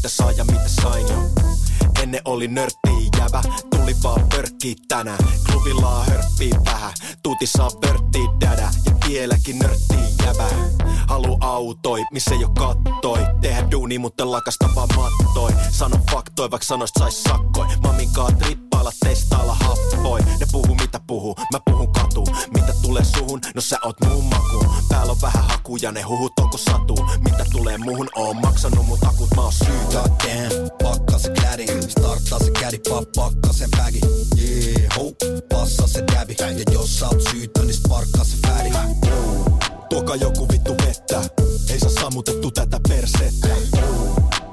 mitä 0.00 0.08
saa 0.08 0.32
ja 0.32 0.44
mitä 0.44 0.68
sain 0.82 1.08
jo. 1.08 1.16
Ennen 2.02 2.20
oli 2.24 2.48
nörtti 2.48 2.90
jävä, 3.18 3.42
tuli 3.70 3.96
vaan 4.02 4.28
pörkkii 4.28 4.76
tänään 4.88 5.18
Klubilla 5.50 6.04
hörppii 6.04 6.50
vähän, 6.64 6.92
tuuti 7.22 7.46
saa 7.46 7.70
pörttii 7.80 8.28
dädä. 8.40 8.70
Ja 8.86 8.92
vieläkin 9.08 9.58
nörtti 9.58 9.94
jävä 10.24 10.48
Halu 11.08 11.36
autoi, 11.40 12.04
missä 12.12 12.34
jo 12.34 12.48
kattoi. 12.48 13.18
Tehdä 13.40 13.70
duuni, 13.70 13.98
mutta 13.98 14.30
lakasta 14.30 14.68
vaan 14.74 14.88
mattoi. 14.96 15.50
Sano 15.70 15.96
faktoi, 16.10 16.50
vaikka 16.50 16.66
sanoista 16.66 17.00
sais 17.00 17.22
sakkoi 17.22 17.66
Maminkaa 17.82 18.32
trippailla, 18.32 18.92
testailla 19.04 19.56
hakuja, 25.86 25.92
ne 25.92 26.02
huhut 26.02 26.32
onko 26.38 26.58
satu. 26.58 26.94
Mitä 27.24 27.44
tulee 27.52 27.78
muuhun, 27.78 28.08
oon 28.16 28.36
maksanut 28.36 28.86
mun 28.86 28.98
takut, 28.98 29.28
mä 29.36 29.42
oon 29.42 29.52
syytä 29.52 29.92
Goddamn, 29.92 30.70
pakka 30.82 31.18
se 31.18 31.30
klädi 31.30 31.66
Starttaa 31.88 32.38
se 32.38 32.50
kädi, 32.50 32.78
pakka 33.16 33.52
sen 33.52 33.70
bagi 33.70 34.00
Yeah, 34.40 34.96
ho, 34.96 35.12
passa 35.48 35.86
se 35.86 36.04
däbi 36.14 36.36
Ja 36.38 36.72
jos 36.72 36.98
sä 36.98 37.08
oot 37.08 37.22
syytä, 37.30 37.62
niin 37.62 37.74
sparkkaa 37.74 38.24
se 38.24 38.36
fädi 38.46 38.70
Tuokaa 39.88 40.16
joku 40.16 40.48
vittu 40.52 40.76
vettä. 40.86 41.20
Ei 41.70 41.80
saa 41.80 41.90
sammutettu 41.90 42.50
tätä 42.50 42.80
persettä. 42.88 43.48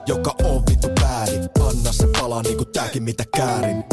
Joka 0.08 0.36
on 0.44 0.64
vittu 0.70 0.88
pääri 1.02 1.40
Anna 1.70 1.92
se 1.92 2.08
palaa 2.20 2.42
niinku 2.42 2.66
tääkin 2.66 3.04
mitä 3.04 3.24
käärin 3.38 3.84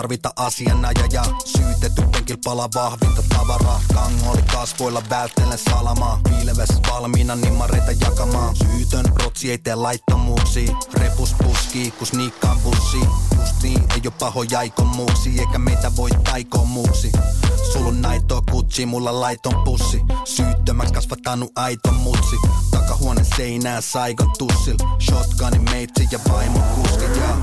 tarvita 0.00 0.32
asianajaja. 0.36 1.22
Syytetty 1.44 2.02
penkil 2.12 2.36
pala 2.44 2.68
vahvinta 2.74 3.22
tavaraa. 3.28 3.80
Kangoli 3.94 4.42
kasvoilla 4.42 5.02
välttelen 5.10 5.58
salamaa. 5.58 6.20
Piileves 6.24 6.68
valmiina 6.90 7.36
nimmareita 7.36 7.92
jakamaan. 7.92 8.56
Syytön, 8.56 9.04
rotsi 9.22 9.50
ei 9.50 9.58
tee 9.58 9.74
laittomuuksia 9.74 10.76
Repus 10.92 11.34
puskii, 11.44 11.90
kun 11.90 12.06
sniikkaan 12.06 12.60
bussi. 12.60 12.98
Just 13.40 13.62
niin, 13.62 13.80
ei 13.80 14.00
oo 14.04 14.10
paho 14.18 14.42
jaikommuuksi 14.42 15.40
Eikä 15.40 15.58
meitä 15.58 15.96
voi 15.96 16.10
taikoa 16.10 16.64
muuksi. 16.64 17.12
Sulun 17.72 18.02
naitoa 18.02 18.42
kutsi, 18.50 18.86
mulla 18.86 19.20
laiton 19.20 19.64
pussi. 19.64 20.00
Syyttömän 20.24 20.92
kasvattanut 20.92 21.52
aito 21.56 21.92
mutsi. 21.92 22.36
Takahuone 22.70 23.24
seinää 23.36 23.80
saikon 23.80 24.32
tussil. 24.38 24.76
Shotgunin 25.00 25.62
meitsi 25.70 26.08
ja 26.10 26.18
vaimo 26.28 26.58
kuski 26.58 27.04
ja 27.04 27.36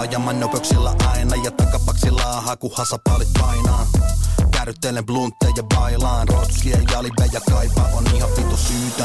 Taajaman 0.00 0.40
nopeuksilla 0.40 0.94
aina 1.12 1.36
ja 1.44 1.50
takapaksilla 1.50 2.22
haku 2.22 2.72
hasapaalit 2.74 3.28
painaa. 3.40 3.86
Kärryttelen 4.50 5.06
bluntteja 5.06 5.52
ja 5.56 5.62
bailaan 5.62 6.28
Rotskia 6.28 6.78
ja 6.92 7.02
liveja 7.02 7.40
kaipaa 7.50 7.88
on 7.94 8.04
ihan 8.14 8.30
vitu 8.36 8.56
syytä. 8.56 9.04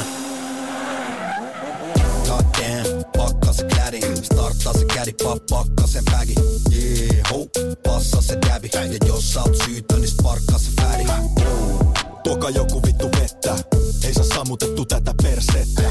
Goddamn, 2.27 3.03
pakka 3.17 3.53
se 3.53 3.63
klädi 3.63 3.99
Starttaa 4.23 4.73
se 4.73 4.85
kädi, 4.85 5.13
pakka 5.49 5.87
sen 5.87 6.03
bagi 6.11 6.35
Yeah, 6.71 7.31
ho, 7.31 7.45
passa 7.83 8.21
se 8.21 8.37
däbi 8.49 8.69
Ja 8.73 9.07
jos 9.07 9.33
sä 9.33 9.41
oot 9.41 9.55
syytä, 9.65 9.95
niin 9.95 10.07
sparkkaa 10.07 10.57
se 10.57 10.71
fädi 10.81 11.05
Tuokaa 12.23 12.49
joku 12.49 12.81
vittu 12.85 13.09
vettä 13.19 13.55
Ei 14.03 14.13
saa 14.13 14.25
sammutettu 14.35 14.85
tätä 14.85 15.13
persettä. 15.23 15.81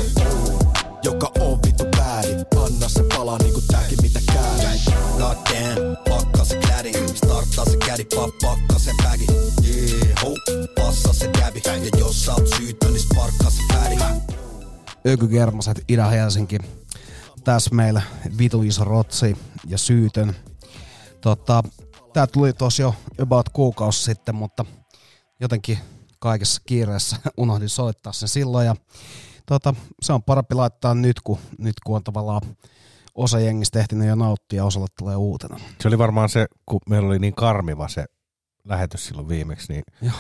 Joka 1.03 1.31
on 1.41 1.59
vittu 1.67 1.85
pääri 1.97 2.35
Anna 2.65 2.89
se 2.89 3.03
palaa 3.17 3.39
niinku 3.39 3.61
tääkin 3.61 3.99
mitä 4.03 4.21
Goddamn, 5.25 5.97
pakka 6.09 6.45
se 6.45 6.57
klädi 6.57 6.93
Starttaa 7.15 7.65
se 7.65 7.77
kädi, 7.77 8.05
pakka 8.43 8.79
sen 8.79 8.95
bagi 9.03 9.27
Yeah, 9.67 10.23
ho, 10.23 10.35
passa 10.77 11.13
se 11.13 11.31
däbi 11.41 11.61
Ja 11.65 11.99
jos 11.99 12.25
sä 12.25 12.33
oot 12.33 12.49
syytä, 12.57 12.87
niin 12.87 13.01
sparkkaa 13.01 13.51
se 13.51 13.63
fädi 13.73 13.97
Ökykermaset 15.07 15.85
Ida-Helsinki. 15.89 16.59
Tässä 17.45 17.75
meillä 17.75 18.03
vitu 18.39 18.63
iso 18.63 18.85
rotsi 18.85 19.37
ja 19.67 19.79
syytön. 19.79 20.37
Tota, 21.21 21.63
tää 22.13 22.27
tuli 22.27 22.53
tos 22.53 22.79
jo 22.79 22.95
about 23.23 23.49
kuukausi 23.49 24.03
sitten, 24.03 24.35
mutta 24.35 24.65
jotenkin 25.41 25.79
kaikessa 26.19 26.63
kiireessä 26.67 27.17
unohdin 27.37 27.69
soittaa 27.69 28.13
sen 28.13 28.29
silloin. 28.29 28.67
Ja 28.67 28.77
tota, 29.47 29.75
se 30.03 30.13
on 30.13 30.23
parempi 30.23 30.55
laittaa 30.55 30.95
nyt, 30.95 31.21
kun, 31.21 31.39
nyt 31.59 31.75
kun 31.85 31.97
on 31.97 32.05
tavallaan 32.05 32.43
osa 33.15 33.41
jengistä 33.41 33.81
ehtinyt 33.81 34.09
jo 34.09 34.15
nauttia 34.15 34.57
ja 34.57 34.65
osalle 34.65 34.87
tulee 34.99 35.17
uutena. 35.17 35.61
Se 35.81 35.89
oli 35.89 35.99
varmaan 35.99 36.29
se, 36.29 36.47
kun 36.67 36.81
meillä 36.89 37.09
oli 37.09 37.19
niin 37.19 37.35
karmiva 37.35 37.89
se 37.89 38.05
lähetys 38.65 39.07
silloin 39.07 39.29
viimeksi, 39.29 39.73
niin 39.73 39.85
Joo. 40.03 40.15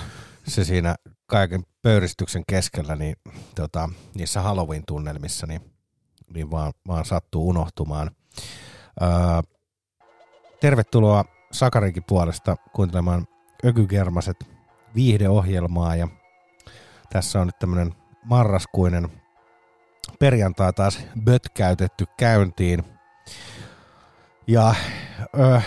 se 0.46 0.64
siinä 0.64 0.94
kaiken 1.26 1.62
pöyristyksen 1.82 2.42
keskellä, 2.46 2.96
niin 2.96 3.16
tota, 3.54 3.88
niissä 4.14 4.40
Halloween-tunnelmissa, 4.40 5.46
niin, 5.46 5.60
niin 6.34 6.50
vaan, 6.50 6.72
vaan 6.88 7.04
sattuu 7.04 7.48
unohtumaan. 7.48 8.10
Öö, 9.02 9.08
tervetuloa 10.60 11.24
Sakarinkin 11.52 12.04
puolesta 12.08 12.56
kuuntelemaan 12.72 13.26
Ökykermaset 13.64 14.36
viihdeohjelmaa 14.94 15.96
ja 15.96 16.08
tässä 17.12 17.40
on 17.40 17.46
nyt 17.46 17.58
tämmöinen 17.58 17.94
marraskuinen 18.24 19.23
perjantai 20.24 20.72
taas 20.72 21.06
bötkäytetty 21.24 22.06
käyntiin. 22.16 22.84
Ja 24.46 24.74
ö, 25.38 25.60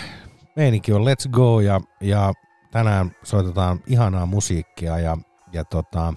meininki 0.55 0.93
on 0.93 1.01
let's 1.01 1.29
go 1.29 1.59
ja, 1.59 1.81
ja 2.01 2.33
tänään 2.71 3.11
soitetaan 3.23 3.79
ihanaa 3.87 4.25
musiikkia 4.25 4.99
ja, 4.99 5.17
ja 5.53 5.65
tota, 5.65 6.13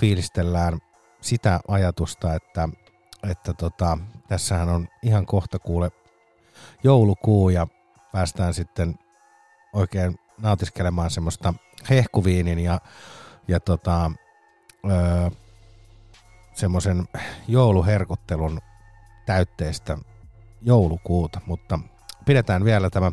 fiilistellään 0.00 0.78
sitä 1.20 1.60
ajatusta, 1.68 2.34
että, 2.34 2.68
että 3.30 3.54
tota, 3.54 3.98
tässähän 4.28 4.68
on 4.68 4.88
ihan 5.02 5.26
kohta 5.26 5.58
kuule 5.58 5.90
joulukuu 6.84 7.48
ja 7.48 7.66
päästään 8.12 8.54
sitten 8.54 8.94
oikein 9.72 10.18
nautiskelemaan 10.40 11.10
semmoista 11.10 11.54
hehkuviinin 11.90 12.58
ja, 12.58 12.80
ja 13.48 13.60
tota, 13.60 14.10
öö, 14.90 15.30
semmoisen 16.58 17.08
jouluherkuttelun 17.48 18.60
täytteistä 19.26 19.98
joulukuuta, 20.62 21.40
mutta 21.46 21.78
pidetään 22.24 22.64
vielä 22.64 22.90
tämä 22.90 23.12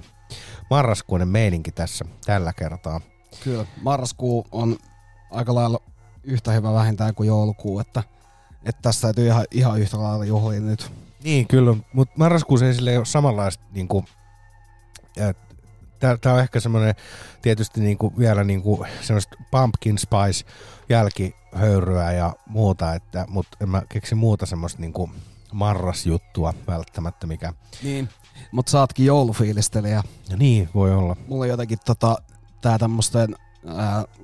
marraskuinen 0.70 1.28
meininki 1.28 1.72
tässä 1.72 2.06
tällä 2.26 2.54
kertaa. 2.54 3.02
Kyllä, 3.44 3.66
marraskuu 3.82 4.48
on 4.52 4.78
aika 5.32 5.56
lailla 5.56 5.80
yhtä 6.24 6.52
hyvä 6.52 6.74
vähintään 6.74 7.16
kuin 7.16 7.28
joulukuu, 7.28 7.80
että, 7.80 8.04
että 8.66 8.82
tässä 8.82 9.02
täytyy 9.02 9.28
ihan, 9.28 9.46
ihan 9.52 9.80
yhtä 9.80 9.98
lailla 9.98 10.26
juhlia 10.26 10.60
nyt. 10.60 10.92
Niin, 11.24 11.48
kyllä, 11.48 11.76
mutta 11.94 12.14
marraskuussa 12.18 12.66
ei 12.66 12.74
sille 12.74 12.98
ole 12.98 13.06
samanlaista, 13.06 13.64
niin 13.72 13.88
kuin, 13.88 14.06
tämä 16.22 16.36
on 16.36 16.42
ehkä 16.42 16.60
semmoinen 16.60 16.96
tietysti 17.42 17.82
niin 17.82 17.98
kuin, 17.98 18.18
vielä 18.18 18.44
niin 18.44 18.62
kuin, 18.62 18.90
semmoista 19.02 19.36
pumpkin 19.52 19.98
spice 19.98 20.46
jälkihöyryä 20.90 22.12
ja 22.12 22.34
muuta, 22.48 22.94
että, 22.94 23.26
mutta 23.30 23.58
en 23.62 23.70
mä 23.70 23.82
keksi 23.90 24.16
muuta 24.16 24.46
semmoista 24.46 24.82
niin 24.82 24.94
kuin 24.94 25.12
marrasjuttua 25.54 26.54
välttämättä, 26.68 27.28
mikä... 27.28 27.54
Niin, 27.84 28.10
mutta 28.52 28.70
sä 28.70 28.80
ootkin 28.80 29.06
joulufiilistelijä. 29.06 30.04
Ja 30.30 30.38
niin, 30.38 30.70
voi 30.76 30.96
olla. 30.96 31.16
Mulla 31.28 31.44
on 31.44 31.50
jotenkin 31.50 31.80
tota, 31.86 32.18
tää 32.62 32.78
tämmösten 32.78 33.36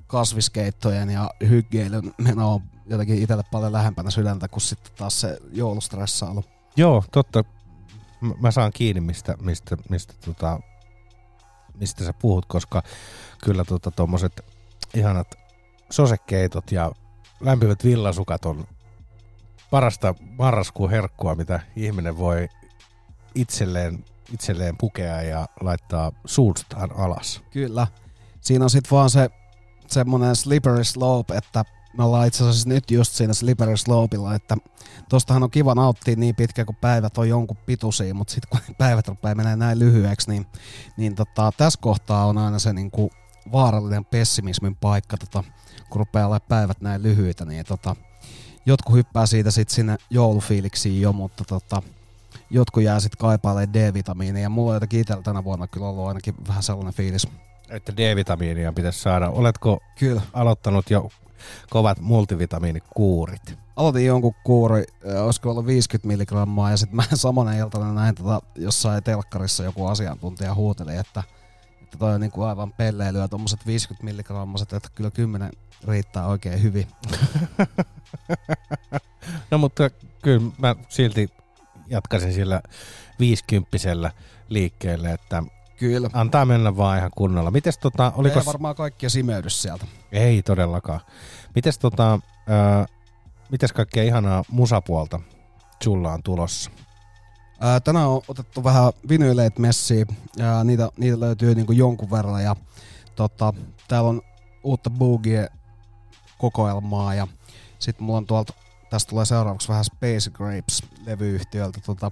kasviskeittojen 0.08 1.10
ja 1.10 1.30
hyggeilyn 1.50 2.14
meno 2.18 2.54
on 2.54 2.62
jotenkin 2.86 3.22
itselle 3.22 3.44
paljon 3.52 3.74
lähempänä 3.74 4.12
sydäntä 4.12 4.48
kuin 4.48 4.62
sitten 4.62 4.92
taas 4.98 5.22
se 5.22 5.38
joulustressailu. 5.52 6.44
Joo, 6.76 7.04
totta. 7.12 7.44
Mä, 8.22 8.34
mä 8.42 8.52
saan 8.52 8.72
kiinni, 8.74 9.02
mistä, 9.02 9.36
mistä, 9.42 9.78
mistä, 9.90 10.14
tota, 10.26 10.60
mistä 11.80 12.04
sä 12.04 12.14
puhut, 12.14 12.46
koska 12.46 12.84
kyllä 13.44 13.64
tota, 13.64 13.92
tommoset 13.92 14.42
ihanat 14.94 15.28
sosekeitot 15.90 16.72
ja 16.72 16.92
lämpimät 17.40 17.84
villasukat 17.84 18.46
on 18.46 18.68
parasta 19.72 20.16
marraskuun 20.38 20.90
herkkua, 20.90 21.36
mitä 21.36 21.60
ihminen 21.76 22.18
voi 22.18 22.50
itselleen, 23.36 24.06
itselleen 24.34 24.78
pukea 24.78 25.22
ja 25.22 25.48
laittaa 25.62 26.12
suustaan 26.26 26.92
alas. 26.98 27.42
Kyllä. 27.52 27.88
Siinä 28.42 28.66
on 28.66 28.70
sitten 28.70 28.92
vaan 28.92 29.10
se 29.10 29.30
semmoinen 29.88 30.36
slippery 30.36 30.84
slope, 30.84 31.38
että 31.38 31.66
me 31.98 32.04
ollaan 32.04 32.28
itse 32.28 32.44
asiassa 32.44 32.70
nyt 32.70 32.92
just 32.92 33.14
siinä 33.14 33.34
slippery 33.34 33.78
slopeilla, 33.78 34.36
että 34.36 34.58
tostahan 35.10 35.44
on 35.44 35.52
kiva 35.52 35.76
nauttia 35.76 36.16
niin 36.16 36.36
pitkä, 36.36 36.66
kun 36.66 36.76
päivät 36.76 37.18
on 37.18 37.30
jonkun 37.30 37.58
pituisia, 37.66 38.14
mutta 38.14 38.34
sitten 38.34 38.50
kun 38.50 38.76
päivät 38.78 39.08
rupeaa 39.08 39.36
menee 39.36 39.56
näin 39.56 39.80
lyhyeksi, 39.80 40.32
niin, 40.32 40.46
niin 40.98 41.16
tota, 41.16 41.52
tässä 41.58 41.80
kohtaa 41.82 42.26
on 42.26 42.38
aina 42.38 42.60
se 42.60 42.74
niinku 42.74 43.12
vaarallinen 43.52 44.06
pessimismin 44.06 44.76
paikka, 44.76 45.18
tota, 45.18 45.44
kun 45.90 46.00
rupeaa 46.00 46.28
olemaan 46.28 46.48
päivät 46.50 46.82
näin 46.82 47.04
lyhyitä, 47.04 47.46
niin 47.46 47.66
tota, 47.66 47.96
jotkut 48.66 48.96
hyppää 48.96 49.26
siitä 49.26 49.52
sitten 49.52 49.76
sinne 49.76 49.98
joulufiiliksiin 50.10 51.02
jo, 51.02 51.14
mutta 51.14 51.44
tota, 51.48 51.82
jotkut 52.50 52.84
jää 52.84 53.00
sitten 53.00 53.18
kaipailemaan 53.18 53.74
D-vitamiinia. 53.74 54.42
Ja 54.42 54.50
mulla 54.50 54.72
on 54.72 54.76
jotenkin 54.76 55.00
itsellä 55.00 55.24
tänä 55.24 55.44
vuonna 55.44 55.68
kyllä 55.68 55.88
ollut 55.88 56.08
ainakin 56.08 56.36
vähän 56.48 56.64
sellainen 56.64 56.94
fiilis. 56.94 57.28
Että 57.70 57.98
D-vitamiinia 57.98 58.74
pitäisi 58.74 59.00
saada. 59.00 59.30
Oletko 59.30 59.80
Kyllä. 60.00 60.22
aloittanut 60.34 60.90
jo 60.90 61.10
kovat 61.70 62.00
multivitamiinikuurit? 62.00 63.58
Aloitin 63.76 64.06
jonkun 64.06 64.34
kuuri, 64.44 64.84
olisiko 65.24 65.50
ollut 65.50 65.66
50 65.66 66.08
milligrammaa, 66.08 66.72
ja 66.72 66.78
sitten 66.78 66.96
mä 66.96 67.04
samana 67.14 67.54
iltana 67.54 67.94
näin 67.94 68.16
tota, 68.16 68.42
jossain 68.56 69.04
telkkarissa 69.04 69.64
joku 69.64 69.86
asiantuntija 69.86 70.56
huuteli, 70.56 70.96
että, 70.96 71.24
että 71.82 71.98
toi 71.98 72.14
on 72.14 72.22
niinku 72.22 72.42
aivan 72.42 72.74
pelleilyä, 72.74 73.28
tuommoiset 73.28 73.68
50 73.68 74.06
milligrammaset, 74.06 74.74
että 74.74 74.90
kyllä 74.96 75.12
10 75.12 75.52
riittää 75.88 76.28
oikein 76.28 76.64
hyvin. 76.64 76.88
No 79.52 79.58
mutta 79.58 79.90
kyllä 80.22 80.52
mä 80.58 80.76
silti 80.90 81.30
jatkaisin 81.88 82.34
sillä 82.34 82.62
viisikymppisellä 83.20 84.12
liikkeelle, 84.50 85.12
että 85.12 85.44
Kyllä. 85.82 86.10
antaa 86.14 86.46
mennä 86.46 86.78
vaan 86.78 86.98
ihan 86.98 87.12
kunnolla. 87.18 87.52
Mites 87.52 87.78
tota, 87.78 88.14
Oliko... 88.16 88.40
Ei 88.40 88.46
varmaan 88.46 88.76
kaikkia 88.76 89.10
simeydy 89.10 89.50
sieltä. 89.50 89.86
Ei 90.12 90.42
todellakaan. 90.42 91.00
Mites 91.56 91.80
tota, 91.80 92.20
ää, 92.48 92.86
mites 93.52 93.74
kaikkea 93.74 94.04
ihanaa 94.04 94.44
musapuolta 94.50 95.20
sulla 95.84 96.14
on 96.14 96.24
tulossa? 96.24 96.72
Ää, 97.60 97.80
tänään 97.80 98.08
on 98.08 98.22
otettu 98.28 98.64
vähän 98.64 98.94
vinyyleet 99.10 99.60
messiin, 99.60 100.08
ja 100.38 100.64
niitä, 100.64 100.90
niitä 100.98 101.20
löytyy 101.20 101.56
niinku 101.56 101.72
jonkun 101.72 102.12
verran, 102.12 102.44
ja 102.44 102.56
tota, 103.16 103.54
täällä 103.88 104.10
on 104.10 104.22
uutta 104.64 104.90
boogie 104.90 105.48
kokoelmaa, 106.38 107.14
ja 107.14 107.28
sitten 107.80 108.06
mulla 108.06 108.18
on 108.18 108.26
tuolta, 108.28 108.54
tästä 108.90 109.10
tulee 109.10 109.26
seuraavaksi 109.26 109.68
vähän 109.68 109.86
Space 109.86 110.30
Grapes 110.30 110.84
levyyhtiöltä, 111.06 111.80
tota, 111.86 112.12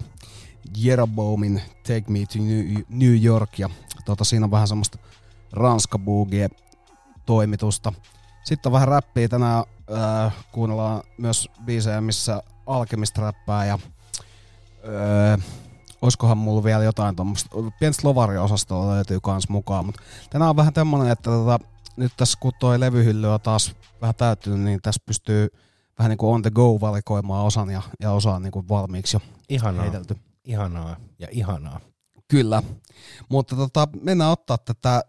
Jeroboamin 0.77 1.61
Take 1.87 2.03
Me 2.07 2.19
to 2.19 2.39
New, 2.89 3.23
York, 3.23 3.59
ja 3.59 3.69
tota, 4.05 4.23
siinä 4.23 4.45
on 4.45 4.51
vähän 4.51 4.67
semmoista 4.67 4.97
ranska 5.51 5.99
boogie 5.99 6.49
toimitusta. 7.25 7.93
Sitten 8.43 8.69
on 8.69 8.73
vähän 8.73 8.87
räppiä 8.87 9.27
tänään, 9.27 9.63
äh, 9.93 10.33
kuunnellaan 10.51 11.03
myös 11.17 11.49
biisejä, 11.65 12.01
missä 12.01 12.43
Alkemist 12.65 13.17
räppää 13.17 13.65
ja 13.65 13.79
öö, 14.87 15.37
oiskohan 16.01 16.37
mulla 16.37 16.63
vielä 16.63 16.83
jotain 16.83 17.15
tuommoista, 17.15 17.49
pientä 17.79 18.01
slovari-osastoa 18.01 18.87
löytyy 18.87 19.19
kans 19.19 19.49
mukaan, 19.49 19.85
mutta 19.85 20.01
tänään 20.29 20.49
on 20.49 20.55
vähän 20.55 20.73
tämmönen, 20.73 21.09
että 21.11 21.29
tota, 21.31 21.59
nyt 21.97 22.11
tässä 22.17 22.37
kun 22.41 22.51
toi 22.59 22.79
levyhylly 22.79 23.33
on 23.33 23.41
taas 23.41 23.75
vähän 24.01 24.15
täyttynyt, 24.15 24.59
niin 24.59 24.79
tässä 24.81 25.01
pystyy 25.05 25.47
vähän 25.99 26.09
niin 26.09 26.17
kuin 26.17 26.35
on 26.35 26.41
the 26.41 26.51
go 26.51 26.81
valikoimaan 26.81 27.45
osan 27.45 27.69
ja, 27.69 27.81
ja 27.99 28.11
osa 28.11 28.39
niin 28.39 28.51
kuin 28.51 28.69
valmiiksi 28.69 29.15
jo 29.17 29.21
Ihanaa, 29.49 29.81
heitelty. 29.81 30.15
Ihanaa 30.49 30.95
ja 31.19 31.27
ihanaa. 31.31 31.79
Kyllä, 32.27 32.63
mutta 33.29 33.55
tota, 33.55 33.87
mennään 34.01 34.31
ottaa 34.31 34.57
tätä, 34.57 35.03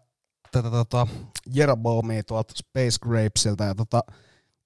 tätä 0.53 0.71
tota 0.71 1.07
Jeroboamia 1.47 2.23
tuolta 2.23 2.55
Space 2.57 2.99
Grapesilta 3.03 3.65
ja 3.65 3.75
tota, 3.75 4.03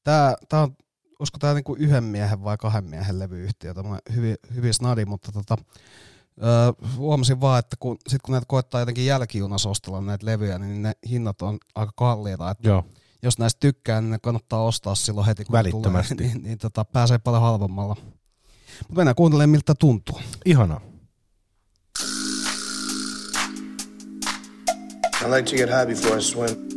tää, 0.05 0.35
tää 0.49 0.61
on 0.61 0.77
olisiko 1.19 1.39
tämä 1.39 1.55
niinku 1.55 1.75
yhden 1.79 2.05
miehen 2.05 2.45
vai 2.45 2.57
kahden 2.57 2.85
miehen 2.85 3.19
levyyhtiö, 3.19 3.75
tämä 3.75 3.99
hyvin, 4.15 4.37
hyvin 4.55 4.75
snadi, 4.75 5.05
mutta 5.05 5.33
tota, 5.33 5.57
öö, 6.43 6.73
huomasin 6.97 7.41
vaan, 7.41 7.59
että 7.59 7.77
kun, 7.81 7.97
sit 8.09 8.23
kun 8.23 8.33
näitä 8.33 8.47
koettaa 8.49 8.81
jotenkin 8.81 9.07
jälkijunassa 9.07 9.69
ostella 9.69 10.01
näitä 10.01 10.27
levyjä, 10.27 10.59
niin 10.59 10.83
ne 10.83 10.93
hinnat 11.11 11.43
on 11.43 11.59
aika 11.75 11.93
kalliita, 11.97 12.51
että 12.51 12.69
Joo. 12.69 12.85
jos 13.23 13.39
näistä 13.39 13.61
tykkää, 13.61 14.01
niin 14.01 14.11
ne 14.11 14.19
kannattaa 14.23 14.65
ostaa 14.65 14.95
silloin 14.95 15.27
heti 15.27 15.45
kun 15.45 15.53
Välittömästi. 15.53 16.15
tulee, 16.15 16.29
niin, 16.33 16.43
niin 16.43 16.59
tota, 16.59 16.85
pääsee 16.85 17.19
paljon 17.19 17.43
halvemmalla. 17.43 17.97
Mutta 18.81 18.95
mennään 18.97 19.15
kuuntelemaan, 19.15 19.51
miltä 19.51 19.75
tuntuu. 19.75 20.21
Ihanaa. 20.45 20.81
I 25.25 25.31
like 25.31 25.51
to 25.51 25.57
get 25.57 25.71
high 25.71 25.87
before 25.87 26.19
I 26.19 26.23
swim. 26.23 26.74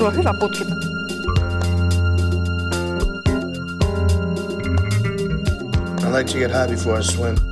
sulla 0.00 0.10
hyvä 0.10 0.34
putki. 0.34 0.64
I 6.02 6.12
like 6.12 6.32
to 6.32 6.38
get 6.38 6.50
high 6.50 6.70
before 6.70 6.98
I 6.98 7.02
swim. 7.02 7.49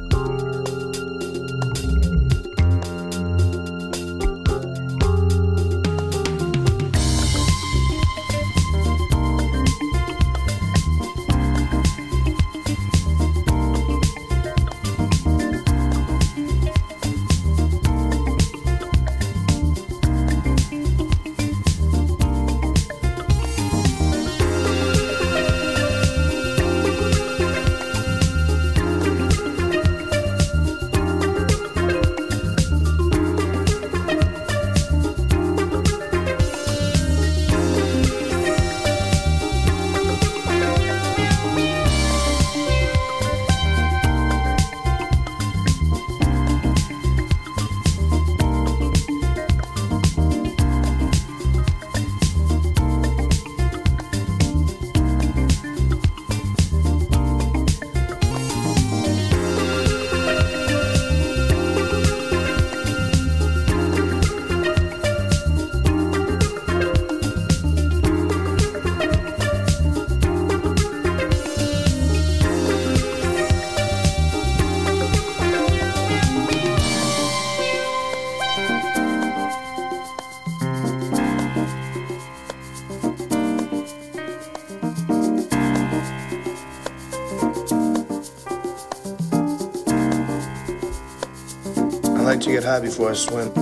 To 92.41 92.51
get 92.51 92.65
high 92.65 92.81
before 92.81 93.11
I 93.11 93.15
swim. 93.15 93.58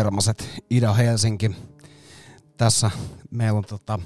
Ökykermaset, 0.00 0.62
Ida 0.70 0.92
Helsinki. 0.92 1.50
Tässä 2.56 2.90
meillä 3.30 3.58
on 3.58 3.64
tota, 3.64 3.98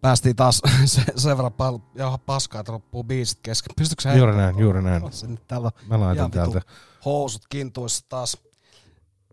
päästiin 0.00 0.36
taas 0.36 0.62
se, 0.84 1.02
sen 1.16 1.36
verran 1.36 1.52
pal- 1.52 1.78
jaha, 1.94 2.18
paskaa, 2.18 2.60
että 2.60 2.72
loppuu 2.72 3.04
biisit 3.04 3.38
kesken. 3.42 3.72
Pystytkö 3.76 4.02
sä 4.02 4.14
Juuri 4.14 4.36
näin, 4.36 4.58
juuri 4.58 4.82
näin. 4.82 5.02
Täällä 5.48 5.70
Mä 5.86 6.00
laitan 6.00 6.30
täältä. 6.30 6.62
housut 7.04 7.42
kintuissa 7.48 8.06
taas 8.08 8.36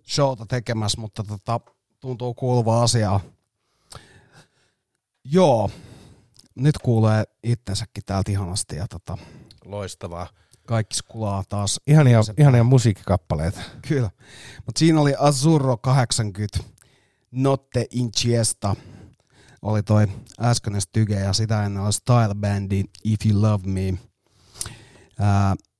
showta 0.10 0.46
tekemässä, 0.46 1.02
mutta 1.02 1.24
tota, 1.24 1.60
tuntuu 2.00 2.34
kuuluvaa 2.34 2.84
asiaa. 2.84 3.20
Joo, 5.24 5.70
nyt 6.56 6.78
kuulee 6.78 7.24
itsensäkin 7.44 8.04
täältä 8.06 8.32
ihanasti 8.32 8.76
ja 8.76 8.88
tota, 8.88 9.18
Loistavaa. 9.66 10.28
Kaikki 10.68 10.96
skulaa 10.96 11.44
taas. 11.50 11.82
Ihania, 11.88 12.22
ihania 12.38 12.64
musiikkikappaleita. 12.64 13.60
Kyllä. 13.88 14.10
Mutta 14.66 14.80
siinä 14.80 15.02
oli 15.02 15.14
Azurro 15.20 15.78
80, 15.78 16.60
Notte 17.32 17.86
Inciesta, 17.92 18.76
oli 19.62 19.84
toi 19.84 20.08
äskeinen 20.40 20.82
styge 20.82 21.20
ja 21.20 21.34
sitä 21.34 21.66
ennen 21.66 21.84
oli 21.84 21.94
Style 21.94 22.36
Bandi 22.36 22.84
If 23.04 23.20
You 23.26 23.42
Love 23.42 23.68
Me. 23.68 23.94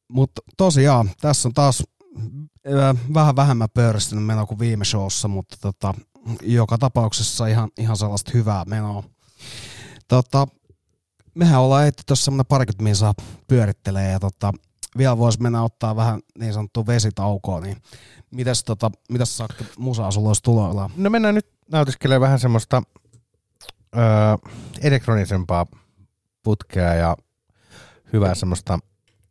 Mutta 0.08 0.42
tosiaan, 0.58 1.12
tässä 1.22 1.48
on 1.48 1.54
taas 1.54 1.84
ää, 2.82 2.96
vähän 3.14 3.36
vähemmän 3.36 3.70
pöyristynyt 3.74 4.26
meno 4.26 4.46
kuin 4.48 4.60
viime 4.60 4.86
showssa, 4.86 5.28
mutta 5.28 5.58
tota, 5.62 5.94
joka 6.42 6.78
tapauksessa 6.78 7.48
ihan, 7.48 7.70
ihan 7.78 7.98
sellaista 7.98 8.32
hyvää 8.34 8.66
menoa. 8.66 9.04
Tota, 10.08 10.48
mehän 11.36 11.62
ollaan 11.62 11.88
ehti 11.88 12.04
tuossa 12.06 12.26
semmoinen 12.26 12.46
parikymmentä 12.46 12.84
minsaa 12.84 13.14
pyörittelee 13.48 14.12
ja 14.12 14.20
tota, 14.20 14.54
vielä 14.98 15.18
voisi 15.18 15.42
mennä 15.42 15.64
ottaa 15.64 15.96
vähän 15.96 16.20
niin 16.40 16.54
sanottua 16.54 16.86
vesitaukoa, 16.86 17.60
niin 17.60 17.78
mitäs, 18.32 18.64
tota, 18.64 18.92
mitäs 19.10 19.38
Sakke, 19.38 19.66
musaa 19.78 20.12
sulla 20.12 20.30
olisi 20.30 20.44
tuloillaan? 20.44 20.92
No 20.98 21.10
mennään 21.10 21.36
nyt 21.36 21.48
nautiskelemaan 21.72 22.22
vähän 22.22 22.40
semmoista 22.40 22.84
öö, 23.96 24.02
elektronisempaa 24.82 25.66
putkea 26.44 26.94
ja 26.94 27.18
hyvää 28.14 28.36
semmoista, 28.36 28.80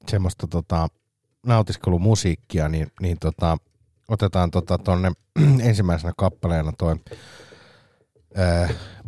semmoista 0.09 0.47
tota, 0.47 0.89
nautiskelumusiikkia, 1.47 2.69
niin, 2.69 2.93
niin 3.01 3.19
tota, 3.21 3.59
otetaan 4.09 4.51
tota 4.51 4.79
tonne 4.79 5.13
ensimmäisenä 5.69 6.13
kappaleena 6.17 6.73
toi 6.79 6.97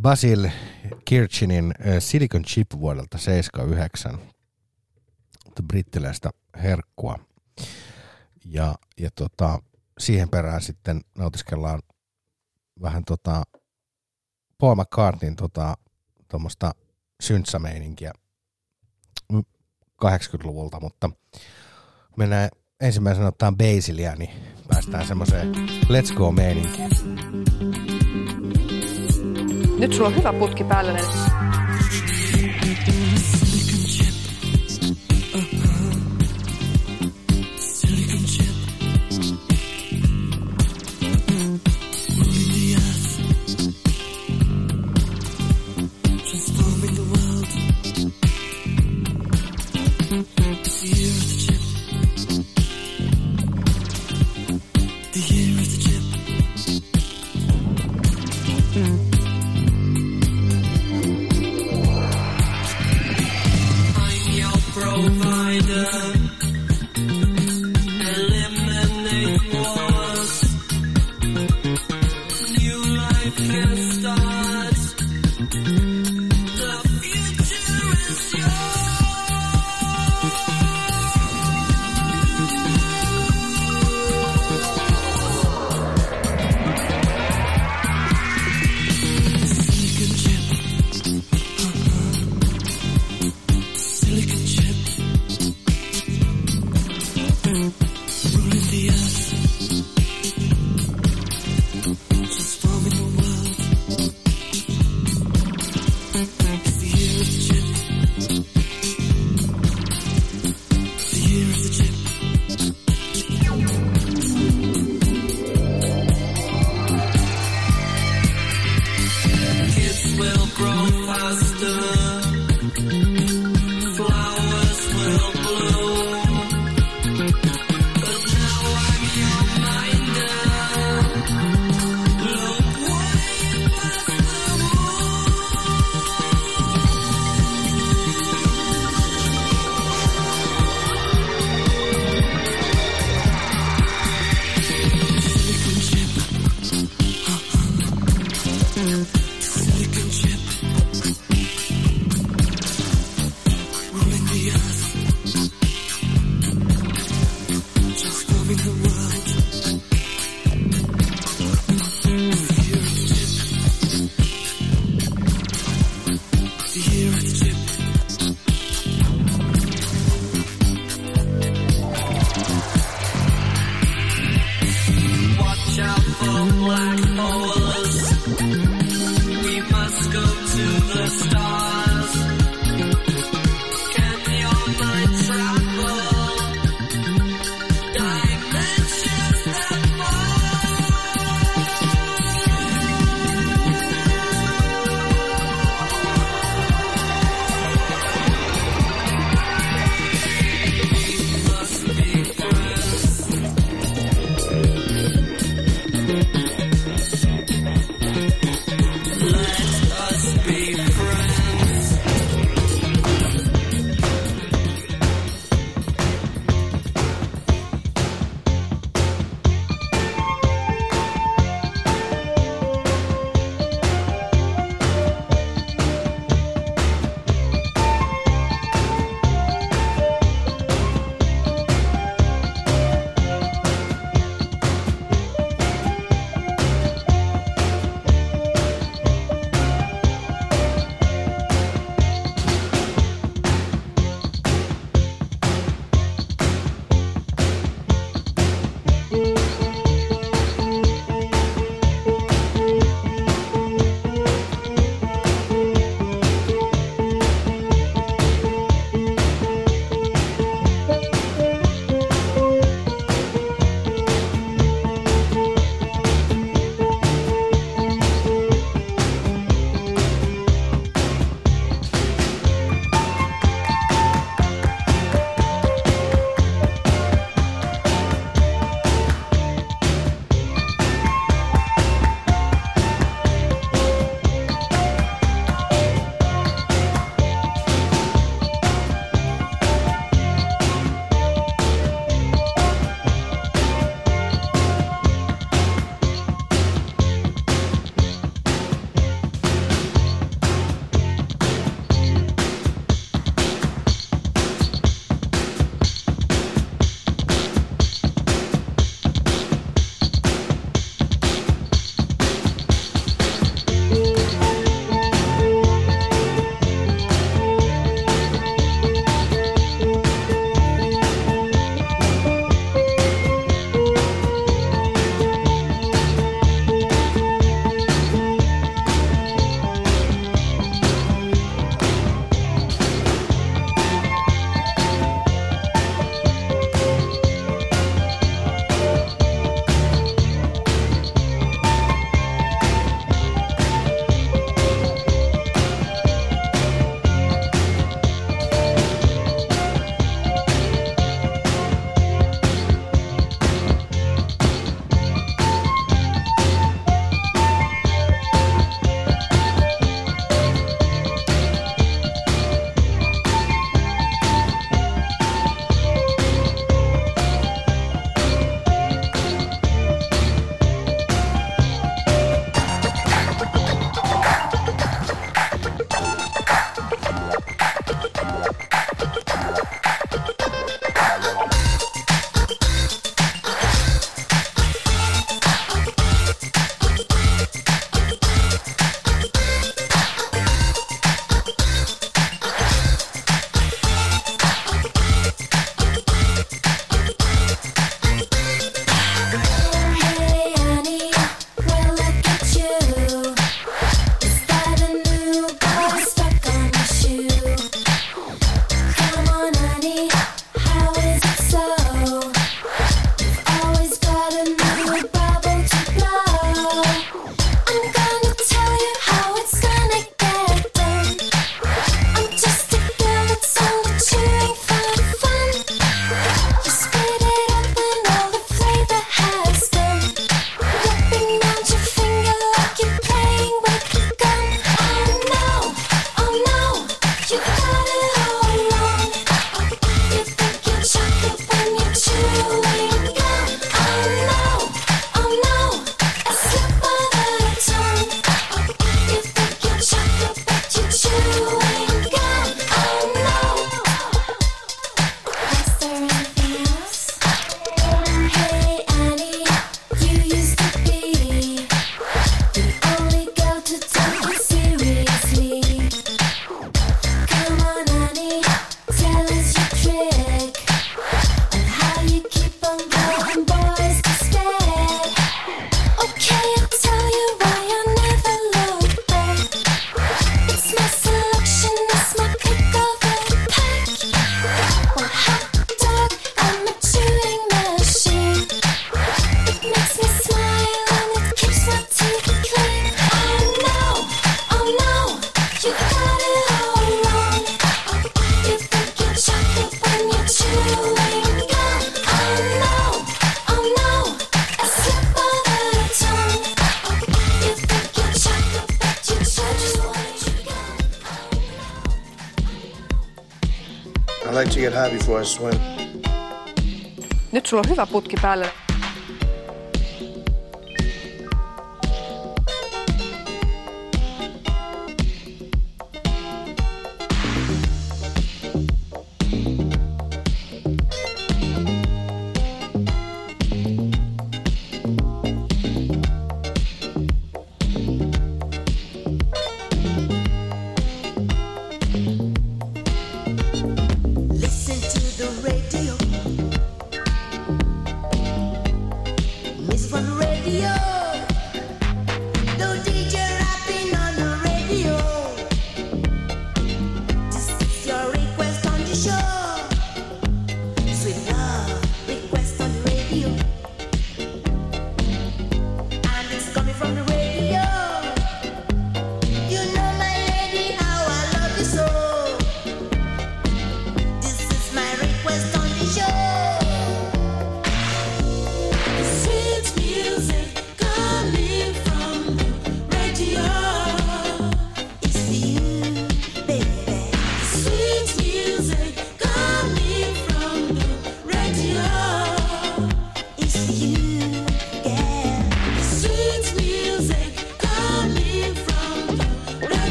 Basil 0.00 0.48
Kirchinin 1.04 1.74
Silicon 1.98 2.42
Chip 2.42 2.66
vuodelta 2.78 3.18
79 3.18 4.18
brittiläistä 5.62 6.30
herkkua. 6.62 7.18
Ja, 8.44 8.74
ja 9.00 9.10
tota, 9.14 9.58
siihen 9.98 10.28
perään 10.28 10.62
sitten 10.62 11.00
nautiskellaan 11.18 11.82
vähän 12.82 13.04
tota 13.04 13.42
Paul 14.58 14.74
McCartneyn 14.74 15.36
tota, 15.36 15.74
tuommoista 16.30 16.72
syntsämeininkiä 17.22 18.12
80-luvulta, 20.04 20.80
mutta 20.80 21.10
mennään 22.16 22.48
ensimmäisenä 22.80 23.28
ottaa 23.28 23.52
Basilia, 23.52 24.14
niin 24.14 24.30
päästään 24.68 25.06
semmoiseen 25.06 25.54
Let's 25.84 26.14
Go-meininkiin. 26.14 26.90
Nyt 29.78 29.92
sulla 29.92 30.08
on 30.08 30.16
hyvä 30.16 30.32
putki 30.32 30.64
päällä, 30.64 30.92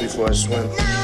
before 0.00 0.28
I 0.28 0.32
swim. 0.32 1.03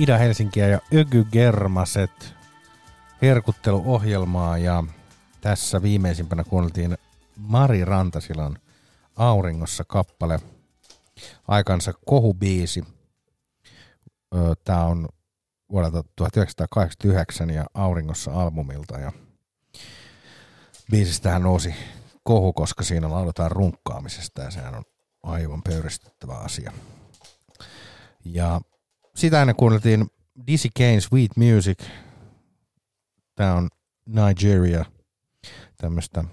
Ida-Helsinkiä 0.00 0.68
ja 0.68 0.80
Ögy 0.94 1.24
Germaset 1.32 2.34
herkutteluohjelmaa 3.22 4.58
ja 4.58 4.84
tässä 5.40 5.82
viimeisimpänä 5.82 6.44
kuunneltiin 6.44 6.98
Mari 7.36 7.84
Rantasilan 7.84 8.58
Auringossa 9.16 9.84
kappale, 9.84 10.40
aikansa 11.48 11.92
kohubiisi. 12.06 12.84
Ö, 14.34 14.54
Tää 14.64 14.84
on 14.84 15.08
vuodelta 15.72 16.02
1989 16.16 17.50
ja 17.50 17.64
Auringossa 17.74 18.32
albumilta 18.32 18.98
ja 18.98 19.12
biisistähän 20.90 21.42
nousi 21.42 21.74
kohu, 22.22 22.52
koska 22.52 22.84
siinä 22.84 23.10
lauletaan 23.10 23.50
runkkaamisesta 23.50 24.42
ja 24.42 24.50
sehän 24.50 24.74
on 24.74 24.84
aivan 25.22 25.62
pöyristyttävä 25.62 26.34
asia. 26.34 26.72
Ja 28.24 28.60
sitä 29.20 29.40
ennen 29.40 29.56
kuunneltiin 29.56 30.06
Dizzy 30.46 30.68
Kane 30.76 31.00
Sweet 31.00 31.30
Music. 31.36 31.88
Tämä 33.34 33.54
on 33.54 33.68
Nigeria, 34.06 34.84
tämmöistä 35.76 36.24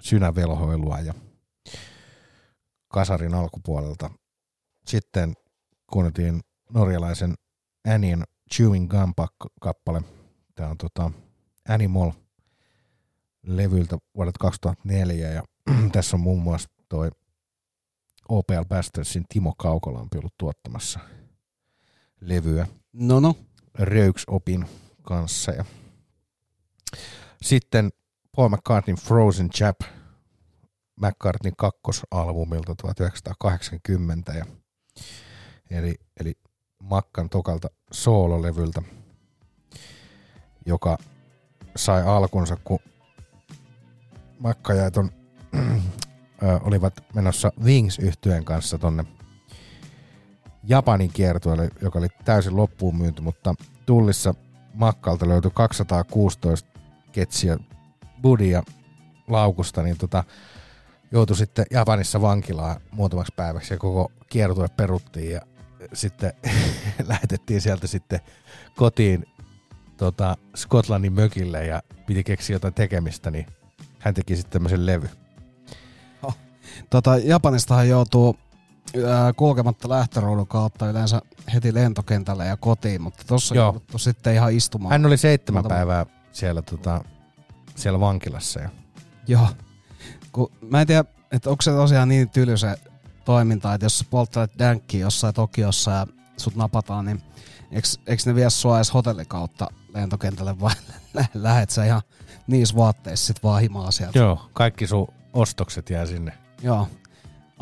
synävelhoilua 0.00 1.00
ja 1.00 1.14
kasarin 2.88 3.34
alkupuolelta. 3.34 4.10
Sitten 4.86 5.34
kuunneltiin 5.92 6.40
norjalaisen 6.74 7.34
Annin 7.94 8.24
Chewing 8.54 8.90
Gum 8.90 9.14
kappale. 9.60 10.02
Tämä 10.54 10.68
on 10.68 10.78
tota 10.78 11.10
Animal 11.68 12.12
levyltä 13.46 13.98
vuodelta 14.14 14.38
2004 14.38 15.28
ja 15.28 15.42
tässä 15.92 16.16
on 16.16 16.20
muun 16.20 16.42
muassa 16.42 16.68
toi 16.88 17.10
OPL 18.28 18.64
Bastardssin 18.68 19.24
Timo 19.28 19.54
Kaukolampi 19.58 20.18
ollut 20.18 20.34
tuottamassa 20.38 21.00
levyä 22.22 22.66
No 22.92 23.20
no. 23.20 23.36
Röyksopin 23.78 24.66
kanssa. 25.02 25.52
Ja 25.52 25.64
sitten 27.42 27.90
Paul 28.36 28.48
McCartneyn 28.48 28.98
Frozen 28.98 29.50
Chap 29.50 29.80
McCartneyn 31.00 31.56
kakkosalbumilta 31.56 32.74
1980 32.74 34.32
ja 34.32 34.44
eli, 35.70 35.94
eli 36.20 36.34
Makkan 36.82 37.28
tokalta 37.28 37.68
soololevyltä, 37.92 38.82
joka 40.66 40.98
sai 41.76 42.02
alkunsa, 42.02 42.56
kun 42.64 42.78
Makka 44.38 44.74
ja 44.74 44.90
ton, 44.90 45.10
ö, 46.42 46.60
olivat 46.60 47.04
menossa 47.14 47.52
Wings 47.64 47.98
yhtyeen 47.98 48.44
kanssa 48.44 48.78
tonne 48.78 49.04
Japanin 50.64 51.10
kiertueelle, 51.12 51.70
joka 51.82 51.98
oli 51.98 52.08
täysin 52.24 52.56
loppuun 52.56 52.96
myynty, 52.96 53.22
mutta 53.22 53.54
tullissa 53.86 54.34
Makkalta 54.74 55.28
löytyi 55.28 55.50
216 55.54 56.68
ketsiä 57.12 57.58
budia 58.22 58.62
laukusta, 59.28 59.82
niin 59.82 59.98
tota, 59.98 60.24
joutui 61.12 61.36
sitten 61.36 61.66
Japanissa 61.70 62.20
vankilaan 62.20 62.80
muutamaksi 62.90 63.32
päiväksi 63.36 63.74
ja 63.74 63.78
koko 63.78 64.12
kiertue 64.30 64.68
peruttiin 64.68 65.32
ja 65.32 65.40
sitten 65.92 66.32
lähetettiin 67.08 67.60
sieltä 67.60 67.86
sitten 67.86 68.20
kotiin 68.76 69.26
tota, 69.96 70.36
Skotlannin 70.56 71.12
mökille 71.12 71.66
ja 71.66 71.82
piti 72.06 72.24
keksiä 72.24 72.56
jotain 72.56 72.74
tekemistä, 72.74 73.30
niin 73.30 73.46
hän 73.98 74.14
teki 74.14 74.36
sitten 74.36 74.52
tämmöisen 74.52 74.86
levy. 74.86 75.08
Tota, 76.90 77.16
Japanistahan 77.16 77.88
joutuu 77.88 78.36
kulkematta 79.36 79.88
lähtöruudun 79.88 80.46
kautta 80.46 80.90
yleensä 80.90 81.20
heti 81.54 81.74
lentokentälle 81.74 82.46
ja 82.46 82.56
kotiin, 82.56 83.02
mutta 83.02 83.24
tossa 83.26 83.54
Joo. 83.54 83.64
jouduttu 83.66 83.98
sitten 83.98 84.34
ihan 84.34 84.52
istumaan. 84.52 84.92
Hän 84.92 85.06
oli 85.06 85.16
seitsemän 85.16 85.62
Muutama- 85.64 85.74
päivää 85.74 86.06
siellä, 86.32 86.62
tota, 86.62 87.04
siellä 87.74 88.00
vankilassa. 88.00 88.60
Ja 88.60 88.70
Joo. 89.28 89.48
Kun, 90.32 90.52
mä 90.70 90.80
en 90.80 90.86
tiedä, 90.86 91.04
että 91.32 91.50
onko 91.50 91.62
se 91.62 91.70
tosiaan 91.70 92.08
niin 92.08 92.30
tyly 92.30 92.56
se 92.56 92.76
toiminta, 93.24 93.74
että 93.74 93.84
jos 93.84 93.98
sä 93.98 94.04
polttelet 94.10 94.58
dänkkiä 94.58 95.00
jossain 95.00 95.34
Tokiossa 95.34 95.90
ja 95.90 96.06
sut 96.36 96.56
napataan, 96.56 97.04
niin 97.04 97.22
eikö, 98.06 98.22
ne 98.26 98.34
vie 98.34 98.50
sua 98.50 98.76
edes 98.78 98.94
hotellikautta 98.94 99.68
lentokentälle 99.94 100.60
vai 100.60 100.72
lä- 101.14 101.26
lähet 101.34 101.70
sä 101.70 101.84
ihan 101.84 102.02
niissä 102.46 102.76
vaatteissa 102.76 103.26
sit 103.26 103.42
vaan 103.42 103.60
himaa 103.62 103.90
sieltä? 103.90 104.18
Joo, 104.18 104.48
kaikki 104.52 104.86
sun 104.86 105.08
ostokset 105.32 105.90
jää 105.90 106.06
sinne. 106.06 106.32
Joo. 106.62 106.88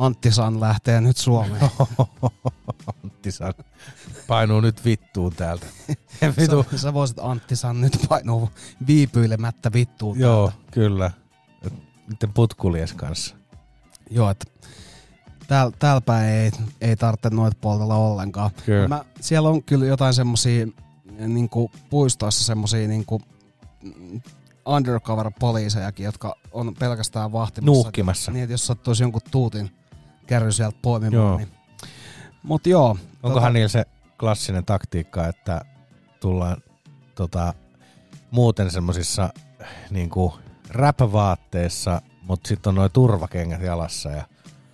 Antti 0.01 0.33
San 0.33 0.61
lähtee 0.61 1.01
nyt 1.01 1.17
Suomeen. 1.17 1.63
Antti 3.05 3.33
San 3.33 3.55
painuu 4.27 4.61
nyt 4.61 4.85
vittuun 4.85 5.33
täältä. 5.33 5.67
Vitu. 6.41 6.67
Sä, 6.71 6.79
sä 6.79 6.95
voisit 6.95 7.19
Antti 7.21 7.57
San 7.57 7.81
nyt 7.81 7.99
painua 8.09 8.51
viipyilemättä 8.87 9.73
vittuun. 9.73 10.19
Joo, 10.19 10.53
kyllä. 10.71 11.11
Miten 12.09 12.33
putkulies 12.33 12.93
kanssa. 12.93 13.35
Joo, 14.11 14.31
että 14.31 14.47
täällä 15.47 15.73
tääl 15.79 16.01
päin 16.01 16.29
ei, 16.29 16.51
ei 16.81 16.97
tarvitse 16.97 17.31
noita 17.31 17.59
poltella 17.61 17.97
ollenkaan. 17.97 18.51
Kyllä. 18.67 18.89
Mä, 18.89 19.05
siellä 19.21 19.49
on 19.49 19.63
kyllä 19.63 19.87
jotain 19.87 20.15
semmosia 20.15 20.67
niinku, 21.19 21.71
puistoissa 21.91 22.45
semmosia 22.45 22.89
niinku, 22.89 23.21
mm, 23.83 24.21
undercover-poliisejakin, 24.67 26.05
jotka 26.05 26.37
on 26.53 26.75
pelkästään 26.79 27.33
vahtimassa. 27.33 27.73
Nuuhkimassa. 27.73 28.33
Niin, 28.33 28.43
että 28.43 28.55
jos 28.55 28.67
sattuisi 28.67 29.03
jonkun 29.03 29.21
tuutin 29.31 29.80
kärry 30.31 30.53
sieltä 30.53 30.79
poimimaan. 30.83 31.15
Joo. 31.29 31.37
Niin. 31.37 31.49
Mut 32.43 32.67
joo. 32.67 32.97
Onkohan 33.23 33.53
niillä 33.53 33.69
se 33.69 33.85
klassinen 34.21 34.65
taktiikka, 34.65 35.27
että 35.27 35.61
tullaan 36.21 36.57
tota, 37.15 37.55
muuten 38.31 38.71
semmosissa 38.71 39.31
niinku 39.91 40.35
rap-vaatteissa, 40.69 42.03
mutta 42.23 42.49
sitten 42.49 42.71
on 42.71 42.75
noin 42.75 42.91
turvakengät 42.93 43.63
jalassa 43.63 44.11
ja 44.11 44.25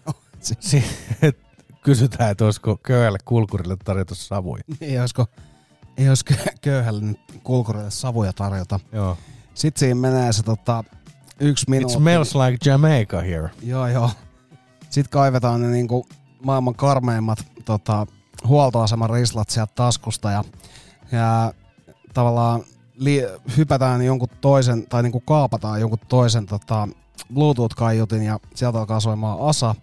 si- 0.61 0.85
et 1.23 1.39
kysytään, 1.83 2.31
että 2.31 2.45
olisiko 2.45 2.77
köyhälle 2.83 3.19
kulkurille 3.25 3.77
tarjota 3.85 4.15
savuja. 4.15 4.63
Ei 4.81 5.01
olisiko, 5.01 5.27
ei 5.97 6.09
olisi 6.09 6.25
kö- 6.33 6.53
köyhälle 6.61 7.15
kulkurille 7.45 7.91
savuja 7.91 8.33
tarjota. 8.33 8.81
Joo. 8.93 9.19
Sitten 9.55 9.81
siinä 9.81 9.95
menee 9.95 10.33
se 10.33 10.43
tota, 10.43 10.85
yksi 11.41 11.63
It 11.63 11.69
minuutti. 11.69 11.99
smells 11.99 12.35
like 12.35 12.71
Jamaica 12.71 13.21
here. 13.21 13.51
Joo, 13.63 13.87
joo. 13.89 14.11
Sitten 14.97 15.11
kaivetaan 15.11 15.63
ne 15.63 15.69
niinku 15.69 16.07
maailman 16.43 16.75
karmeimmat 16.75 17.39
tota, 17.65 18.07
huoltoaseman 18.47 19.11
rislat 19.11 19.51
sieltä 19.51 19.73
taskusta 19.75 20.31
ja, 20.31 20.45
ja 21.13 21.53
tavallaan 22.15 22.65
li, 22.95 23.23
hypätään 23.57 24.03
jonkun 24.03 24.29
toisen 24.41 24.87
tai 24.89 25.03
niinku 25.03 25.21
kaapataan 25.21 25.81
jonkun 25.81 25.99
toisen 26.09 26.47
tota, 26.47 26.89
Bluetooth-kaiutin 27.35 28.23
ja 28.23 28.41
sieltä 28.55 28.79
alkaa 28.79 29.01
soimaan 29.01 29.41
asa. 29.41 29.75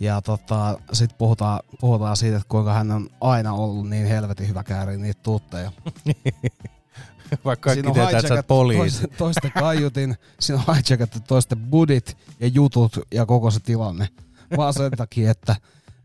Ja 0.00 0.20
tota, 0.20 0.78
sitten 0.92 1.18
puhutaan, 1.18 1.60
puhutaan 1.80 2.16
siitä, 2.16 2.36
että 2.36 2.48
kuinka 2.48 2.72
hän 2.72 2.90
on 2.90 3.10
aina 3.20 3.52
ollut 3.52 3.88
niin 3.88 4.06
helvetin 4.06 4.48
hyvä 4.48 4.64
kääriä 4.64 4.98
niitä 4.98 5.20
tuutteja. 5.22 5.72
Vaikka 7.44 7.70
kaikki 7.70 7.92
tietää, 7.92 8.18
että 8.18 8.28
sä 8.28 8.42
poliisi. 8.42 8.80
Toisten, 8.80 9.18
toisten 9.18 9.52
kaiutin, 9.52 10.16
siinä 10.40 10.62
on 10.68 10.74
hijackattu 10.74 11.18
toisten 11.20 11.58
budit 11.58 12.16
ja 12.40 12.46
jutut 12.46 12.98
ja 13.14 13.26
koko 13.26 13.50
se 13.50 13.60
tilanne. 13.60 14.08
Vaan 14.56 14.74
sen 14.74 14.90
takia, 14.90 15.30
että 15.30 15.56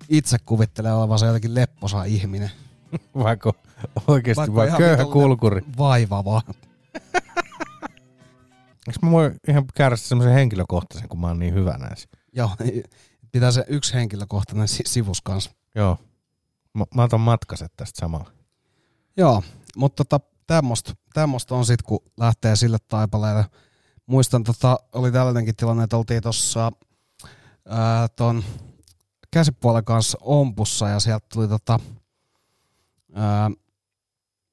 itse 0.10 0.38
kuvittelee 0.46 0.94
olevansa 0.94 1.26
jotenkin 1.26 1.56
lepposa 1.56 2.04
ihminen. 2.04 2.52
Vaikka 3.18 3.54
oikeasti 4.08 4.38
Vaikka 4.40 4.56
vai 4.56 4.68
ihan 4.68 4.78
köyhä 4.78 5.06
kulkuri. 5.06 5.62
Vaivava. 5.78 6.42
Eikö 8.88 9.00
mä 9.02 9.12
voi 9.12 9.32
ihan 9.48 9.66
käydä 9.76 9.96
semmoisen 9.96 10.34
henkilökohtaisen, 10.34 11.10
kun 11.10 11.20
mä 11.20 11.28
oon 11.28 11.40
niin 11.40 11.54
hyvä 11.54 11.78
näissä? 11.78 12.10
Joo, 12.34 12.50
pitää 13.32 13.52
se 13.52 13.66
yksi 13.68 13.94
henkilökohtainen 13.94 14.68
si- 14.68 14.84
sivus 14.86 15.22
kanssa. 15.22 15.52
Joo. 15.76 15.98
Mä, 16.74 16.86
mä 16.96 17.04
otan 17.04 17.22
matkaset 17.22 17.72
tästä 17.78 18.00
samalla. 18.00 18.32
Joo, 19.18 19.44
mutta 19.76 20.06
tota, 20.06 20.26
tämmöstä, 20.48 20.94
tämmöstä 21.14 21.56
on 21.56 21.66
sit, 21.66 21.82
kun 21.82 22.00
lähtee 22.18 22.56
sille 22.56 22.78
taipaleelle. 22.88 23.46
Muistan, 24.06 24.44
tota, 24.44 24.80
oli 24.94 25.12
tällainenkin 25.12 25.56
tilanne, 25.56 25.84
että 25.84 25.98
oltiin 25.98 26.24
tuossa 26.24 26.72
ton 28.16 28.44
käsipuolen 29.32 29.86
kanssa 29.86 30.18
ompussa 30.22 30.90
ja 30.90 31.00
sieltä 31.00 31.28
tuli 31.34 31.48
tota, 31.48 31.80
ää, 33.14 33.52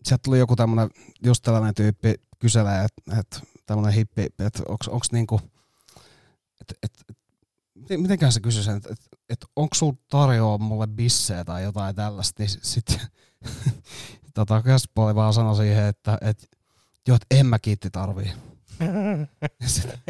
sieltä 0.04 0.22
tuli 0.22 0.38
joku 0.38 0.56
tämmönen, 0.56 0.90
just 1.24 1.42
tällainen 1.42 1.74
tyyppi 1.74 2.14
kyselee, 2.38 2.84
että 2.84 3.20
et, 3.20 3.42
tämmönen 3.66 3.92
hippi, 3.92 4.22
että 4.38 4.62
onks, 4.68 4.88
onks 4.88 5.12
niinku, 5.12 5.40
että 6.60 6.74
et, 6.82 6.92
et, 7.10 7.16
miten- 7.74 8.00
mitenköhän 8.00 8.32
se 8.32 8.40
kysyi 8.40 8.62
sen, 8.62 8.76
että 8.76 8.88
et, 8.92 8.98
et 9.28 9.44
onko 9.56 9.74
sul 9.74 9.92
tarjoa 10.08 10.58
mulle 10.58 10.86
bissejä 10.86 11.44
tai 11.44 11.62
jotain 11.62 11.94
tällaista, 11.94 12.42
niin 12.42 12.50
sitten 12.62 13.00
tota, 14.34 14.62
käsipuoli 14.62 15.14
vaan 15.14 15.32
sanoi 15.32 15.56
siihen, 15.56 15.84
että 15.84 16.18
et, 16.20 16.48
joo, 17.08 17.16
et 17.16 17.26
en 17.38 17.46
mä 17.46 17.58
kiitti 17.58 17.90
tarvii. 17.90 18.32
Sitten 19.66 20.00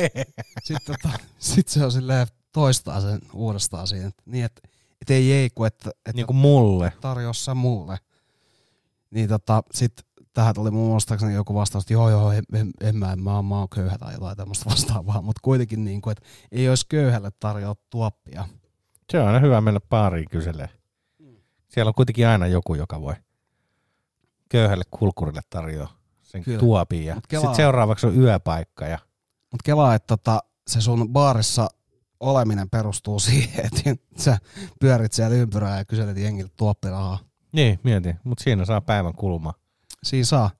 sit, 0.64 0.84
tota, 0.84 1.08
sit 1.38 1.68
se 1.68 1.84
on 1.84 1.92
silleen 1.92 2.26
toistaa 2.54 3.00
sen 3.00 3.20
uudestaan 3.32 3.86
siinä, 3.88 4.06
että 4.06 4.22
niin, 4.26 4.44
että 4.44 4.62
et 5.02 5.10
ei 5.10 5.32
ei, 5.32 5.50
kun 5.50 5.66
että, 5.66 5.90
että 5.90 6.12
Niin 6.14 6.26
kuin 6.26 6.36
mulle. 6.36 6.92
tarjoa 7.00 7.32
sä 7.32 7.54
mulle. 7.54 7.98
Niin 9.10 9.28
tota, 9.28 9.62
sit 9.72 9.92
tähän 10.32 10.54
tuli 10.54 10.70
muun 10.70 10.90
muistaakseni 10.90 11.34
joku 11.34 11.54
vastaus, 11.54 11.84
että 11.84 11.92
joo 11.92 12.10
joo, 12.10 12.32
en, 12.32 12.44
en, 12.52 12.70
en 12.80 12.96
mä, 12.96 13.16
mä, 13.16 13.34
oon, 13.34 13.44
mä 13.44 13.58
oon 13.58 13.68
köyhä 13.68 13.98
tai 13.98 14.14
jotain 14.14 14.36
tämmöistä 14.36 14.70
vastaavaa, 14.70 15.22
mutta 15.22 15.40
kuitenkin 15.44 15.84
niin 15.84 16.02
kuin, 16.02 16.12
että 16.12 16.24
ei 16.52 16.68
olisi 16.68 16.86
köyhälle 16.88 17.30
tarjoa 17.40 17.74
tuoppia. 17.90 18.48
Se 19.12 19.20
on 19.20 19.26
aina 19.26 19.38
hyvä 19.38 19.60
mennä 19.60 19.80
baariin 19.90 20.30
kyselee. 20.30 20.68
Siellä 21.68 21.88
on 21.90 21.94
kuitenkin 21.94 22.28
aina 22.28 22.46
joku, 22.46 22.74
joka 22.74 23.00
voi 23.00 23.14
köyhälle 24.48 24.84
kulkurille 24.90 25.40
tarjoa 25.50 25.88
sen 26.22 26.44
Kyllä. 26.44 26.58
tuopin. 26.58 27.04
Ja 27.04 27.14
sitten 27.14 27.54
seuraavaksi 27.54 28.06
on 28.06 28.18
yöpaikka. 28.18 28.86
Ja 28.86 28.98
Mutta 29.52 29.64
kelaa, 29.64 29.94
että 29.94 30.06
tota, 30.06 30.42
se 30.66 30.80
sun 30.80 31.08
baarissa 31.12 31.68
oleminen 32.24 32.70
perustuu 32.70 33.18
siihen, 33.28 33.64
että 33.64 33.94
sä 34.18 34.38
pyörit 34.80 35.12
siellä 35.12 35.36
ympyrää 35.36 35.78
ja 35.78 35.84
kyselet 35.84 36.16
jengiltä 36.16 36.52
tuoppirahaa. 36.56 37.18
niin, 37.52 37.80
mietin. 37.84 38.20
Mutta 38.24 38.44
siinä 38.44 38.64
saa 38.64 38.80
päivän 38.80 39.14
kulmaa. 39.14 39.54
Siinä 40.02 40.24
saa. 40.24 40.50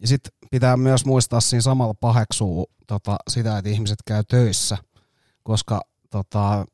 Ja 0.00 0.08
sitten 0.08 0.32
pitää 0.50 0.76
myös 0.76 1.04
muistaa 1.04 1.40
siinä 1.40 1.62
samalla 1.62 1.94
paheksuu 1.94 2.70
tota, 2.86 3.16
sitä, 3.30 3.58
että 3.58 3.70
ihmiset 3.70 3.98
käy 4.06 4.22
töissä, 4.28 4.78
koska 5.42 5.80
tota, 6.10 6.66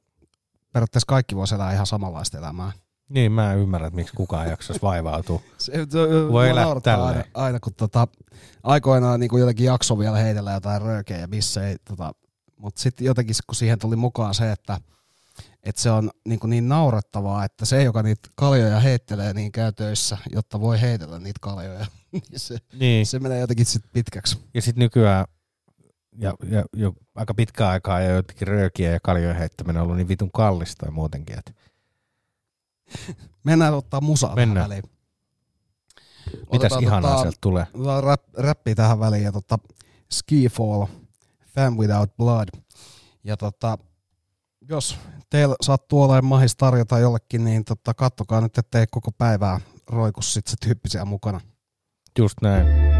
periaatteessa 0.72 1.06
kaikki 1.06 1.36
voisi 1.36 1.54
elää 1.54 1.72
ihan 1.72 1.86
samanlaista 1.86 2.38
elämää. 2.38 2.72
Niin, 3.08 3.32
mä 3.32 3.52
en 3.52 3.58
ymmärrä, 3.58 3.86
että 3.86 3.96
miksi 3.96 4.14
kukaan 4.16 4.48
jaksaisi 4.48 4.82
vaivautua. 4.82 5.40
Se, 5.58 5.72
Voi 6.32 6.48
elää 6.48 6.66
aina, 7.06 7.24
aina, 7.34 7.60
kun 7.60 7.74
tota, 7.74 8.08
aikoinaan 8.62 9.20
niin 9.20 9.38
jotenkin 9.38 9.66
jakso 9.66 9.98
vielä 9.98 10.16
heitellä 10.16 10.52
jotain 10.52 10.82
röökeä 10.82 11.18
ja 11.18 11.28
bissejä, 11.28 11.76
tota, 11.84 12.12
mutta 12.58 12.80
sitten 12.82 13.04
jotenkin 13.04 13.36
kun 13.46 13.54
siihen 13.56 13.78
tuli 13.78 13.96
mukaan 13.96 14.34
se, 14.34 14.52
että 14.52 14.80
että 15.62 15.82
se 15.82 15.90
on 15.90 16.10
niin, 16.24 16.40
niin 16.46 16.68
naurettavaa, 16.68 17.44
että 17.44 17.64
se, 17.64 17.82
joka 17.82 18.02
niitä 18.02 18.28
kaljoja 18.34 18.80
heittelee, 18.80 19.32
niin 19.32 19.52
käy 19.52 19.72
töissä, 19.72 20.18
jotta 20.32 20.60
voi 20.60 20.80
heitellä 20.80 21.18
niitä 21.18 21.38
kaljoja. 21.42 21.86
Niin 22.12 22.22
se, 22.40 22.56
Niin. 22.72 23.06
se 23.06 23.18
menee 23.18 23.40
jotenkin 23.40 23.66
sitten 23.66 23.90
pitkäksi. 23.92 24.38
Ja 24.54 24.62
sitten 24.62 24.80
nykyään 24.82 25.24
ja, 26.18 26.34
ja, 26.50 26.64
jo 26.76 26.92
aika 27.14 27.34
pitkään 27.34 27.70
aikaa 27.70 28.00
ja 28.00 28.10
jotenkin 28.10 28.48
röökiä 28.48 28.90
ja 28.92 29.00
kaljojen 29.02 29.36
heittäminen 29.36 29.76
on 29.76 29.82
ollut 29.82 29.96
niin 29.96 30.08
vitun 30.08 30.30
kallista 30.32 30.86
ja 30.86 30.92
muutenkin. 30.92 31.38
Että 31.38 31.52
Mennään 33.44 33.74
ottaa 33.74 34.00
musaa 34.00 34.34
Mennään. 34.34 34.64
väliin. 34.70 34.82
mitäs 36.32 36.42
Otetaan 36.50 36.82
ihanaa 36.82 37.16
tota- 37.16 37.20
sieltä 37.20 37.38
tulee? 37.40 37.66
Rap, 38.00 38.22
räppiä 38.36 38.74
tähän 38.74 39.00
väliin 39.00 39.24
ja 39.24 39.32
tota, 39.32 39.58
Skifall, 40.12 40.86
Fan 41.58 41.78
Without 41.78 42.16
Blood. 42.16 42.48
Ja 43.24 43.36
tota, 43.36 43.78
jos 44.68 44.96
teillä 45.30 45.54
sattuu 45.62 46.02
olemaan 46.02 46.24
mahis 46.24 46.56
tarjota 46.56 46.98
jollekin, 46.98 47.44
niin 47.44 47.64
tota, 47.64 47.94
kattokaa 47.94 48.40
nyt, 48.40 48.58
ettei 48.58 48.86
koko 48.90 49.12
päivää 49.12 49.60
roiku 49.86 50.22
sit 50.22 50.46
se 50.46 50.56
tyyppisiä 50.60 51.04
mukana. 51.04 51.40
Just 52.18 52.34
näin. 52.42 52.97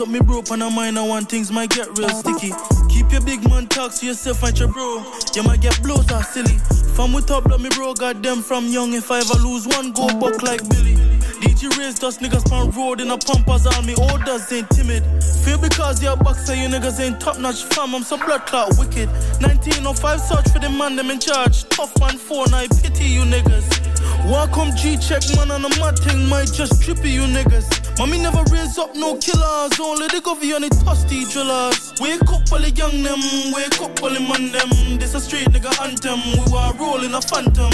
Up 0.00 0.08
me 0.08 0.20
bro 0.20 0.42
on 0.50 0.62
a 0.62 0.68
minor 0.68 1.04
one 1.06 1.24
things 1.24 1.50
might 1.50 1.70
get 1.70 1.86
real 1.96 2.08
sticky. 2.08 2.52
Keep 2.88 3.12
your 3.12 3.20
big 3.22 3.48
man 3.48 3.66
talk 3.66 3.94
to 3.94 4.06
yourself 4.06 4.42
and 4.42 4.58
your 4.58 4.68
bro. 4.68 5.04
You 5.34 5.42
might 5.42 5.60
get 5.60 5.80
blows 5.82 6.10
are 6.12 6.22
silly. 6.22 6.58
From 6.94 7.12
with 7.12 7.26
top 7.26 7.44
blood 7.44 7.60
me 7.60 7.68
bro 7.70 7.94
got 7.94 8.22
them 8.22 8.42
from 8.42 8.66
young 8.66 8.92
if 8.94 9.10
I 9.10 9.20
ever 9.20 9.38
lose 9.38 9.66
one 9.66 9.92
go 9.92 10.08
buck 10.18 10.42
like 10.42 10.60
Billy. 10.68 10.96
DG 11.40 11.78
raised 11.78 12.02
us 12.04 12.18
niggas 12.18 12.48
pan 12.50 12.70
road 12.72 13.00
in 13.00 13.10
a 13.10 13.16
pumpers 13.16 13.66
army 13.66 13.94
orders 14.10 14.52
ain't 14.52 14.68
timid. 14.70 15.04
Feel 15.44 15.58
because 15.58 16.02
you're 16.02 16.14
a 16.14 16.16
boxer 16.16 16.54
you 16.54 16.68
niggas 16.68 17.00
ain't 17.00 17.20
top 17.20 17.38
notch 17.38 17.64
fam 17.64 17.94
I'm 17.94 18.02
some 18.02 18.20
blood 18.20 18.44
clot 18.46 18.76
wicked. 18.78 19.08
1905 19.40 20.20
search 20.20 20.48
for 20.50 20.58
the 20.58 20.68
man 20.68 20.96
them 20.96 21.10
in 21.10 21.20
charge. 21.20 21.68
Tough 21.68 21.98
man 22.00 22.18
four 22.18 22.44
I 22.48 22.66
pity 22.82 23.04
you 23.04 23.22
niggas. 23.22 23.95
Welcome 24.26 24.74
G 24.74 24.96
check 24.96 25.22
man 25.36 25.52
on 25.52 25.64
a 25.64 25.68
mad 25.78 26.00
thing 26.00 26.28
might 26.28 26.50
just 26.52 26.82
trippy 26.82 27.12
you 27.12 27.22
niggas. 27.22 27.96
Mommy 27.96 28.18
never 28.18 28.42
raise 28.50 28.76
up 28.76 28.92
no 28.96 29.16
killers, 29.18 29.78
only 29.78 30.08
the 30.08 30.20
govy 30.20 30.52
on 30.52 30.62
the 30.62 30.68
tosty 30.82 31.30
drillers. 31.30 31.94
Wake 32.00 32.26
up 32.34 32.50
all 32.50 32.58
the 32.58 32.70
young 32.74 33.04
them, 33.04 33.22
wake 33.54 33.80
up 33.80 34.02
all 34.02 34.10
the 34.10 34.18
man 34.18 34.50
them. 34.50 34.98
This 34.98 35.14
a 35.14 35.20
straight 35.20 35.46
nigga 35.54 35.70
anthem, 35.80 36.18
we 36.34 36.42
were 36.50 36.72
rolling 36.74 37.14
a 37.14 37.22
phantom. 37.22 37.70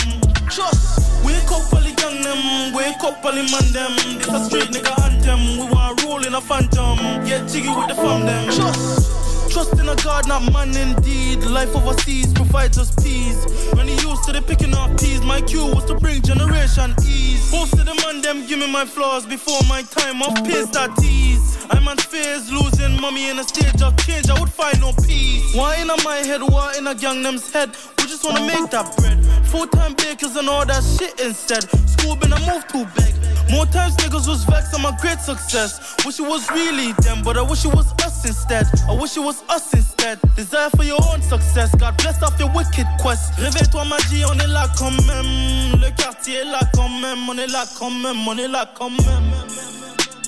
Just 0.53 1.25
wake 1.25 1.49
up 1.49 1.73
all 1.73 1.81
the 1.81 1.89
young 1.97 2.21
them, 2.21 2.75
wake 2.77 3.01
up 3.01 3.25
all 3.25 3.33
the 3.33 3.49
man 3.49 3.73
them. 3.73 3.97
This 4.21 4.29
a 4.29 4.45
straight 4.45 4.69
nigga 4.69 4.93
anthem, 5.09 5.57
we 5.57 5.65
were 5.73 5.95
rolling 6.05 6.35
a 6.35 6.41
phantom. 6.43 6.99
Get 7.25 7.49
jiggy 7.49 7.73
with 7.73 7.89
the 7.89 7.95
fam 7.95 8.27
them. 8.27 8.53
Just 8.53 9.22
Trust 9.53 9.79
in 9.79 9.87
a 9.87 9.97
God, 9.97 10.27
not 10.27 10.51
man 10.51 10.75
indeed. 10.75 11.45
Life 11.45 11.77
overseas 11.77 12.33
provides 12.33 12.79
us 12.79 12.91
peace. 13.05 13.45
When 13.75 13.87
he 13.87 13.93
used 14.01 14.25
to 14.25 14.33
the 14.33 14.41
picking 14.41 14.73
off 14.73 14.99
peas, 14.99 15.21
my 15.21 15.43
cue 15.43 15.67
was 15.67 15.85
to 15.87 15.95
bring 15.95 16.23
generation 16.23 16.95
ease. 17.07 17.53
Most 17.53 17.75
of 17.75 17.85
the 17.85 17.95
man 18.01 18.23
them 18.23 18.47
give 18.47 18.61
me 18.61 18.73
my 18.73 18.87
flaws 18.87 19.27
before 19.27 19.61
my 19.69 19.83
time 19.83 20.23
of 20.23 20.33
pace 20.45 20.71
that 20.71 20.97
tease. 20.97 21.67
I'm 21.69 21.87
on 21.87 21.99
fears, 21.99 22.51
losing 22.51 22.99
mommy 22.99 23.29
in 23.29 23.39
a 23.39 23.45
stage 23.45 23.83
of 23.83 23.95
change. 23.99 24.31
I 24.31 24.41
would 24.41 24.49
find 24.49 24.81
no 24.81 24.95
peace. 25.05 25.55
Why 25.55 25.77
in 25.77 25.89
my 26.03 26.25
head, 26.25 26.41
why 26.41 26.75
in 26.79 26.87
a 26.87 26.95
gang 26.95 27.23
them's 27.23 27.53
head? 27.53 27.77
We 27.99 28.05
just 28.05 28.25
wanna 28.25 28.47
make 28.47 28.71
that 28.71 28.97
bread. 28.97 29.21
Full 29.49 29.67
time 29.67 29.93
bakers 29.97 30.35
and 30.35 30.49
all 30.49 30.65
that 30.65 30.83
shit 30.83 31.21
instead. 31.21 31.69
School 31.91 32.17
been 32.17 32.33
a 32.33 32.41
move 32.49 32.67
too 32.69 32.87
big. 32.97 33.13
More 33.53 33.67
times 33.67 33.97
niggas 33.97 34.27
was 34.27 34.45
vexed, 34.45 34.73
I'm 34.73 34.87
a 34.87 34.97
great 34.99 35.21
success. 35.21 35.95
Wish 36.07 36.19
it 36.19 36.27
was 36.27 36.51
really 36.53 36.93
them, 37.05 37.21
but 37.23 37.37
I 37.37 37.43
wish 37.43 37.67
it 37.67 37.75
was 37.75 37.93
us 38.03 38.25
instead. 38.25 38.67
I 38.89 38.95
wish 38.95 39.19
it 39.19 39.21
was 39.21 39.42
us 39.49 39.73
instead. 39.75 40.19
Desire 40.37 40.71
for 40.71 40.85
your 40.85 41.01
own 41.13 41.23
success. 41.23 41.75
God 41.77 41.97
bless 41.99 42.23
off 42.23 42.39
your 42.39 42.51
wicked 42.55 42.87
quest. 43.01 43.33
Réveille-toi, 43.39 43.85
magie, 43.85 44.25
on 44.25 44.39
est 44.39 44.47
là 44.47 44.69
quand 44.79 44.91
même. 45.07 45.81
Le 45.81 45.91
quartier 45.97 46.41
est 46.41 46.45
là 46.45 46.61
quand 46.75 46.89
même. 46.89 47.29
On 47.29 47.37
est 47.39 47.47
là 47.47 47.65
quand 47.79 47.91
même, 47.91 48.27
on 48.27 48.37
est 48.39 48.49
là 48.49 48.67
quand 48.77 48.91
même. 48.91 49.33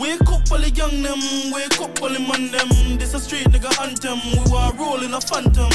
Wake 0.01 0.23
up 0.23 0.51
all 0.51 0.59
the 0.59 0.71
young 0.71 1.03
them, 1.03 1.21
wake 1.53 1.81
up 1.81 2.03
all 2.03 2.09
the 2.09 2.19
man 2.19 2.51
them. 2.51 2.99
This 2.99 3.15
a 3.15 3.21
street 3.21 3.47
nigga 3.51 3.71
anthem. 3.81 4.19
We 4.33 4.51
were 4.51 4.73
rolling 4.77 5.15
a 5.15 5.21
phantom. 5.21 5.71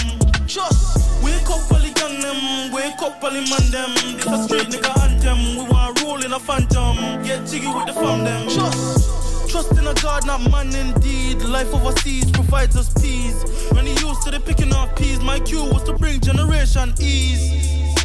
Just 0.45 1.23
wake 1.23 1.49
up 1.49 1.71
all 1.71 1.79
the 1.79 1.87
young 1.95 2.19
them, 2.19 2.73
wake 2.73 3.01
up 3.01 3.23
all 3.23 3.31
the 3.31 3.39
man 3.47 3.71
them. 3.71 3.91
This 4.17 4.27
a 4.27 4.43
street 4.43 4.67
nigga 4.67 4.91
anthem. 5.03 5.55
We 5.55 5.63
were 5.63 5.93
rolling 6.03 6.33
a 6.33 6.39
phantom. 6.39 7.23
Get 7.23 7.47
jiggy 7.47 7.67
with 7.67 7.87
the 7.87 7.93
fam 7.93 8.25
them. 8.25 8.49
Just 8.49 9.28
trust 9.49 9.71
in 9.71 9.87
a 9.87 9.93
God, 9.95 10.25
not 10.25 10.41
man 10.51 10.73
indeed. 10.75 11.41
Life 11.41 11.73
overseas 11.73 12.29
provides 12.31 12.75
us 12.77 12.93
peace. 13.01 13.43
When 13.71 13.85
he 13.85 13.93
used 13.93 14.21
to 14.23 14.31
the 14.31 14.39
picking 14.39 14.73
off 14.73 14.95
peas, 14.95 15.19
my 15.21 15.39
cue 15.39 15.63
was 15.63 15.83
to 15.83 15.93
bring 15.93 16.19
generation 16.19 16.93
ease. 16.99 17.98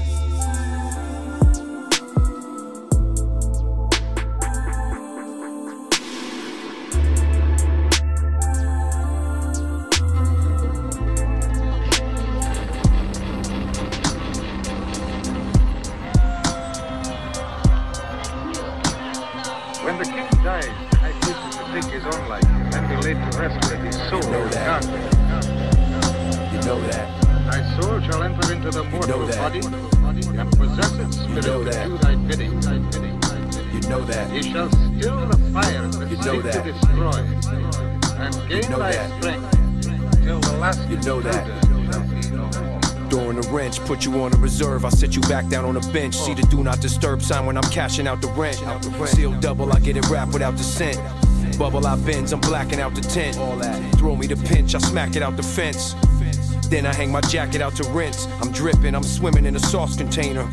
Shall 28.14 28.22
enter 28.22 28.52
into 28.52 28.70
the 28.70 28.84
mortal 28.84 29.26
that. 29.26 29.38
body 29.38 29.60
and 30.38 30.50
possess 30.52 30.92
its 30.98 31.16
spirit 31.16 31.46
know 31.46 31.64
to 31.64 31.70
that. 31.70 31.88
do 31.88 31.98
thy 31.98 32.14
bidding. 32.14 32.52
You 33.72 33.80
know 33.88 34.04
that. 34.04 34.30
He 34.30 34.42
shall 34.42 34.70
still 34.70 35.26
the 35.26 35.36
fire 35.52 35.88
that 35.88 36.10
You 36.10 36.16
know 36.18 36.40
seeks 36.40 36.42
to 36.42 36.42
that. 36.42 36.64
destroy 36.64 37.18
and 38.22 38.48
gain 38.48 38.70
know 38.70 38.78
thy 38.78 38.92
that. 38.92 39.20
strength 39.20 40.22
till 40.22 40.38
the 40.38 40.52
last 40.58 40.88
You 40.88 40.96
know 40.98 41.20
that. 41.22 41.48
intruder 41.48 41.92
shall 41.92 42.02
be 42.08 42.30
no 42.30 42.62
more. 42.62 43.10
Throwing 43.10 43.38
a 43.38 43.48
wrench, 43.52 43.80
put 43.80 44.04
you 44.04 44.22
on 44.22 44.32
a 44.32 44.36
reserve. 44.36 44.84
I 44.84 44.90
sit 44.90 45.16
you 45.16 45.22
back 45.22 45.48
down 45.48 45.64
on 45.64 45.76
a 45.76 45.92
bench. 45.92 46.14
See 46.16 46.34
the 46.34 46.42
do 46.42 46.62
not 46.62 46.80
disturb 46.80 47.20
sign 47.20 47.46
when 47.46 47.56
I'm 47.56 47.68
cashing 47.70 48.06
out 48.06 48.20
the 48.22 48.28
rent. 48.28 48.58
Seal 49.08 49.32
double, 49.40 49.72
I 49.72 49.80
get 49.80 49.96
it 49.96 50.08
wrapped 50.08 50.32
without 50.32 50.56
the 50.56 50.62
scent. 50.62 50.98
Bubble 51.58 51.86
I 51.86 51.96
bends, 51.96 52.32
I'm 52.32 52.40
blacking 52.40 52.80
out 52.80 52.94
the 52.94 53.00
tent. 53.00 53.34
Throw 53.98 54.14
me 54.14 54.26
the 54.28 54.36
pinch, 54.36 54.74
I 54.74 54.78
smack 54.78 55.16
it 55.16 55.22
out 55.22 55.36
the 55.36 55.42
fence. 55.42 55.94
Then 56.68 56.86
I 56.86 56.94
hang 56.94 57.12
my 57.12 57.20
jacket 57.20 57.60
out 57.60 57.76
to 57.76 57.84
rinse. 57.90 58.26
I'm 58.40 58.50
dripping, 58.52 58.94
I'm 58.94 59.02
swimming 59.02 59.46
in 59.46 59.56
a 59.56 59.60
sauce 59.60 59.96
container. 59.96 60.48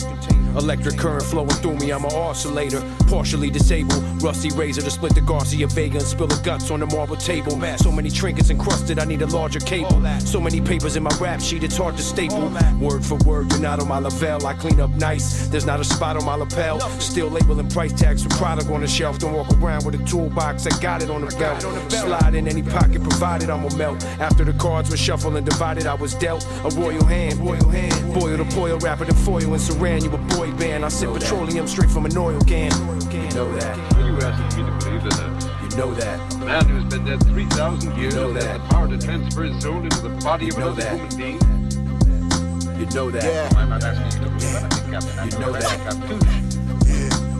Electric 0.55 0.97
current 0.97 1.23
flowing 1.23 1.47
through 1.47 1.77
me, 1.77 1.91
I'm 1.91 2.03
an 2.03 2.11
oscillator. 2.11 2.83
Partially 3.07 3.49
disabled, 3.49 4.21
rusty 4.21 4.49
razor 4.51 4.81
to 4.81 4.91
split 4.91 5.15
the 5.15 5.21
Garcia 5.21 5.65
Vega 5.67 5.99
and 5.99 6.05
spill 6.05 6.27
the 6.27 6.41
guts 6.43 6.69
on 6.71 6.81
the 6.81 6.85
marble 6.87 7.15
table. 7.15 7.59
So 7.77 7.89
many 7.91 8.09
trinkets 8.09 8.49
encrusted, 8.49 8.99
I 8.99 9.05
need 9.05 9.21
a 9.21 9.27
larger 9.27 9.61
cable. 9.61 10.03
So 10.19 10.41
many 10.41 10.59
papers 10.59 10.97
in 10.97 11.03
my 11.03 11.15
rap 11.21 11.39
sheet, 11.39 11.63
it's 11.63 11.77
hard 11.77 11.95
to 11.95 12.03
staple. 12.03 12.51
Word 12.79 13.05
for 13.05 13.15
word, 13.19 13.49
you're 13.51 13.61
not 13.61 13.79
on 13.79 13.87
my 13.87 13.99
Lavelle. 13.99 14.45
I 14.45 14.53
clean 14.53 14.81
up 14.81 14.89
nice, 14.91 15.47
there's 15.47 15.65
not 15.65 15.79
a 15.79 15.85
spot 15.85 16.17
on 16.17 16.25
my 16.25 16.35
lapel. 16.35 16.81
Still 16.99 17.29
labeling 17.29 17.69
price 17.69 17.93
tags 17.93 18.23
for 18.23 18.29
product 18.31 18.69
on 18.69 18.81
the 18.81 18.87
shelf. 18.87 19.19
Don't 19.19 19.33
walk 19.33 19.49
around 19.53 19.85
with 19.85 19.95
a 19.95 20.03
toolbox, 20.05 20.67
I 20.67 20.77
got 20.81 21.01
it 21.01 21.09
on 21.09 21.21
the 21.25 21.33
belt. 21.37 21.61
Slide 21.91 22.35
in 22.35 22.47
any 22.47 22.61
pocket 22.61 23.01
provided, 23.01 23.49
I'ma 23.49 23.73
melt. 23.77 24.03
After 24.19 24.43
the 24.43 24.53
cards 24.53 24.89
were 24.89 24.97
shuffled 24.97 25.37
and 25.37 25.45
divided, 25.45 25.87
I 25.87 25.93
was 26.01 26.15
dealt 26.15 26.43
a 26.65 26.69
royal 26.75 27.05
hand. 27.05 27.39
Royal 27.39 27.69
hand. 27.69 28.13
Boil 28.13 28.37
the 28.37 28.43
boil, 28.55 28.77
wrapper 28.79 29.05
than 29.05 29.15
foil 29.15 29.53
and 29.53 29.61
saran. 29.61 30.03
You 30.03 30.11
a 30.11 30.17
boy 30.35 30.51
band. 30.53 30.83
I 30.83 30.89
sip 30.89 31.13
petroleum 31.13 31.67
straight 31.67 31.91
from 31.91 32.05
an 32.05 32.17
oil 32.17 32.41
can. 32.41 32.71
You 33.11 33.29
know 33.35 33.51
that. 33.57 33.77
You 33.97 34.17
asking 34.17 34.65
me 34.65 34.69
to 34.71 34.85
believe 34.85 35.03
that 35.03 35.69
You 35.71 35.77
know 35.77 35.93
that. 35.93 36.37
man 36.39 36.65
who's 36.67 36.83
been 36.85 37.05
dead 37.05 37.23
3,000 37.23 37.97
years 37.97 38.13
you 38.15 38.19
know 38.19 38.33
that. 38.33 38.61
the 38.61 38.67
power 38.69 38.87
to 38.87 38.97
transfer 38.97 39.43
his 39.43 39.61
soul 39.63 39.79
into 39.81 40.01
the 40.01 40.09
body 40.23 40.49
of 40.49 40.53
You 40.55 40.59
know 40.59 40.67
another 40.71 40.81
that. 40.81 40.95
human 40.97 41.17
being? 41.17 42.79
You 42.79 42.85
know 42.95 43.11
that. 43.11 43.55
I'm 43.55 43.69
not 43.69 43.83
asking 43.83 44.23
you 44.23 44.27
to 44.27 44.33
believe 44.35 44.91
Captain. 44.91 45.31
You 45.31 45.39
know 45.39 45.51
that. 45.53 46.50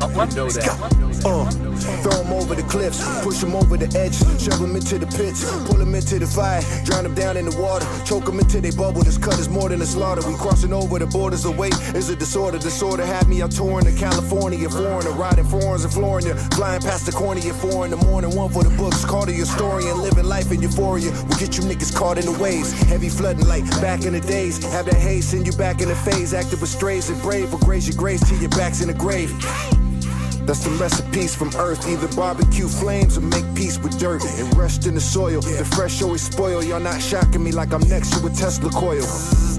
Captain. 0.02 0.16
But 0.16 0.18
what 0.18 0.30
You 0.32 0.36
know 0.38 0.50
that. 0.50 1.02
Uh, 1.24 1.46
throw 2.02 2.24
him 2.24 2.34
over 2.34 2.56
the 2.56 2.64
cliffs, 2.64 2.98
push 3.22 3.44
him 3.44 3.54
over 3.54 3.78
the 3.78 3.86
edge, 3.98 4.18
shove 4.42 4.60
him 4.60 4.76
into 4.76 4.98
the 4.98 5.06
pits, 5.06 5.46
pull 5.68 5.80
him 5.80 5.94
into 5.94 6.18
the 6.18 6.26
fire, 6.26 6.62
drown 6.84 7.06
him 7.06 7.14
down 7.14 7.38
in 7.38 7.46
the 7.46 7.56
water, 7.62 7.86
choke 8.06 8.28
him 8.28 8.40
until 8.40 8.62
they 8.62 8.72
bubble. 8.72 9.04
This 9.04 9.18
cut 9.18 9.38
is 9.38 9.48
more 9.48 9.70
than 9.70 9.82
a 9.82 9.86
slaughter. 9.86 10.28
We 10.28 10.36
crossing 10.36 10.74
over 10.74 10.98
the 10.98 11.06
borders. 11.06 11.46
Weight 11.46 11.74
is 11.96 12.10
a 12.10 12.16
disorder. 12.16 12.58
Disorder 12.58 13.06
had 13.06 13.28
me 13.28 13.42
out 13.42 13.52
touring 13.52 13.86
to 13.86 13.92
California, 13.94 14.68
foreigner, 14.70 15.12
riding 15.12 15.46
foreigns 15.46 15.86
in 15.86 15.92
Florida, 15.92 16.36
flying 16.56 16.82
past 16.82 17.06
the 17.06 17.12
corner 17.12 17.42
at 17.42 17.56
four 17.56 17.86
in 17.86 17.92
the 17.92 17.98
morning. 17.98 18.36
One 18.36 18.50
for 18.50 18.64
the 18.64 18.76
books, 18.78 19.06
call 19.06 19.26
to 19.26 19.34
your 19.34 19.46
story 19.46 19.88
and 19.88 20.02
living 20.02 20.26
life 20.26 20.52
in 20.52 20.62
euphoria. 20.62 21.12
We'll 21.12 21.38
get 21.38 21.58
you 21.58 21.64
niggas 21.64 21.96
caught 21.96 22.18
in 22.18 22.26
the 22.26 22.38
waves, 22.40 22.72
heavy 22.84 23.10
flooding 23.10 23.48
like 23.48 23.70
back 23.82 24.06
in 24.06 24.14
the 24.14 24.22
days. 24.22 24.64
Have 24.72 24.86
that 24.86 24.96
haze 24.96 25.28
send 25.28 25.46
you 25.46 25.54
back 25.54 25.82
in 25.82 25.90
the 25.90 25.96
phase, 25.96 26.34
active 26.34 26.62
with 26.62 26.70
strays 26.70 27.10
and 27.10 27.22
brave. 27.22 27.52
Will 27.52 27.60
grace 27.60 27.88
your 27.88 27.98
grace 27.98 28.28
till 28.28 28.40
your 28.40 28.50
back's 28.50 28.82
in 28.82 28.88
the 28.88 28.94
grave. 28.94 29.32
That's 30.46 30.64
the 30.64 30.72
recipes 30.72 31.36
from 31.36 31.50
earth. 31.56 31.88
Either 31.88 32.08
barbecue 32.16 32.68
flames 32.68 33.18
or 33.18 33.22
make 33.22 33.46
peace 33.56 33.78
with 33.78 33.98
dirt 34.00 34.24
and 34.26 34.58
rest 34.58 34.88
in 34.88 34.96
the 34.96 35.02
soil. 35.02 35.42
The 35.42 35.66
fresh 35.76 36.02
always 36.02 36.22
spoil. 36.22 36.64
Y'all 36.64 36.80
not 36.80 37.02
shocking 37.02 37.44
me 37.44 37.52
like 37.52 37.74
I'm 37.74 37.88
next 37.88 38.12
to 38.20 38.26
a 38.26 38.30
Tesla 38.30 38.70
coil. 38.72 39.06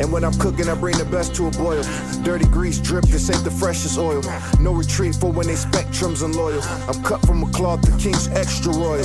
And 0.01 0.13
when 0.13 0.25
I'm 0.25 0.35
cooking, 0.35 0.69
I 0.69 0.75
bring 0.75 0.97
the 0.99 1.05
best 1.05 1.35
to 1.37 1.47
a 1.47 1.51
boil. 1.51 1.83
Dirty 2.23 2.47
grease 2.47 2.79
drip, 2.79 3.05
this 3.05 3.31
ain't 3.31 3.45
the 3.45 3.51
freshest 3.51 3.99
oil. 3.99 4.23
No 4.61 4.73
retreat 4.73 5.15
for 5.15 5.31
when 5.31 5.47
they 5.47 5.55
spectrums 5.55 6.25
unloyal. 6.25 6.63
I'm 6.89 7.03
cut 7.03 7.25
from 7.27 7.43
a 7.43 7.51
cloth, 7.53 7.83
the 7.83 7.97
king's 7.99 8.29
extra 8.29 8.73
royal. 8.73 9.05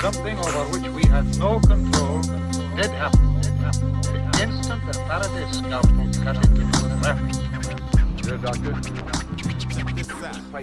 something 0.00 0.38
over 0.38 0.64
which 0.72 0.88
we 0.92 1.02
had 1.08 1.26
no 1.38 1.60
control 1.60 2.20
did 2.76 2.90
happen. 2.90 3.40
The 3.40 4.40
instant 4.42 4.86
that 4.86 4.96
Faraday's 5.08 5.58
scalpel 5.58 6.08
cut 6.24 6.36
into 6.36 6.66
his 6.66 7.02
left. 7.02 8.22
Dear 8.22 8.38
doctor, 8.38 9.21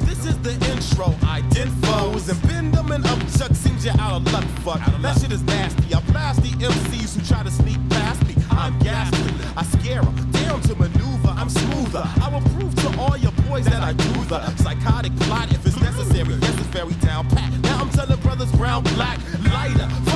This 0.02 0.26
is 0.26 0.38
the 0.40 0.54
intro, 0.72 1.16
I 1.24 1.42
did 1.50 1.70
foes 1.86 2.30
and 2.30 2.42
bend 2.48 2.74
them 2.74 2.92
and 2.92 3.04
upchuck 3.04 3.56
seems 3.56 3.86
you're 3.86 4.00
out 4.00 4.14
of 4.14 4.34
luck, 4.34 4.44
fuck. 4.64 4.80
That 5.02 5.20
shit 5.20 5.32
is 5.32 5.44
nasty. 5.44 5.94
I 5.94 6.02
blast 6.12 6.42
the 6.42 6.50
MCs 6.50 7.16
who 7.16 7.26
try 7.26 7.44
to 7.44 7.52
sneak 7.52 7.78
past 7.90 8.26
me. 8.28 8.36
I'm 8.52 8.78
ghastly. 8.80 9.34
I 9.56 9.64
scare 9.64 10.02
them, 10.02 10.32
down 10.32 10.62
to 10.62 10.76
maneuver. 10.76 11.30
I'm 11.30 11.50
smoother. 11.50 12.00
Uh-huh. 12.00 12.26
I 12.26 12.34
will 12.34 12.50
prove 12.52 12.76
to 12.76 13.00
all 13.00 13.18
your 13.18 13.32
boys 13.48 13.66
that 13.66 13.82
I 13.82 13.94
do 13.94 14.14
the 14.26 14.56
psychotic 14.58 15.16
plot 15.22 15.52
if 15.52 15.66
it's 15.66 15.80
necessary. 15.80 16.36
Yes, 16.36 16.54
it's 16.58 16.68
very 16.68 16.94
down 16.96 17.30
pat. 17.30 17.52
Now 17.62 17.82
I'm 17.82 17.90
telling 17.90 18.20
brothers 18.20 18.52
brown, 18.54 18.84
black, 18.84 19.20
lighter. 19.54 20.09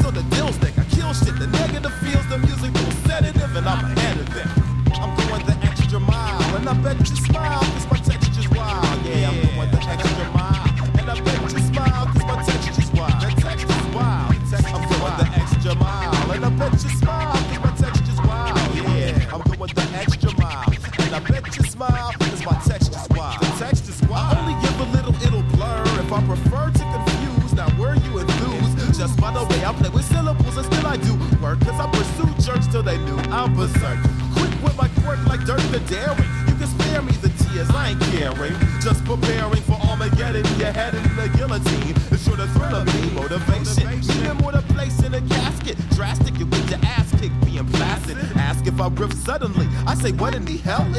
lap. 0.00 0.02
She's 0.02 0.06
on 0.06 0.14
the 0.14 0.41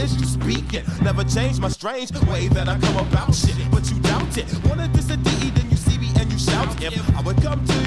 is 0.04 0.20
you 0.20 0.26
speaking? 0.26 0.84
Never 1.02 1.24
change 1.24 1.60
my 1.60 1.70
strange 1.70 2.12
way 2.28 2.48
that 2.50 2.68
I 2.68 2.78
come 2.80 2.98
about 3.08 3.34
shit, 3.34 3.56
but 3.72 3.90
you 3.90 4.00
doubt 4.02 4.38
it. 4.38 4.46
Wanna 4.66 4.88
diss 4.90 5.10
a 5.10 5.18
then 5.18 5.70
you 5.70 5.78
see 5.78 5.98
me 5.98 6.10
and 6.20 6.32
you 6.32 6.38
shout. 6.38 6.82
If 6.84 7.18
I 7.18 7.22
would 7.22 7.42
come 7.42 7.66
to 7.66 7.83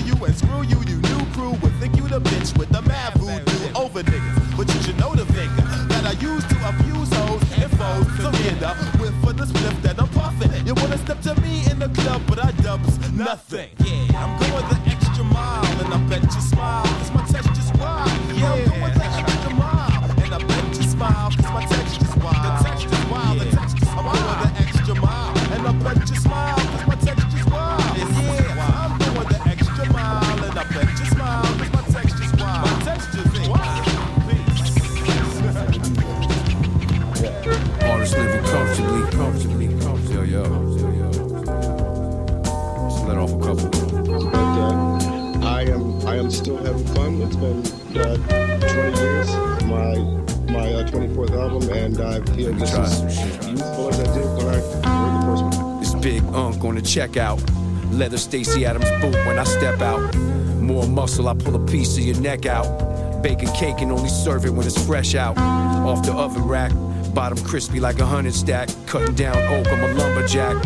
unk 56.98 57.16
out. 57.16 57.42
Leather 57.90 58.18
Stacy 58.18 58.64
Adams 58.64 58.90
boot 59.00 59.14
when 59.26 59.38
I 59.38 59.44
step 59.44 59.80
out. 59.80 60.14
More 60.60 60.86
muscle, 60.86 61.28
I 61.28 61.34
pull 61.34 61.54
a 61.54 61.66
piece 61.66 61.96
of 61.96 62.04
your 62.04 62.18
neck 62.20 62.46
out. 62.46 63.22
Bacon 63.22 63.48
cake 63.54 63.80
and 63.80 63.92
only 63.92 64.08
serve 64.08 64.44
it 64.44 64.50
when 64.50 64.66
it's 64.66 64.84
fresh 64.84 65.14
out. 65.14 65.36
Off 65.38 66.04
the 66.04 66.12
oven 66.12 66.44
rack, 66.44 66.72
bottom 67.14 67.38
crispy 67.44 67.80
like 67.80 67.98
a 68.00 68.06
hundred 68.06 68.34
stack. 68.34 68.68
Cutting 68.86 69.14
down 69.14 69.36
oak, 69.36 69.66
I'm 69.68 69.84
a 69.84 69.94
lumberjack. 69.94 70.56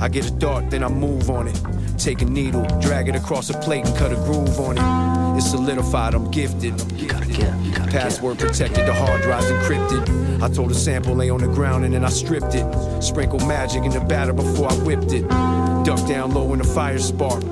I 0.00 0.08
get 0.08 0.26
a 0.26 0.30
thought, 0.34 0.70
then 0.70 0.84
I 0.84 0.88
move 0.88 1.30
on 1.30 1.48
it. 1.48 1.60
Take 1.98 2.20
a 2.20 2.26
needle, 2.26 2.66
drag 2.80 3.08
it 3.08 3.16
across 3.16 3.48
a 3.50 3.58
plate 3.60 3.86
and 3.86 3.96
cut 3.96 4.12
a 4.12 4.16
groove 4.16 4.60
on 4.60 4.76
it. 4.76 5.38
It's 5.38 5.50
solidified, 5.50 6.14
I'm 6.14 6.30
gifted. 6.30 6.74
Password 7.90 8.38
protected, 8.38 8.86
the 8.86 8.92
hard 8.92 9.22
drive's 9.22 9.46
encrypted. 9.46 10.42
I 10.42 10.50
told 10.50 10.70
a 10.70 10.74
sample 10.74 11.14
lay 11.14 11.30
on 11.30 11.40
the 11.40 11.48
ground 11.48 11.86
and 11.86 11.94
then 11.94 12.04
I 12.04 12.10
stripped 12.10 12.54
it. 12.54 13.02
Sprinkle 13.02 13.40
magic 13.46 13.84
in 13.84 13.90
the 13.90 14.00
batter 14.00 14.34
before 14.34 14.70
I 14.70 14.74
whipped 14.74 15.12
it. 15.12 15.24
Duck 15.86 16.04
down 16.08 16.32
low 16.32 16.52
in 16.52 16.58
the 16.58 16.64
fire 16.64 16.98
spark. 16.98 17.44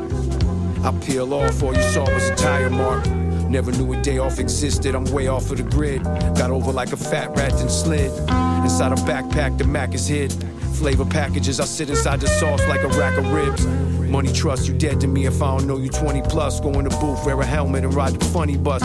I 0.82 0.90
peel 1.06 1.32
off, 1.32 1.62
all 1.62 1.72
you 1.72 1.82
saw 1.92 2.02
was 2.12 2.30
a 2.30 2.34
tire 2.34 2.68
mark. 2.68 3.06
Never 3.48 3.70
knew 3.70 3.92
a 3.92 4.02
day 4.02 4.18
off 4.18 4.40
existed, 4.40 4.96
I'm 4.96 5.04
way 5.12 5.28
off 5.28 5.52
of 5.52 5.58
the 5.58 5.62
grid. 5.62 6.02
Got 6.02 6.50
over 6.50 6.72
like 6.72 6.92
a 6.92 6.96
fat 6.96 7.28
rat 7.36 7.52
and 7.60 7.70
slid. 7.70 8.10
Inside 8.64 8.90
a 8.90 8.96
backpack, 9.06 9.56
the 9.56 9.62
Mac 9.62 9.94
is 9.94 10.08
hid. 10.08 10.32
Flavor 10.74 11.04
packages, 11.04 11.60
I 11.60 11.64
sit 11.64 11.88
inside 11.90 12.22
the 12.22 12.26
sauce 12.26 12.60
like 12.66 12.82
a 12.82 12.88
rack 12.98 13.16
of 13.16 13.32
ribs. 13.32 13.66
Money 14.10 14.32
trust, 14.32 14.66
you 14.66 14.74
dead 14.74 15.00
to 15.02 15.06
me 15.06 15.26
if 15.26 15.40
I 15.40 15.56
don't 15.56 15.68
know 15.68 15.76
you 15.76 15.88
20 15.88 16.22
plus. 16.22 16.58
Go 16.58 16.70
in 16.70 16.86
the 16.86 16.96
booth, 16.98 17.24
wear 17.24 17.40
a 17.40 17.46
helmet 17.46 17.84
and 17.84 17.94
ride 17.94 18.14
the 18.14 18.24
funny 18.24 18.56
bus. 18.56 18.82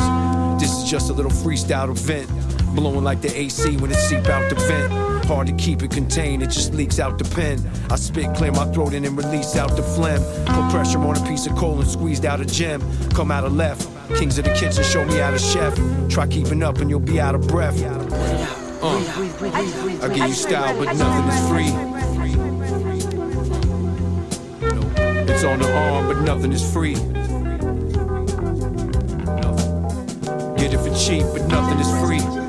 This 0.62 0.78
is 0.78 0.88
just 0.88 1.10
a 1.10 1.14
little 1.14 1.32
freestyle 1.32 1.90
event. 1.90 2.30
Blowing 2.76 3.04
like 3.04 3.22
the 3.22 3.36
AC 3.36 3.78
when 3.78 3.90
it 3.90 3.96
seep 3.98 4.28
out 4.28 4.48
the 4.48 4.56
vent. 4.68 5.19
Hard 5.30 5.46
to 5.46 5.54
keep 5.54 5.84
it 5.84 5.92
contained, 5.92 6.42
it 6.42 6.48
just 6.48 6.74
leaks 6.74 7.00
out 7.00 7.20
the 7.20 7.24
pen. 7.24 7.62
I 7.92 7.98
spit, 7.98 8.34
clear 8.34 8.52
my 8.52 8.66
throat 8.74 8.96
and 8.96 9.06
then 9.06 9.16
release 9.16 9.56
out 9.56 9.76
the 9.76 9.84
phlegm. 9.84 10.24
Put 10.48 10.72
pressure 10.72 10.98
on 10.98 11.16
a 11.16 11.28
piece 11.28 11.46
of 11.46 11.56
coal 11.56 11.80
and 11.80 11.88
squeezed 11.88 12.26
out 12.26 12.42
a 12.42 12.46
gem. 12.46 12.82
Come 13.12 13.30
out 13.30 13.44
of 13.46 13.54
left. 13.54 13.88
Kings 14.16 14.40
of 14.40 14.46
the 14.46 14.54
kitchen, 14.56 14.84
show 14.84 15.06
me 15.06 15.18
how 15.18 15.30
to 15.30 15.38
chef. 15.38 15.80
Try 16.10 16.26
keeping 16.26 16.64
up 16.64 16.80
and 16.80 16.90
you'll 16.90 17.00
be 17.00 17.22
out 17.22 17.36
of 17.36 17.48
breath. 17.48 17.80
Uh, 17.84 18.98
I 20.02 20.08
give 20.08 20.28
you 20.28 20.34
style, 20.34 20.76
but 20.84 20.96
nothing 20.98 21.30
is 21.30 21.48
free. 21.48 21.72
It's 25.32 25.44
on 25.44 25.60
the 25.60 25.72
arm, 25.72 26.08
but 26.08 26.22
nothing 26.24 26.52
is 26.52 26.74
free. 26.74 26.96
Get 30.56 30.74
it 30.74 30.80
for 30.80 30.94
cheap, 30.96 31.24
but 31.32 31.48
nothing 31.48 31.80
is 31.80 31.92
free. 32.02 32.49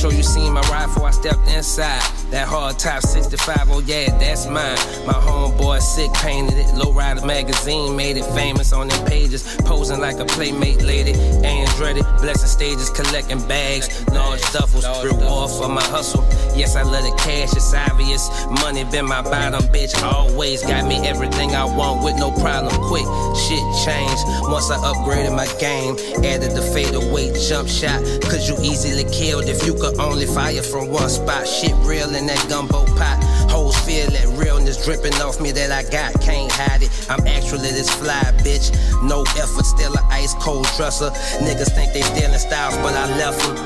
Times. 0.00 0.14
Make 0.14 0.24
sure 0.24 0.40
you 0.40 0.46
see 0.46 0.50
my 0.50 0.60
rifle. 0.62 1.04
I 1.04 1.10
stepped 1.10 1.48
inside. 1.48 2.09
That 2.40 2.48
hard 2.48 2.78
top 2.78 3.02
65, 3.02 3.70
oh 3.70 3.80
yeah, 3.80 4.16
that's 4.16 4.46
mine. 4.46 4.78
My 5.04 5.12
homeboy 5.12 5.78
sick 5.82 6.10
painted 6.14 6.56
it. 6.56 6.68
Lowrider 6.68 7.26
magazine 7.26 7.94
made 7.94 8.16
it 8.16 8.24
famous 8.32 8.72
on 8.72 8.88
them 8.88 9.04
pages. 9.04 9.44
Posing 9.66 10.00
like 10.00 10.18
a 10.20 10.24
playmate 10.24 10.80
lady. 10.80 11.12
Andretti, 11.12 12.00
blessing 12.22 12.48
stages, 12.48 12.88
collecting 12.88 13.46
bags. 13.46 14.08
Large 14.08 14.40
duffels, 14.56 14.88
reward 15.04 15.50
for 15.50 15.68
my 15.68 15.82
hustle. 15.82 16.24
Yes, 16.56 16.76
I 16.76 16.82
love 16.82 17.04
the 17.04 17.14
cash, 17.18 17.52
it's 17.52 17.74
obvious. 17.74 18.30
Money 18.62 18.84
been 18.84 19.04
my 19.04 19.20
bottom, 19.20 19.60
bitch. 19.64 19.92
Always 20.02 20.62
got 20.62 20.86
me 20.86 20.96
everything 21.06 21.54
I 21.54 21.64
want 21.66 22.02
with 22.02 22.16
no 22.16 22.30
problem. 22.30 22.72
Quick, 22.88 23.04
shit 23.36 23.64
changed. 23.84 24.24
Once 24.48 24.70
I 24.70 24.78
upgraded 24.78 25.36
my 25.36 25.46
game, 25.60 25.92
added 26.24 26.56
the 26.56 26.62
fadeaway 26.72 27.36
jump 27.36 27.68
shot. 27.68 28.00
Cause 28.22 28.48
you 28.48 28.56
easily 28.64 29.04
killed 29.12 29.44
if 29.44 29.66
you 29.66 29.74
could 29.74 30.00
only 30.00 30.24
fire 30.24 30.62
from 30.62 30.88
one 30.88 31.10
spot. 31.10 31.46
Shit 31.46 31.74
real 31.84 32.14
in 32.14 32.29
that 32.30 32.48
gumbo 32.48 32.86
pot. 32.94 33.18
Hoes 33.50 33.76
feel 33.80 34.08
that 34.10 34.26
realness 34.38 34.84
dripping 34.84 35.14
off 35.20 35.40
me 35.40 35.50
that 35.52 35.70
I 35.72 35.82
got, 35.90 36.20
can't 36.20 36.50
hide 36.52 36.82
it. 36.82 36.90
I'm 37.10 37.26
actually 37.26 37.70
this 37.74 37.90
fly 37.90 38.22
bitch. 38.46 38.70
No 39.02 39.22
effort, 39.36 39.66
still 39.66 39.92
an 39.92 40.04
ice 40.10 40.34
cold 40.34 40.66
dresser. 40.76 41.10
Niggas 41.42 41.74
think 41.74 41.92
they 41.92 42.02
stealing 42.02 42.38
styles, 42.38 42.76
but 42.78 42.94
I 42.94 43.06
left 43.18 43.40
them. 43.42 43.56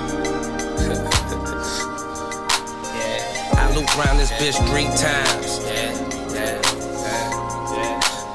Yeah. 2.97 3.61
I 3.61 3.75
loop 3.77 3.89
around 3.99 4.17
this 4.17 4.33
bitch 4.41 4.57
three 4.71 4.89
times. 4.97 5.61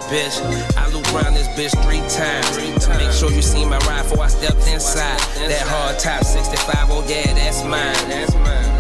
Bitch, 0.10 0.42
I 0.76 0.88
loop 0.90 1.06
around 1.14 1.36
this 1.36 1.48
bitch 1.50 1.74
three 1.86 2.02
times. 2.10 2.86
To 2.86 2.90
make 2.98 3.12
sure 3.12 3.32
you 3.32 3.44
see 3.44 3.64
my 3.64 3.78
rifle, 3.80 4.22
I 4.22 4.28
stepped 4.28 4.68
inside. 4.68 5.20
That 5.50 5.68
hard 5.68 6.00
top 6.00 6.24
65, 6.24 6.90
oh 6.90 7.06
yeah, 7.08 7.34
that's 7.34 7.64
mine. 7.64 8.10
That's 8.10 8.34
mine. 8.34 8.79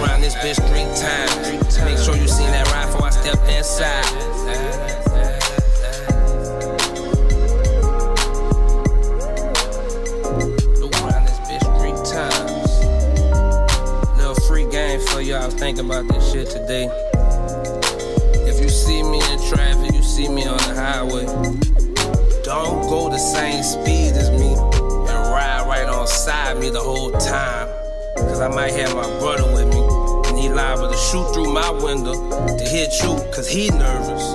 Around 0.00 0.20
this 0.22 0.34
bitch 0.36 0.56
three 0.68 0.88
times. 1.00 1.78
Make 1.84 1.98
sure 1.98 2.16
you 2.16 2.28
see 2.28 2.46
that 2.46 2.66
rifle, 2.72 3.04
I 3.04 3.10
stepped 3.10 3.48
inside. 3.48 4.30
I 15.40 15.46
was 15.46 15.54
thinking 15.54 15.86
about 15.86 16.08
this 16.08 16.32
shit 16.32 16.50
today. 16.50 16.88
If 18.46 18.60
you 18.60 18.68
see 18.68 19.02
me 19.02 19.22
in 19.30 19.48
traffic, 19.48 19.94
you 19.94 20.02
see 20.02 20.28
me 20.28 20.44
on 20.44 20.58
the 20.58 20.74
highway. 20.74 21.24
Don't 22.42 22.82
go 22.88 23.08
the 23.08 23.18
same 23.18 23.62
speed 23.62 24.12
as 24.16 24.28
me 24.30 24.52
and 24.52 25.30
ride 25.30 25.64
right 25.68 25.86
on 25.86 26.06
side 26.08 26.58
me 26.58 26.68
the 26.68 26.80
whole 26.80 27.12
time. 27.12 27.68
Cause 28.16 28.40
I 28.40 28.48
might 28.48 28.72
have 28.72 28.94
my 28.94 29.06
brother 29.20 29.50
with 29.54 29.72
me. 29.72 29.89
Liable 30.54 30.90
to 30.90 30.96
shoot 30.96 31.32
through 31.32 31.52
my 31.52 31.70
window 31.70 32.12
to 32.12 32.64
hit 32.64 32.92
you 33.02 33.16
cause 33.32 33.48
he 33.48 33.68
nervous. 33.70 34.34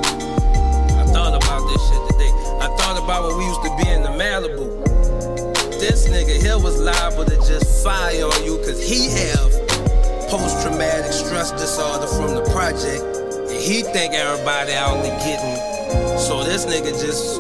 I 0.96 1.06
thought 1.12 1.36
about 1.36 1.68
this 1.70 1.82
shit 1.88 2.02
today. 2.12 2.32
I 2.60 2.68
thought 2.80 2.98
about 3.04 3.28
when 3.28 3.38
we 3.38 3.46
used 3.46 3.62
to 3.64 3.72
be 3.78 3.90
in 3.90 4.02
the 4.02 4.10
Malibu. 4.10 4.84
This 5.80 6.08
nigga 6.08 6.42
here 6.42 6.58
was 6.58 6.82
liable 6.82 7.26
to 7.26 7.36
just 7.48 7.84
fire 7.84 8.26
on 8.26 8.44
you 8.44 8.58
cause 8.60 8.82
he 8.82 9.10
have 9.12 9.52
post-traumatic 10.30 11.12
stress 11.14 11.52
disorder 11.52 12.08
from 12.08 12.34
the 12.34 12.44
project. 12.52 13.04
And 13.52 13.62
he 13.62 13.84
think 13.84 14.14
everybody 14.14 14.74
out 14.74 15.04
there 15.04 15.20
getting. 15.20 15.56
So 16.18 16.44
this 16.44 16.66
nigga 16.66 16.92
just, 17.00 17.40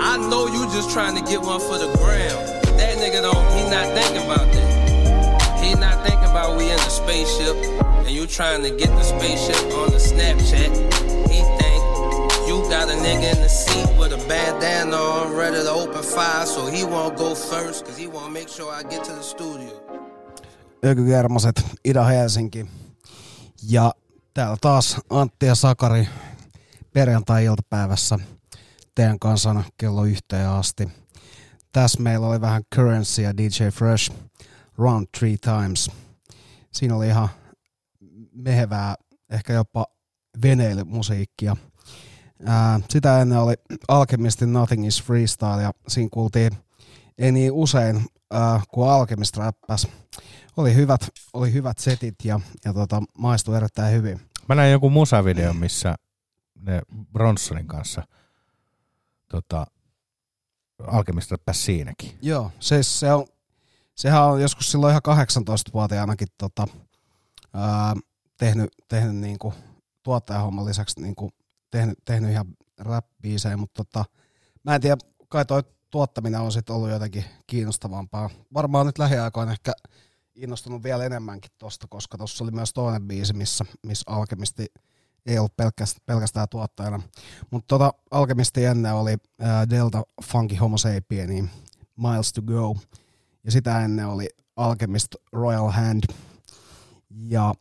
I 0.00 0.16
know 0.16 0.46
you 0.46 0.64
just 0.72 0.90
trying 0.90 1.14
to 1.16 1.22
get 1.30 1.40
one 1.42 1.60
for 1.60 1.78
the 1.78 1.92
gram. 1.98 2.34
That 2.78 2.96
nigga 2.98 3.22
don't, 3.22 3.44
he 3.54 3.68
not 3.70 3.86
thinking 3.92 4.24
about 4.24 4.50
that. 4.50 4.66
He 5.62 5.74
not 5.74 6.06
thinking 6.06 6.30
about 6.30 6.56
we 6.56 6.70
in 6.70 6.76
the 6.76 6.90
spaceship 6.90 7.45
you 8.26 8.32
trying 8.32 8.62
to 8.62 8.70
get 8.70 8.88
the 8.88 9.02
spaceship 9.02 9.72
on 9.78 9.90
the 9.90 9.98
Snapchat. 9.98 10.70
He 11.30 11.40
think 11.58 11.82
you 12.48 12.62
got 12.68 12.88
a 12.88 12.96
nigga 13.06 13.32
in 13.34 13.40
the 13.42 13.48
seat 13.48 13.88
with 13.98 14.12
a 14.12 14.28
bandana 14.28 14.96
on, 14.96 15.36
ready 15.36 15.62
to 15.62 15.70
open 15.70 16.02
fire, 16.02 16.46
so 16.46 16.66
he 16.66 16.84
won't 16.84 17.16
go 17.16 17.34
first, 17.34 17.84
cause 17.84 17.96
he 17.96 18.06
won't 18.08 18.32
make 18.32 18.48
sure 18.48 18.72
I 18.72 18.82
get 18.82 19.04
to 19.04 19.12
the 19.12 19.22
studio. 19.22 19.70
Ökykermaset, 20.84 21.62
Ida-Helsinki. 21.84 22.66
Ja 23.62 23.92
täällä 24.34 24.56
taas 24.60 24.96
Antti 25.10 25.46
ja 25.46 25.54
Sakari 25.54 26.08
perjantai-iltapäivässä 26.92 28.18
teidän 28.94 29.18
kanssana 29.18 29.64
kello 29.76 30.04
yhteen 30.04 30.48
asti. 30.48 30.88
Tässä 31.72 32.02
meillä 32.02 32.26
oli 32.26 32.40
vähän 32.40 32.62
Currency 32.74 33.22
ja 33.22 33.36
DJ 33.36 33.68
Fresh 33.68 34.12
Round 34.78 35.06
Three 35.18 35.36
Times. 35.36 35.90
Siinä 36.72 36.96
oli 36.96 37.06
ihan 37.06 37.28
mehevää, 38.36 38.94
ehkä 39.30 39.52
jopa 39.52 39.86
veneilymusiikkia. 40.42 41.56
Ää, 42.46 42.80
sitä 42.90 43.20
ennen 43.20 43.38
oli 43.38 43.54
Alchemistin 43.88 44.52
Nothing 44.52 44.86
is 44.86 45.02
Freestyle 45.02 45.62
ja 45.62 45.72
siinä 45.88 46.08
kuultiin 46.12 46.52
ei 47.18 47.32
niin 47.32 47.52
usein 47.52 48.06
ää, 48.30 48.60
kuin 48.68 48.90
Alchemist 48.90 49.36
räppäs. 49.36 49.88
Oli 50.56 50.74
hyvät, 50.74 51.00
oli 51.32 51.52
hyvät 51.52 51.78
setit 51.78 52.14
ja, 52.24 52.40
ja 52.64 52.72
tota, 52.72 53.02
maistui 53.18 53.56
erittäin 53.56 53.94
hyvin. 53.94 54.20
Mä 54.48 54.54
näin 54.54 54.72
joku 54.72 54.90
musavideo, 54.90 55.52
missä 55.52 55.94
ne 56.54 56.82
Bronsonin 57.12 57.66
kanssa 57.66 58.02
tota, 59.28 59.66
alkemista 60.86 61.36
pääsi 61.44 61.62
siinäkin. 61.62 62.18
Joo, 62.22 62.50
se, 62.60 62.82
se 62.82 63.12
on, 63.12 63.26
sehän 63.94 64.24
on 64.24 64.42
joskus 64.42 64.70
silloin 64.70 64.90
ihan 64.90 65.02
18-vuotiaanakin 65.48 66.28
tota, 66.38 66.66
ää, 67.54 67.94
tehnyt, 68.36 68.70
tehnyt 68.88 69.16
niinku 69.16 69.54
tuottajahomman 70.02 70.64
lisäksi 70.64 71.00
niinku 71.00 71.30
tehnyt, 71.70 71.98
tehnyt 72.04 72.30
ihan 72.30 72.46
rap 72.78 73.06
mutta 73.56 73.84
tota, 73.84 74.04
mä 74.64 74.74
en 74.74 74.80
tiedä, 74.80 74.96
kai 75.28 75.44
toi 75.44 75.62
tuottaminen 75.90 76.40
on 76.40 76.52
sitten 76.52 76.76
ollut 76.76 76.90
jotenkin 76.90 77.24
kiinnostavampaa. 77.46 78.30
Varmaan 78.54 78.86
nyt 78.86 78.98
lähiaikoina 78.98 79.52
ehkä 79.52 79.72
innostunut 80.34 80.82
vielä 80.82 81.04
enemmänkin 81.04 81.50
tosta, 81.58 81.86
koska 81.90 82.18
tuossa 82.18 82.44
oli 82.44 82.50
myös 82.50 82.72
toinen 82.72 83.08
biisi, 83.08 83.32
missä, 83.32 83.64
missä 83.86 84.04
Alkemisti 84.06 84.66
ei 85.26 85.38
ollut 85.38 85.56
pelkästään, 85.56 86.02
pelkästään 86.06 86.48
tuottajana. 86.50 87.02
Mutta 87.50 87.66
tota 87.66 87.94
Alkemisti 88.10 88.64
ennen 88.64 88.94
oli 88.94 89.16
Delta 89.70 90.02
Funky 90.24 90.54
Homo 90.54 90.78
Sapienin 90.78 91.50
Miles 91.96 92.32
to 92.32 92.42
Go. 92.42 92.76
Ja 93.44 93.50
sitä 93.50 93.84
ennen 93.84 94.06
oli 94.06 94.28
Alchemist 94.56 95.14
Royal 95.32 95.70
Hand. 95.70 96.04
Ja 97.10 97.54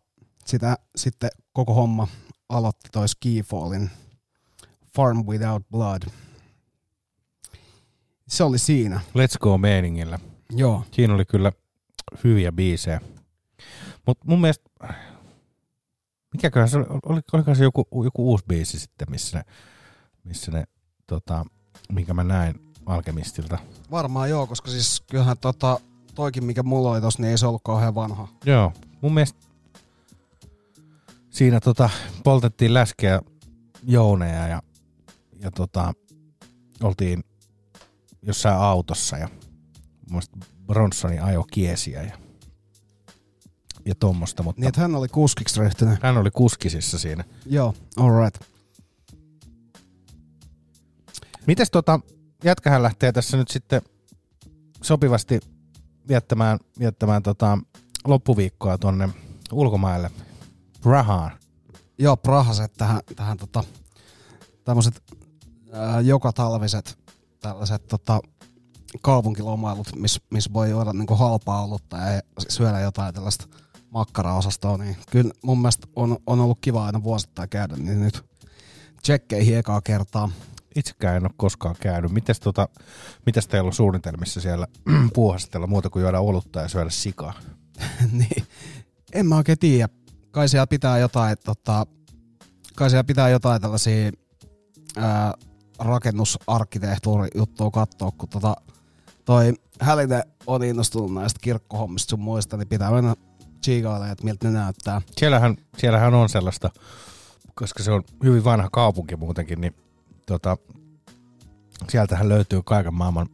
sitä 0.48 0.78
sitten 0.96 1.30
koko 1.54 1.74
homma 1.74 2.08
aloitti 2.50 2.90
toi 2.92 3.10
Skifallin 3.10 3.90
Farm 4.96 5.26
Without 5.28 5.70
Blood. 5.72 6.02
Se 8.28 8.44
oli 8.44 8.60
siinä. 8.60 9.02
Let's 9.08 9.38
go 9.40 9.58
meiningillä. 9.58 10.20
Joo. 10.52 10.84
Siinä 10.92 11.14
oli 11.14 11.26
kyllä 11.26 11.52
hyviä 12.24 12.52
biisejä. 12.52 13.02
Mutta 14.08 14.26
mun 14.28 14.42
mielestä, 14.42 14.70
mikäköhän 16.34 16.70
se 16.70 16.78
oli, 16.78 16.86
oli- 17.06 17.22
olikohan 17.34 17.56
se 17.56 17.64
joku, 17.64 18.04
joku 18.04 18.30
uusi 18.30 18.46
biisi 18.48 18.80
sitten, 18.80 19.08
missä 19.12 19.38
ne, 19.38 19.46
missä 20.24 20.52
ne 20.52 20.64
tota, 21.08 21.46
minkä 21.92 22.14
mä 22.14 22.24
näin 22.24 22.74
Alkemistilta. 22.86 23.58
Varmaan 23.92 24.30
joo, 24.30 24.48
koska 24.48 24.72
siis 24.72 25.04
kyllähän 25.12 25.38
tota, 25.38 25.80
toikin 26.16 26.46
mikä 26.46 26.64
mulla 26.64 26.92
oli 26.92 27.02
tossa, 27.02 27.22
niin 27.22 27.32
ei 27.32 27.38
se 27.38 27.48
ollut 27.48 27.64
kauhean 27.64 27.96
vanha. 27.96 28.28
Joo, 28.46 28.74
mun 29.02 29.14
mielestä 29.14 29.45
siinä 31.36 31.60
tota, 31.60 31.90
poltettiin 32.24 32.74
läskeä 32.74 33.22
jouneja 33.84 34.48
ja, 34.48 34.62
ja 35.40 35.52
tota, 35.52 35.94
oltiin 36.84 37.24
jossain 38.22 38.58
autossa 38.58 39.18
ja 39.18 39.28
mun 39.28 39.40
mielestä 40.10 40.38
Bronsoni 40.66 41.20
ajo 41.20 41.44
kiesiä 41.44 42.04
ja, 42.04 42.18
ja 43.86 43.96
tommosta, 43.96 44.44
mutta 44.44 44.62
Niin, 44.62 44.68
että 44.68 44.82
hän 44.82 44.96
oli 44.96 45.08
kuskiksi 45.08 45.60
ryhtynyt. 45.60 46.04
hän 46.04 46.18
oli 46.18 46.32
kuskisissa 46.32 47.00
siinä. 47.00 47.24
Joo, 47.46 47.74
alright. 47.98 48.44
Mites 51.48 51.72
tota, 51.72 52.00
jätkähän 52.44 52.84
lähtee 52.84 53.12
tässä 53.12 53.38
nyt 53.38 53.48
sitten 53.48 53.82
sopivasti 54.82 55.40
viettämään, 56.08 56.60
viettämään 56.80 57.24
tota 57.24 57.58
loppuviikkoa 58.08 58.78
tonne 58.78 59.10
ulkomaille, 59.52 60.12
Prahaan. 60.86 61.32
Joo, 61.98 62.18
Prahaset 62.18 62.74
tähän, 62.74 63.00
tähän 63.16 63.38
tota, 63.38 63.64
tämmöiset 64.64 65.04
joka 66.04 66.34
talviset 66.34 66.98
tällaiset 67.40 67.88
tota, 67.88 68.20
kaupunkilomailut, 69.02 69.96
missä 69.96 70.22
miss 70.30 70.54
voi 70.54 70.70
juoda 70.70 70.94
niinku 70.94 71.16
halpaa 71.16 71.64
olutta 71.64 71.98
ja 71.98 72.22
syödä 72.50 72.80
jotain 72.80 73.14
tällaista 73.14 73.48
makkaraosastoa, 73.90 74.78
niin 74.78 74.98
kyllä 75.12 75.32
mun 75.44 75.62
mielestä 75.62 75.88
on, 75.96 76.18
on 76.28 76.40
ollut 76.40 76.58
kiva 76.62 76.86
aina 76.86 77.04
vuosittain 77.04 77.50
käydä, 77.50 77.76
niin 77.76 78.02
nyt 78.02 78.24
tsekkeihin 79.02 79.58
ekaa 79.58 79.82
kertaa. 79.82 80.30
Itsekään 80.76 81.16
en 81.16 81.24
ole 81.24 81.32
koskaan 81.38 81.76
käynyt. 81.82 82.12
Mites, 82.12 82.40
tota, 82.40 82.70
mitäs 83.26 83.48
teillä 83.48 83.68
on 83.68 83.74
suunnitelmissa 83.74 84.42
siellä 84.42 84.68
puuhastella 85.16 85.68
muuta 85.68 85.90
kuin 85.90 86.02
juoda 86.02 86.20
olutta 86.20 86.62
ja 86.62 86.68
syödä 86.68 86.90
sikaa? 86.90 87.34
niin, 88.12 88.44
en 89.14 89.26
mä 89.26 89.36
oikein 89.36 89.60
tiedä. 89.60 89.90
Kai 90.36 90.50
siellä 90.50 90.68
pitää 90.68 90.98
jotain, 90.98 91.38
tota, 91.46 91.86
kai 92.76 92.90
siellä 92.90 93.04
pitää 93.04 93.30
jotain 93.30 93.62
tällaisia 93.62 94.12
ää, 94.98 95.34
rakennusarkkitehtuurijuttua 95.80 97.72
katsoa, 97.72 98.12
kun 98.12 98.30
tota, 98.30 98.56
toi 99.26 99.54
Häline 99.82 100.24
on 100.48 100.64
innostunut 100.64 101.14
näistä 101.14 101.40
kirkkohommista 101.42 102.10
sun 102.10 102.20
muista, 102.20 102.58
niin 102.58 102.68
pitää 102.68 102.92
mennä 102.92 103.16
tsiikailemaan, 103.62 104.12
että 104.12 104.24
miltä 104.24 104.48
ne 104.48 104.60
näyttää. 104.60 105.02
Siellähän, 105.18 105.56
siellähän 105.78 106.14
on 106.14 106.30
sellaista, 106.30 106.70
koska 107.54 107.84
se 107.84 107.92
on 107.92 108.04
hyvin 108.24 108.44
vanha 108.44 108.70
kaupunki 108.72 109.16
muutenkin, 109.16 109.62
niin 109.62 109.76
tota, 110.26 110.58
sieltähän 111.90 112.30
löytyy 112.30 112.62
kaiken 112.66 112.94
maailman 112.94 113.28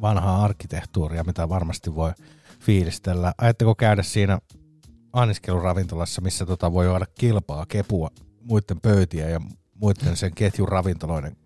vanhaa 0.00 0.44
arkkitehtuuria, 0.44 1.24
mitä 1.24 1.48
varmasti 1.48 1.94
voi 1.94 2.12
fiilistellä. 2.60 3.32
Ajatteko 3.38 3.74
käydä 3.74 4.02
siinä 4.02 4.38
anniskeluravintolassa, 5.14 6.20
missä 6.20 6.46
tota 6.46 6.72
voi 6.72 6.84
juoda 6.84 7.06
kilpaa, 7.18 7.66
kepua 7.66 8.10
muiden 8.40 8.80
pöytiä 8.80 9.28
ja 9.28 9.40
muiden 9.74 10.16
sen 10.16 10.34
ketjun 10.34 10.68
ravintoloiden 10.68 11.36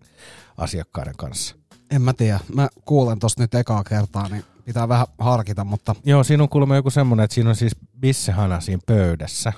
asiakkaiden 0.57 1.15
kanssa? 1.17 1.55
En 1.91 2.01
mä 2.01 2.13
tiedä. 2.13 2.39
Mä 2.55 2.69
kuulen 2.85 3.19
tosta 3.19 3.43
nyt 3.43 3.55
ekaa 3.55 3.83
kertaa, 3.83 4.29
niin 4.29 4.43
pitää 4.65 4.87
vähän 4.87 5.07
harkita, 5.19 5.63
mutta 5.63 5.95
Joo, 6.05 6.23
siinä 6.23 6.43
on 6.43 6.49
kuulemma 6.49 6.75
joku 6.75 6.89
semmoinen, 6.89 7.23
että 7.23 7.35
siinä 7.35 7.49
on 7.49 7.55
siis 7.55 7.75
bissehana 7.99 8.59
siinä 8.59 8.81
pöydässä. 8.85 9.53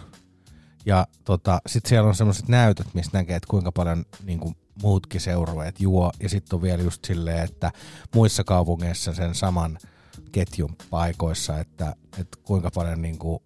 Ja 0.86 1.08
tota, 1.26 1.62
sitten 1.68 1.90
siellä 1.90 2.08
on 2.08 2.16
semmoiset 2.16 2.48
näytöt, 2.48 2.88
mistä 2.94 3.18
näkee, 3.18 3.36
että 3.36 3.48
kuinka 3.50 3.72
paljon 3.72 4.06
niin 4.24 4.40
kuin, 4.40 4.56
muutkin 4.82 5.22
seurueet 5.22 5.80
juo. 5.80 6.12
Ja 6.20 6.30
sitten 6.30 6.58
on 6.58 6.62
vielä 6.62 6.84
just 6.84 7.06
silleen, 7.06 7.44
että 7.44 7.72
muissa 8.16 8.44
kaupungeissa 8.44 9.14
sen 9.14 9.36
saman 9.36 9.78
ketjun 10.32 10.76
paikoissa, 10.90 11.60
että, 11.60 11.96
että 12.18 12.38
kuinka 12.44 12.70
paljon 12.76 13.02
niin 13.02 13.18
kuin, 13.18 13.40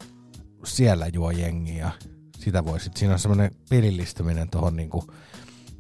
siellä 0.66 1.08
juo 1.08 1.32
jengi 1.32 1.78
ja 1.78 1.92
sitä 2.40 2.66
voi 2.66 2.80
sitten. 2.80 3.00
Siinä 3.00 3.14
on 3.14 3.20
semmoinen 3.20 3.52
pelillistyminen 3.70 4.50
tuohon 4.50 4.76
niin 4.76 4.90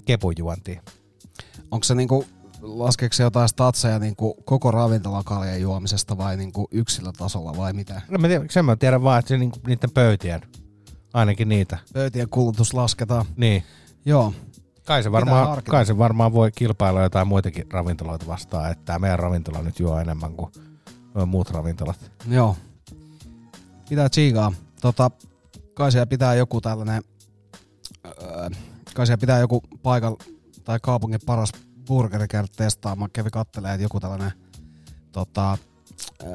kepujuontiin. 0.06 0.82
onko 1.72 1.84
se 1.84 1.96
niinku, 1.96 2.26
laskeeko 2.62 3.14
se 3.14 3.24
jotain 3.24 3.50
statseja 3.50 4.00
niinku 4.00 4.34
koko 4.46 4.72
ravintolakaljan 4.72 5.62
juomisesta 5.62 6.18
vai 6.18 6.38
niinku 6.38 6.68
yksilötasolla 6.72 7.58
vai 7.58 7.74
mitä? 7.74 8.02
No 8.10 8.18
mä 8.18 8.28
tiedän, 8.28 8.48
sen 8.50 8.66
mä 8.66 8.76
tiedän 8.76 9.04
vaan, 9.04 9.20
että 9.20 9.30
se 9.30 9.38
niinku, 9.38 9.60
niiden 9.68 9.92
pöytien, 9.92 10.42
ainakin 11.14 11.50
niitä. 11.50 11.78
Pöytien 11.94 12.30
kulutus 12.30 12.74
lasketaan. 12.74 13.26
Niin. 13.38 13.64
Joo. 14.06 14.34
Kai 14.86 15.04
se, 15.04 15.12
varmaan, 15.12 15.64
kai 15.64 15.86
se 15.86 15.98
varmaan 15.98 16.34
voi 16.34 16.52
kilpailla 16.52 17.02
jotain 17.02 17.28
muitakin 17.28 17.72
ravintoloita 17.72 18.28
vastaan, 18.28 18.72
että 18.72 18.86
tämä 18.86 19.00
meidän 19.00 19.20
ravintola 19.20 19.62
nyt 19.62 19.80
juo 19.80 20.00
enemmän 20.00 20.34
kuin 20.34 20.52
muut 21.26 21.50
ravintolat. 21.50 22.12
Joo. 22.28 22.56
Pitää 23.90 24.10
tsiikaa. 24.10 24.54
Tota, 24.82 25.12
kai 25.74 25.92
siellä 25.92 26.06
pitää 26.06 26.36
joku 26.36 26.62
tällainen, 26.62 27.04
öö, 28.06 28.50
kai 28.94 29.06
siellä 29.06 29.22
pitää 29.22 29.40
joku 29.40 29.64
paikan 29.84 30.16
tai 30.64 30.80
kaupungin 30.82 31.20
paras 31.26 31.52
burgeri 31.88 32.28
käydä 32.28 32.48
testaamaan. 32.56 33.12
Kävi 33.12 33.30
kattelee, 33.30 33.74
että 33.74 33.84
joku 33.84 34.00
tällainen 34.00 34.32
tota, 35.12 35.58
öö, 36.24 36.30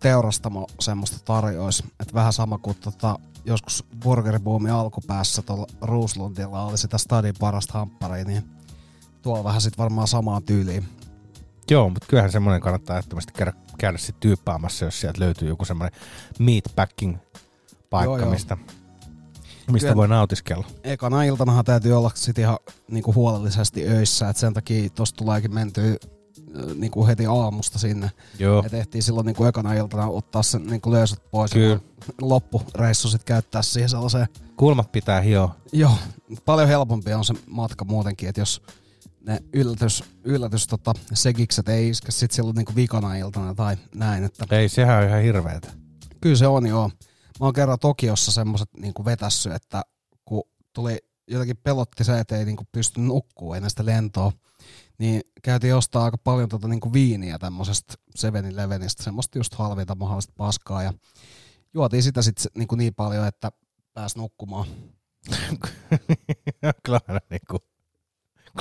teurastamo 0.00 0.66
semmoista 0.80 1.18
tarjoisi. 1.24 1.84
Että 2.00 2.14
vähän 2.14 2.32
sama 2.32 2.58
kuin 2.58 2.76
tota, 2.76 3.18
joskus 3.44 3.84
burgeriboomin 4.02 4.72
alkupäässä 4.72 5.42
tuolla 5.42 5.66
Ruuslundilla 5.80 6.64
oli 6.64 6.78
sitä 6.78 6.98
stadin 6.98 7.34
parasta 7.40 7.78
hampparia, 7.78 8.24
niin 8.24 8.42
tuolla 9.22 9.44
vähän 9.44 9.60
sit 9.60 9.78
varmaan 9.78 10.08
samaan 10.08 10.42
tyyliin. 10.42 10.84
Joo, 11.70 11.88
mutta 11.88 12.06
kyllähän 12.08 12.32
semmoinen 12.32 12.60
kannattaa 12.60 12.96
ehdottomasti 12.96 13.32
käydä, 13.32 13.52
käydä 13.78 13.98
sit 13.98 14.20
tyyppäämässä, 14.20 14.84
jos 14.84 15.00
sieltä 15.00 15.20
löytyy 15.20 15.48
joku 15.48 15.64
semmoinen 15.64 16.00
meatpacking 16.38 17.16
paikka, 17.90 18.10
Joo, 18.10 18.18
joo. 18.18 18.30
mistä, 18.30 18.56
mistä 19.72 19.86
Kyllä. 19.86 19.96
voi 19.96 20.08
nautiskella. 20.08 20.66
ekana 20.84 21.22
iltanahan 21.22 21.64
täytyy 21.64 21.92
olla 21.92 22.10
sit 22.14 22.38
ihan 22.38 22.58
niinku 22.90 23.14
huolellisesti 23.14 23.88
öissä, 23.88 24.28
että 24.28 24.40
sen 24.40 24.54
takia 24.54 24.90
tosta 24.90 25.16
tuleekin 25.16 25.54
mentyä 25.54 25.96
niinku 26.74 27.06
heti 27.06 27.26
aamusta 27.26 27.78
sinne. 27.78 28.10
Joo. 28.38 28.62
Ja 28.62 28.70
tehtiin 28.70 29.02
silloin 29.02 29.26
niinku 29.26 29.44
ekana 29.44 29.74
iltana 29.74 30.06
ottaa 30.06 30.42
sen 30.42 30.66
niinku 30.66 30.92
löysät 30.92 31.30
pois 31.30 31.50
Kyllä. 31.50 31.72
ja 31.74 31.80
loppureissu 32.20 33.08
sit 33.08 33.24
käyttää 33.24 33.62
siihen 33.62 33.88
sellaiseen. 33.90 34.26
Kulmat 34.56 34.92
pitää 34.92 35.20
hioa. 35.20 35.54
Joo, 35.72 35.92
paljon 36.44 36.68
helpompi 36.68 37.12
on 37.14 37.24
se 37.24 37.34
matka 37.46 37.84
muutenkin, 37.84 38.28
että 38.28 38.40
jos 38.40 38.62
ne 39.26 39.38
yllätys, 39.52 40.04
yllätys 40.24 40.66
tota, 40.66 40.92
segikset 41.12 41.68
ei 41.68 41.88
iske 41.88 42.12
sit 42.12 42.30
silloin 42.30 42.54
niinku 42.56 42.72
vikana 42.76 43.14
iltana 43.16 43.54
tai 43.54 43.76
näin, 43.94 44.24
että 44.24 44.56
Ei, 44.56 44.68
sehän 44.68 44.98
on 45.02 45.08
ihan 45.08 45.22
hirveetä. 45.22 45.68
Kyllä 46.20 46.36
se 46.36 46.46
on, 46.46 46.66
joo. 46.66 46.90
Mä 47.40 47.46
oon 47.46 47.52
kerran 47.52 47.78
Tokiossa 47.78 48.32
semmoset 48.32 48.68
niinku 48.78 49.04
vetässy, 49.04 49.50
että 49.50 49.82
kun 50.24 50.42
tuli 50.72 50.98
jotenkin 51.28 51.56
pelotti 51.56 52.04
se, 52.04 52.18
että 52.18 52.36
ei 52.36 52.44
niinku 52.44 52.64
pysty 52.72 53.00
nukkuu 53.00 53.54
ennen 53.54 53.70
sitä 53.70 53.86
lentoa, 53.86 54.32
niin 54.98 55.20
käytiin 55.42 55.74
ostaa 55.74 56.04
aika 56.04 56.18
paljon 56.18 56.48
tota 56.48 56.68
niinku 56.68 56.92
viiniä 56.92 57.38
tämmöisestä 57.38 57.94
7-Elevenistä, 58.18 59.02
semmoista 59.02 59.38
just 59.38 59.54
halvinta 59.54 59.94
mahdollista 59.94 60.32
paskaa, 60.36 60.82
ja 60.82 60.92
juotiin 61.74 62.02
sitä 62.02 62.22
sitten 62.22 62.50
niinku 62.56 62.74
niin 62.74 62.94
paljon, 62.94 63.26
että 63.26 63.52
pääsi 63.92 64.18
nukkumaan. 64.18 64.66
Kyllä 66.84 67.00
aina 67.08 67.20
niinku 67.30 67.58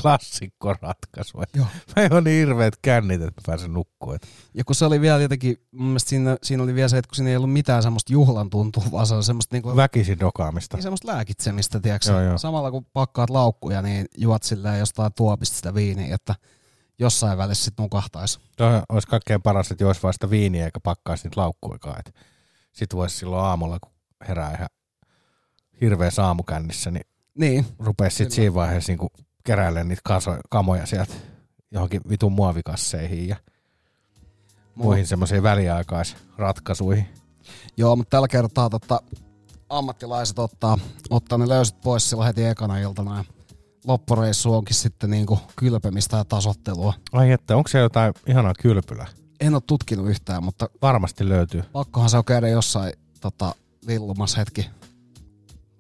klassikko 0.02 0.74
ratkaisu. 0.82 1.38
Mä 1.38 2.08
oon 2.12 2.24
niin 2.24 2.48
hirveet 2.48 2.78
kännit, 2.82 3.22
että 3.22 3.42
mä 3.42 3.44
pääsen 3.46 3.74
nukkuun. 3.74 4.16
Et 4.16 4.28
Ja 4.54 4.64
kun 4.64 4.76
se 4.76 4.86
oli 4.86 5.02
vielä 5.02 5.22
jotenkin, 5.22 5.58
mun 5.72 5.86
mielestä 5.88 6.10
siinä, 6.10 6.38
siinä 6.44 6.64
oli 6.64 6.76
vielä 6.76 6.88
se, 6.88 6.98
että 6.98 7.10
kun 7.10 7.16
siinä 7.16 7.30
ei 7.30 7.36
ollut 7.36 7.54
mitään 7.54 7.84
semmoista 7.84 8.14
juhlan 8.14 8.50
tuntua, 8.50 8.84
vaan 8.92 9.08
se 9.08 9.16
oli 9.16 9.24
semmoista 9.24 9.56
niinku, 9.56 9.76
Väkisin 9.76 10.20
dokaamista. 10.20 10.78
niin 10.78 10.84
semmoista 10.84 11.08
lääkitsemistä, 11.08 11.80
tiedätkö? 11.80 12.12
Joo, 12.12 12.22
joo. 12.22 12.38
Samalla 12.38 12.72
kun 12.72 12.86
pakkaat 12.94 13.30
laukkuja, 13.30 13.82
niin 13.82 14.06
juot 14.18 14.44
silleen 14.44 14.80
jostain 14.80 15.14
tuopista 15.14 15.56
sitä 15.56 15.74
viiniä, 15.74 16.16
että 16.16 16.36
jossain 17.00 17.38
välissä 17.38 17.66
sit 17.66 17.74
nukahtaisi. 17.80 18.40
Toi 18.58 18.82
olisi 18.90 19.08
kaikkein 19.08 19.42
paras, 19.42 19.72
että 19.72 19.84
jos 19.84 20.02
sitä 20.12 20.30
viiniä 20.30 20.66
eikä 20.66 20.80
pakkaisi 20.80 21.24
niitä 21.24 21.42
laukkuikaan. 21.42 22.00
Et 22.00 22.16
sit 22.74 22.96
voisi 22.96 23.18
silloin 23.18 23.46
aamulla, 23.46 23.80
kun 23.80 23.92
herää 24.28 24.54
ihan 24.56 24.70
hirveä 25.82 26.12
saamukännissä, 26.12 26.92
niin, 26.92 27.06
Niin. 27.38 27.66
rupeaa 27.80 28.10
sitten 28.10 28.32
siinä 28.32 28.54
vaiheessa 28.54 28.92
niinku 28.92 29.08
keräilemään 29.50 29.88
niitä 29.88 30.02
kaso, 30.06 30.38
kamoja 30.50 30.86
sieltä 30.86 31.14
johonkin 31.72 32.02
vitun 32.10 32.32
muovikasseihin 32.32 33.28
ja 33.28 33.36
muihin 34.76 35.08
semmoisiin 35.08 35.44
väliaikaisratkaisuihin. 35.44 37.06
Joo, 37.78 37.96
mutta 37.96 38.10
tällä 38.10 38.28
kertaa 38.28 38.70
tota, 38.70 39.02
ammattilaiset 39.70 40.40
ottaa, 40.40 40.78
ottaa 41.10 41.38
ne 41.38 41.48
löyset 41.48 41.82
pois 41.82 42.10
silloin 42.10 42.28
heti 42.28 42.46
ekana 42.46 42.78
iltana 42.78 43.18
ja 43.18 43.24
loppureissu 43.88 44.54
onkin 44.54 44.76
sitten 44.76 45.10
niinku 45.10 45.40
kylpemistä 45.56 46.18
ja 46.18 46.26
tasottelua. 46.26 46.94
Ai 47.12 47.32
että, 47.32 47.56
onko 47.56 47.68
se 47.68 47.80
jotain 47.80 48.14
ihanaa 48.28 48.54
kylpylää? 48.62 49.08
En 49.40 49.54
ole 49.54 49.62
tutkinut 49.68 50.10
yhtään, 50.10 50.44
mutta 50.44 50.70
Varmasti 50.82 51.30
löytyy. 51.30 51.64
pakkohan 51.72 52.10
se 52.10 52.18
on 52.18 52.26
käydä 52.26 52.48
jossain 52.48 52.94
tota, 53.22 53.56
lillumassa 53.88 54.38
hetki. 54.38 54.70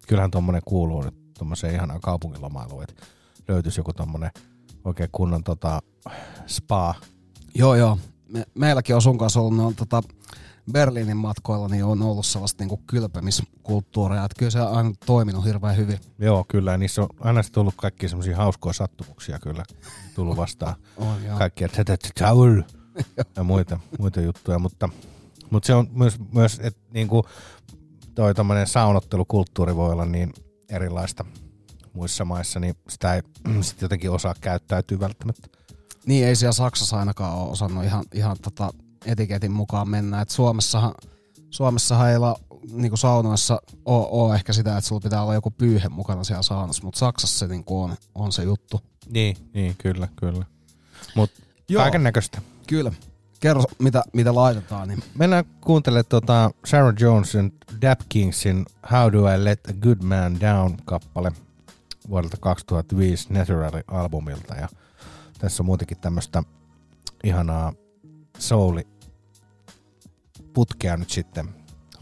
Kyllähän 0.07 0.31
tuommoinen 0.31 0.61
kuuluu 0.65 1.01
nyt 1.01 1.33
tuommoiseen 1.37 1.75
ihanaan 1.75 2.01
kaupunkilomailuun, 2.01 2.83
että 2.83 3.18
löytyisi 3.49 3.79
joku 3.79 3.93
tuommoinen 3.93 4.31
oikein 4.85 5.09
kunnon 5.11 5.43
tota, 5.43 5.81
spa. 6.47 6.95
Joo, 7.55 7.75
joo. 7.75 7.99
Me, 8.27 8.45
meilläkin 8.55 8.95
on 8.95 9.01
sun 9.01 9.17
kanssa 9.17 9.39
ollut, 9.39 9.57
ne 9.57 9.63
on 9.63 9.75
tota, 9.75 10.03
Berliinin 10.71 11.17
matkoilla, 11.17 11.67
niin 11.67 11.85
on 11.85 12.01
ollut 12.01 12.25
sellaista 12.25 12.63
niinku 12.63 12.77
kylpemiskulttuuria, 12.87 14.25
että 14.25 14.39
kyllä 14.39 14.51
se 14.51 14.61
on 14.61 14.77
aina 14.77 14.91
toiminut 15.05 15.45
hirveän 15.45 15.77
hyvin. 15.77 15.99
Joo, 16.19 16.45
kyllä. 16.47 16.77
Niissä 16.77 17.01
on 17.01 17.09
aina 17.19 17.41
tullut 17.51 17.73
kaikki 17.77 18.09
semmoisia 18.09 18.37
hauskoja 18.37 18.73
sattumuksia 18.73 19.39
kyllä 19.39 19.63
tullut 20.15 20.37
vastaan. 20.37 20.75
On, 20.97 21.23
joo. 21.23 21.37
Kaikki, 21.37 21.63
että 21.63 21.95
towel 22.19 22.63
ja 23.35 23.43
muita, 23.43 23.79
muita 23.99 24.21
juttuja, 24.21 24.59
mutta, 24.59 24.89
mutta 25.49 25.67
se 25.67 25.73
on 25.73 25.87
myös, 25.91 26.19
myös 26.33 26.59
että 26.63 26.81
niinku 26.93 27.25
toi 28.15 28.35
tommonen 28.35 28.67
saunottelukulttuuri 28.67 29.75
voi 29.75 29.91
olla 29.91 30.05
niin 30.05 30.33
erilaista 30.69 31.25
muissa 31.99 32.25
maissa, 32.25 32.59
niin 32.59 32.75
sitä 32.89 33.13
ei 33.13 33.21
sit 33.61 33.81
jotenkin 33.81 34.11
osaa 34.11 34.33
käyttäytyä 34.41 34.99
välttämättä. 34.99 35.47
Niin 36.05 36.27
ei 36.27 36.35
siellä 36.35 36.53
Saksassa 36.53 36.99
ainakaan 36.99 37.37
ole 37.37 37.49
osannut 37.49 37.83
ihan, 37.83 38.05
ihan 38.13 38.37
tota 38.41 38.69
etiketin 39.05 39.51
mukaan 39.51 39.89
mennä. 39.89 40.21
Et 40.21 40.29
Suomessahan, 40.29 40.93
Suomessahan 41.49 42.09
ei 42.09 42.15
olla 42.15 42.35
niinku 42.71 42.97
saunoissa 42.97 43.61
ole, 43.85 44.07
ole, 44.09 44.35
ehkä 44.35 44.53
sitä, 44.53 44.77
että 44.77 44.87
sulla 44.87 45.01
pitää 45.01 45.23
olla 45.23 45.33
joku 45.33 45.51
pyyhe 45.51 45.89
mukana 45.89 46.23
siellä 46.23 46.43
saunassa, 46.43 46.83
mutta 46.83 46.99
Saksassa 46.99 47.39
se 47.39 47.47
niinku 47.47 47.81
on, 47.81 47.95
on 48.15 48.31
se 48.31 48.43
juttu. 48.43 48.81
Niin, 49.09 49.37
niin 49.53 49.75
kyllä, 49.77 50.07
kyllä. 50.15 50.45
Mutta 51.15 51.41
kaiken 51.75 52.03
näköistä. 52.03 52.41
Kyllä. 52.67 52.91
Kerro, 53.39 53.63
mitä, 53.79 54.03
mitä 54.13 54.35
laitetaan. 54.35 54.87
Niin. 54.87 55.03
Mennään 55.15 55.45
kuuntelemaan 55.61 56.05
tota 56.09 56.51
Sarah 56.65 56.93
Jonesin 56.99 57.53
Dap 57.81 57.99
Kingsin 58.09 58.65
How 58.91 59.11
Do 59.11 59.35
I 59.35 59.43
Let 59.43 59.59
a 59.67 59.73
Good 59.73 60.03
Man 60.03 60.39
Down 60.39 60.77
kappale 60.85 61.31
vuodelta 62.09 62.37
2005 62.37 63.33
Naturally-albumilta. 63.33 64.55
Ja 64.55 64.69
tässä 65.39 65.63
on 65.63 65.65
muutenkin 65.65 65.99
tämmöistä 65.99 66.43
ihanaa 67.23 67.73
souli 68.37 68.87
putkea 70.53 70.97
nyt 70.97 71.09
sitten 71.09 71.49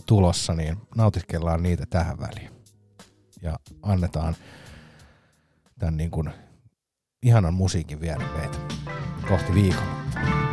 tulossa, 0.05 0.53
niin 0.53 0.77
nautiskellaan 0.95 1.63
niitä 1.63 1.85
tähän 1.85 2.19
väliin. 2.19 2.51
Ja 3.41 3.59
annetaan 3.81 4.35
tämän 5.79 5.97
niin 5.97 6.11
kuin 6.11 6.29
ihanan 7.23 7.53
musiikin 7.53 8.01
viedä 8.01 8.25
meitä 8.37 8.57
kohti 9.29 9.53
viikolla. 9.53 10.46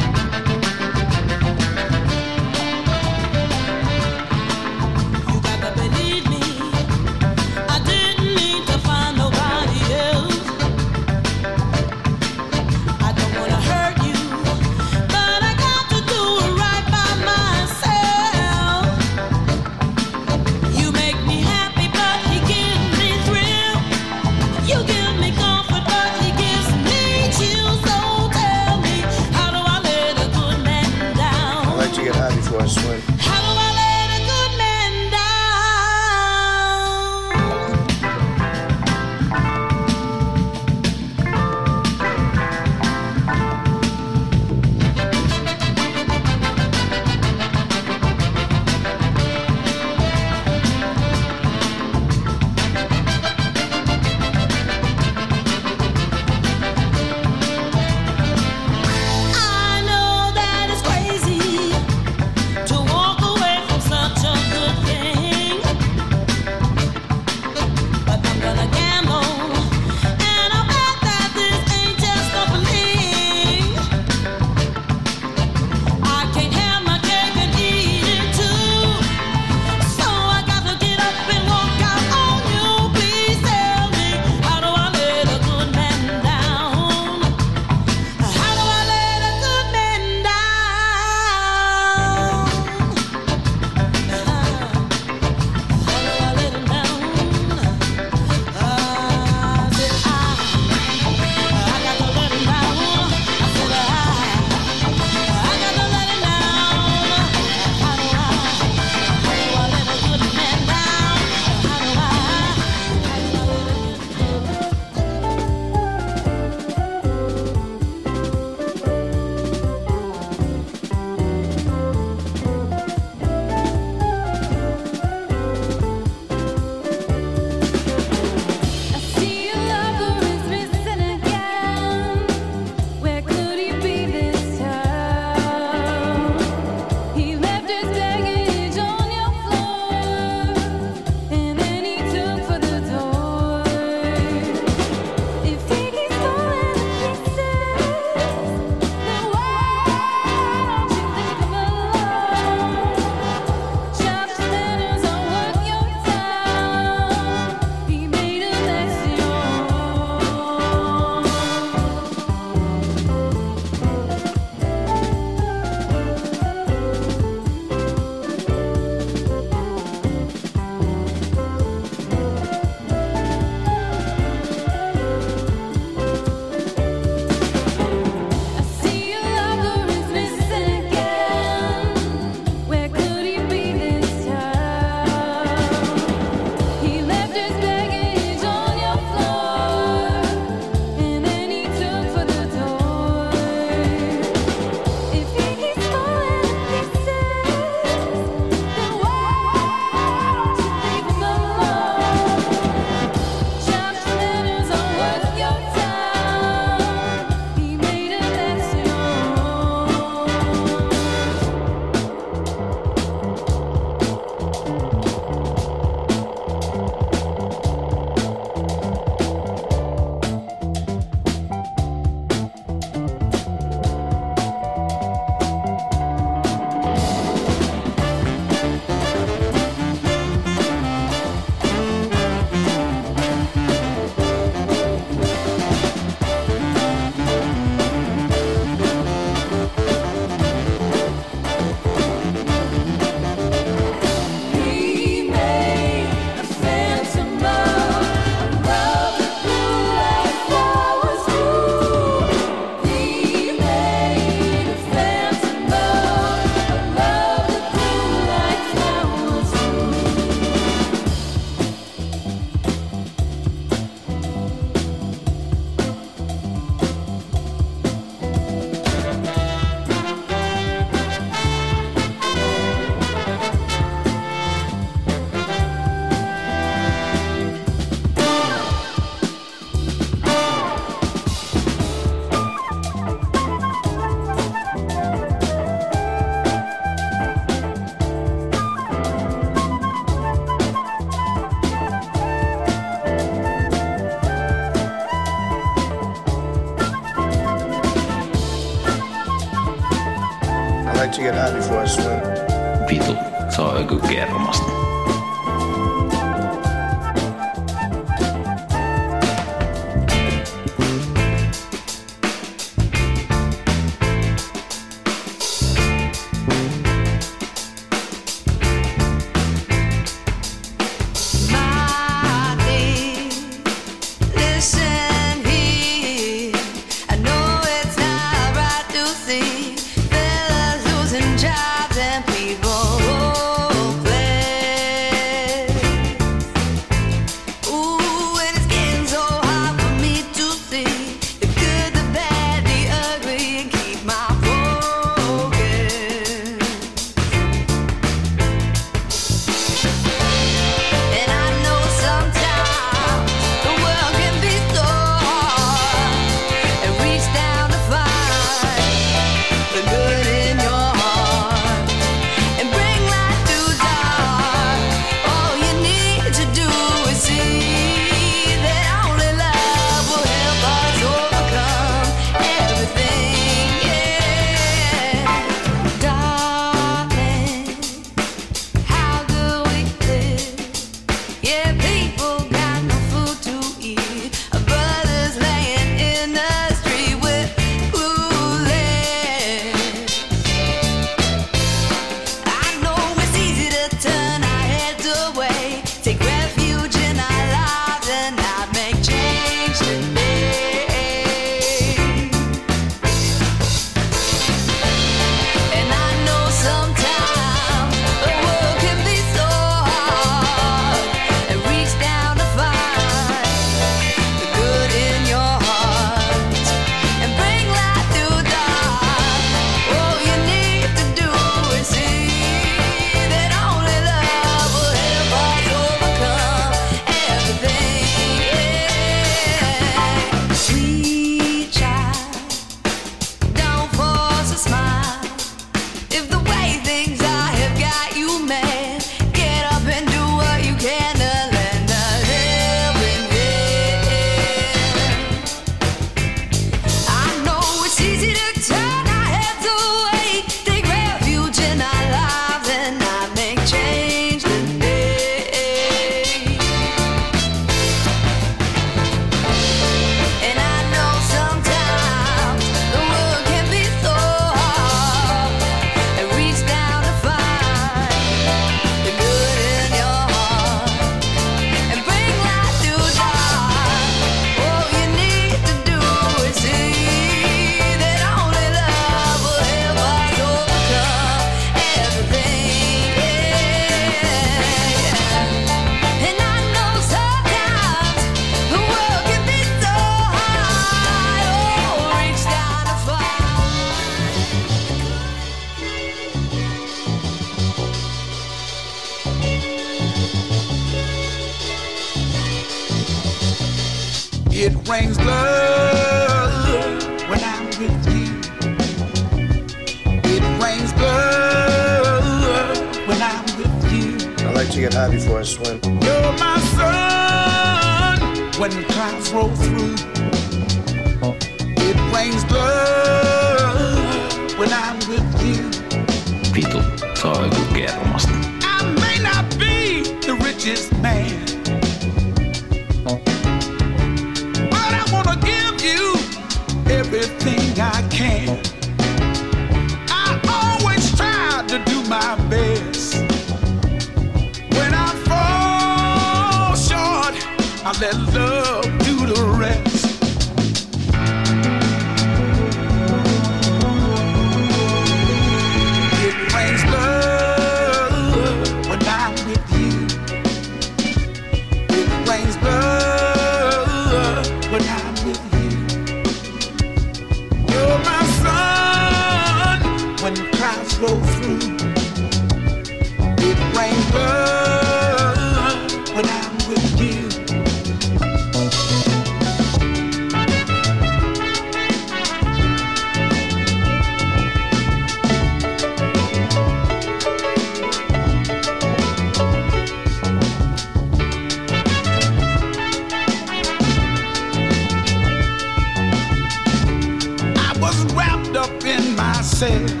I 599.71 600.00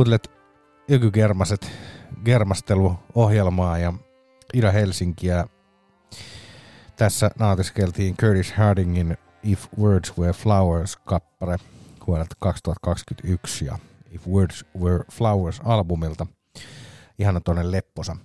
Kuuntelet 0.00 0.30
Ykygermaset 0.88 1.70
germasteluohjelmaa 2.24 3.78
ja 3.78 3.92
Ida 4.54 4.70
Helsinkiä. 4.70 5.46
Tässä 6.96 7.30
nautiskeltiin 7.38 8.16
Curtis 8.16 8.52
Hardingin 8.52 9.16
If 9.42 9.66
Words 9.78 10.18
Were 10.18 10.32
Flowers-kappale 10.32 11.58
vuodelta 12.06 12.34
2021 12.38 13.64
ja 13.64 13.78
If 14.10 14.28
Words 14.28 14.64
Were 14.78 15.04
Flowers-albumilta. 15.12 16.26
Ihana 17.18 17.40
tuonne 17.40 17.70
lepposa 17.70 18.16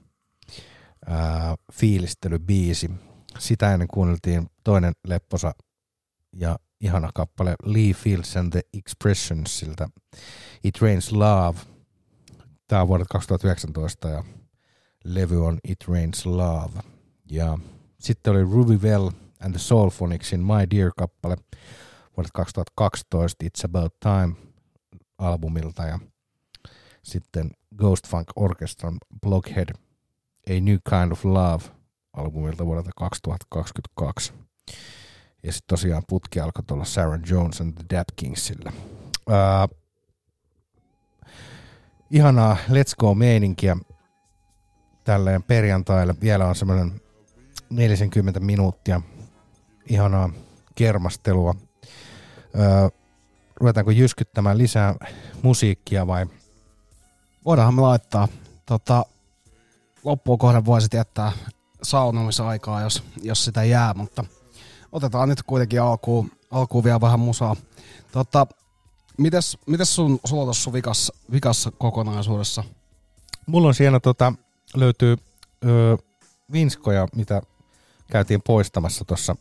ää, 1.05 1.55
fiilistelybiisi. 1.73 2.91
Sitä 3.39 3.73
ennen 3.73 3.87
kuunneltiin 3.87 4.49
toinen 4.63 4.93
lepposa 5.07 5.51
ja 6.35 6.59
ihana 6.81 7.09
kappale 7.13 7.55
Lee 7.63 7.93
Fields 7.93 8.37
and 8.37 8.51
the 8.51 8.61
Expressionsilta 8.77 9.89
It 10.63 10.81
Rains 10.81 11.11
Love. 11.11 11.59
Tämä 12.67 12.81
on 12.81 12.87
vuodelta 12.87 13.09
2019 13.11 14.09
ja 14.09 14.23
levy 15.03 15.45
on 15.45 15.59
It 15.63 15.87
Rains 15.87 16.25
Love. 16.25 16.81
Ja 17.31 17.57
sitten 17.99 18.33
oli 18.33 18.41
Ruby 18.41 18.77
Well 18.77 19.09
and 19.39 19.51
the 19.51 19.59
Soulphonicsin 19.59 20.39
My 20.39 20.69
Dear-kappale 20.71 21.37
vuodelta 22.17 22.33
2012 22.33 23.45
It's 23.45 23.65
About 23.65 23.99
Time 23.99 24.35
albumilta 25.17 25.83
ja 25.83 25.99
sitten 27.03 27.51
Ghost 27.77 28.07
Funk 28.07 28.27
Orchestran 28.35 28.97
Blockhead 29.21 29.69
A 30.49 30.53
New 30.61 30.77
Kind 30.89 31.11
of 31.11 31.25
Love 31.25 31.63
albumilta 32.13 32.65
vuodelta 32.65 32.91
2022. 32.95 34.33
Ja 35.45 35.51
sitten 35.51 35.67
tosiaan 35.67 36.03
putki 36.09 36.39
alkoi 36.39 36.63
tuolla 36.63 36.85
Sarah 36.85 37.19
Jones 37.29 37.61
and 37.61 37.73
the 37.73 37.97
Dap 37.97 38.07
Kingsillä. 38.15 38.71
Ää, 39.29 39.67
ihanaa 42.11 42.57
Let's 42.69 42.95
Go-meininkiä 42.99 43.77
tälleen 45.03 45.43
perjantaille. 45.43 46.15
Vielä 46.21 46.47
on 46.47 46.55
semmoinen 46.55 47.01
40 47.69 48.39
minuuttia 48.39 49.01
ihanaa 49.89 50.29
kermastelua. 50.75 51.55
Öö, 52.59 52.89
ruvetaanko 53.55 53.91
jyskyttämään 53.91 54.57
lisää 54.57 54.95
musiikkia 55.41 56.07
vai? 56.07 56.25
Voidaanhan 57.45 57.73
me 57.73 57.81
laittaa. 57.81 58.27
Tota, 58.65 59.05
loppuun 60.03 60.39
kohden 60.39 60.65
voisit 60.65 60.93
jättää 60.93 61.31
saunomisaikaa, 61.83 62.81
jos, 62.81 63.03
jos 63.21 63.45
sitä 63.45 63.63
jää, 63.63 63.93
mutta 63.93 64.23
otetaan 64.95 65.29
nyt 65.29 65.43
kuitenkin 65.43 65.81
alkuun, 65.81 66.31
alkuun 66.51 66.83
vielä 66.83 67.01
vähän 67.01 67.19
musaa. 67.19 67.55
Tota, 68.11 68.47
mites, 69.17 69.57
mites 69.65 69.95
sun, 69.95 70.19
sulla 70.25 70.43
tuossa 70.43 70.73
vikassa, 70.73 71.13
vikassa 71.31 71.71
kokonaisuudessa? 71.71 72.63
Mulla 73.45 73.67
on 73.67 73.73
siellä 73.73 73.99
tota, 73.99 74.33
löytyy 74.75 75.17
öö, 75.65 75.97
vinskoja, 76.51 77.07
mitä 77.15 77.41
käytiin 78.11 78.41
poistamassa 78.41 79.05
tuossa 79.05 79.35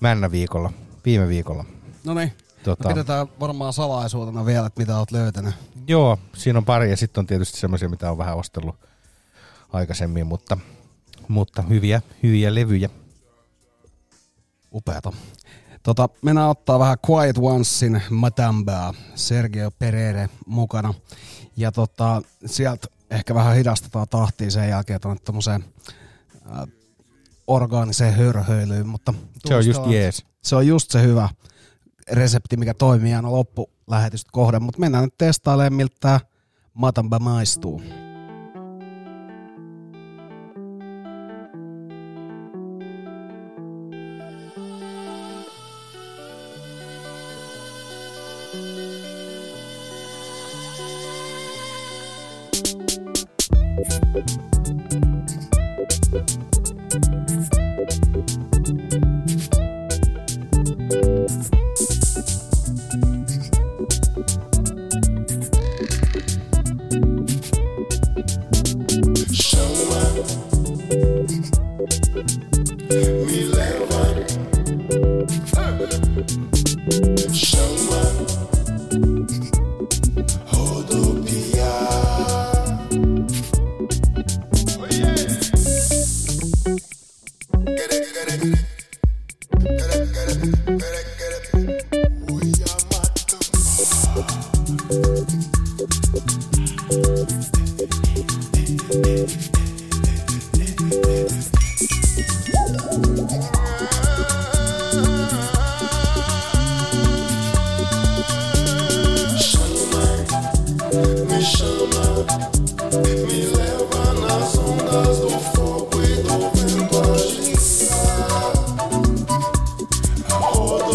männäviikolla, 0.00 0.72
viime 1.04 1.28
viikolla. 1.28 1.64
No 2.04 2.14
niin. 2.14 2.32
Tota, 2.62 2.88
Pidetään 2.88 3.26
varmaan 3.40 3.72
salaisuutena 3.72 4.46
vielä, 4.46 4.66
että 4.66 4.80
mitä 4.80 4.98
oot 4.98 5.12
löytänyt. 5.12 5.54
Joo, 5.86 6.18
siinä 6.36 6.58
on 6.58 6.64
pari 6.64 6.90
ja 6.90 6.96
sitten 6.96 7.20
on 7.20 7.26
tietysti 7.26 7.58
semmoisia, 7.60 7.88
mitä 7.88 8.10
on 8.10 8.18
vähän 8.18 8.36
ostellut 8.36 8.76
aikaisemmin, 9.72 10.26
mutta, 10.26 10.58
mutta 11.28 11.62
hyviä, 11.62 12.02
hyviä 12.22 12.54
levyjä. 12.54 12.90
Upeata. 14.74 15.12
Tota, 15.82 16.08
mennään 16.22 16.48
ottaa 16.48 16.78
vähän 16.78 16.96
Quiet 17.10 17.36
Onesin 17.38 18.02
Matambaa, 18.10 18.94
Sergio 19.14 19.70
Perere 19.70 20.28
mukana. 20.46 20.94
Ja 21.56 21.72
tota, 21.72 22.22
sieltä 22.46 22.88
ehkä 23.10 23.34
vähän 23.34 23.56
hidastetaan 23.56 24.06
tahtia 24.10 24.50
sen 24.50 24.68
jälkeen 24.68 25.00
tuonne 25.00 25.20
tommoseen 25.24 25.64
äh, 26.46 26.68
orgaaniseen 27.46 28.14
hörhöilyyn, 28.14 28.88
mutta 28.88 29.14
Se 29.46 29.54
on 29.54 29.66
just 29.66 29.86
jees. 29.86 30.24
Se 30.42 30.56
on 30.56 30.66
just 30.66 30.90
se 30.90 31.02
hyvä 31.02 31.28
resepti, 32.12 32.56
mikä 32.56 32.74
toimii 32.74 33.14
aina 33.14 33.32
loppulähetystä 33.32 34.30
kohden, 34.32 34.62
mutta 34.62 34.80
mennään 34.80 35.04
nyt 35.04 35.18
testailemaan, 35.18 35.74
miltä 35.74 35.96
tää 36.00 36.20
Matamba 36.74 37.18
maistuu. 37.18 37.82
Me 54.18 54.57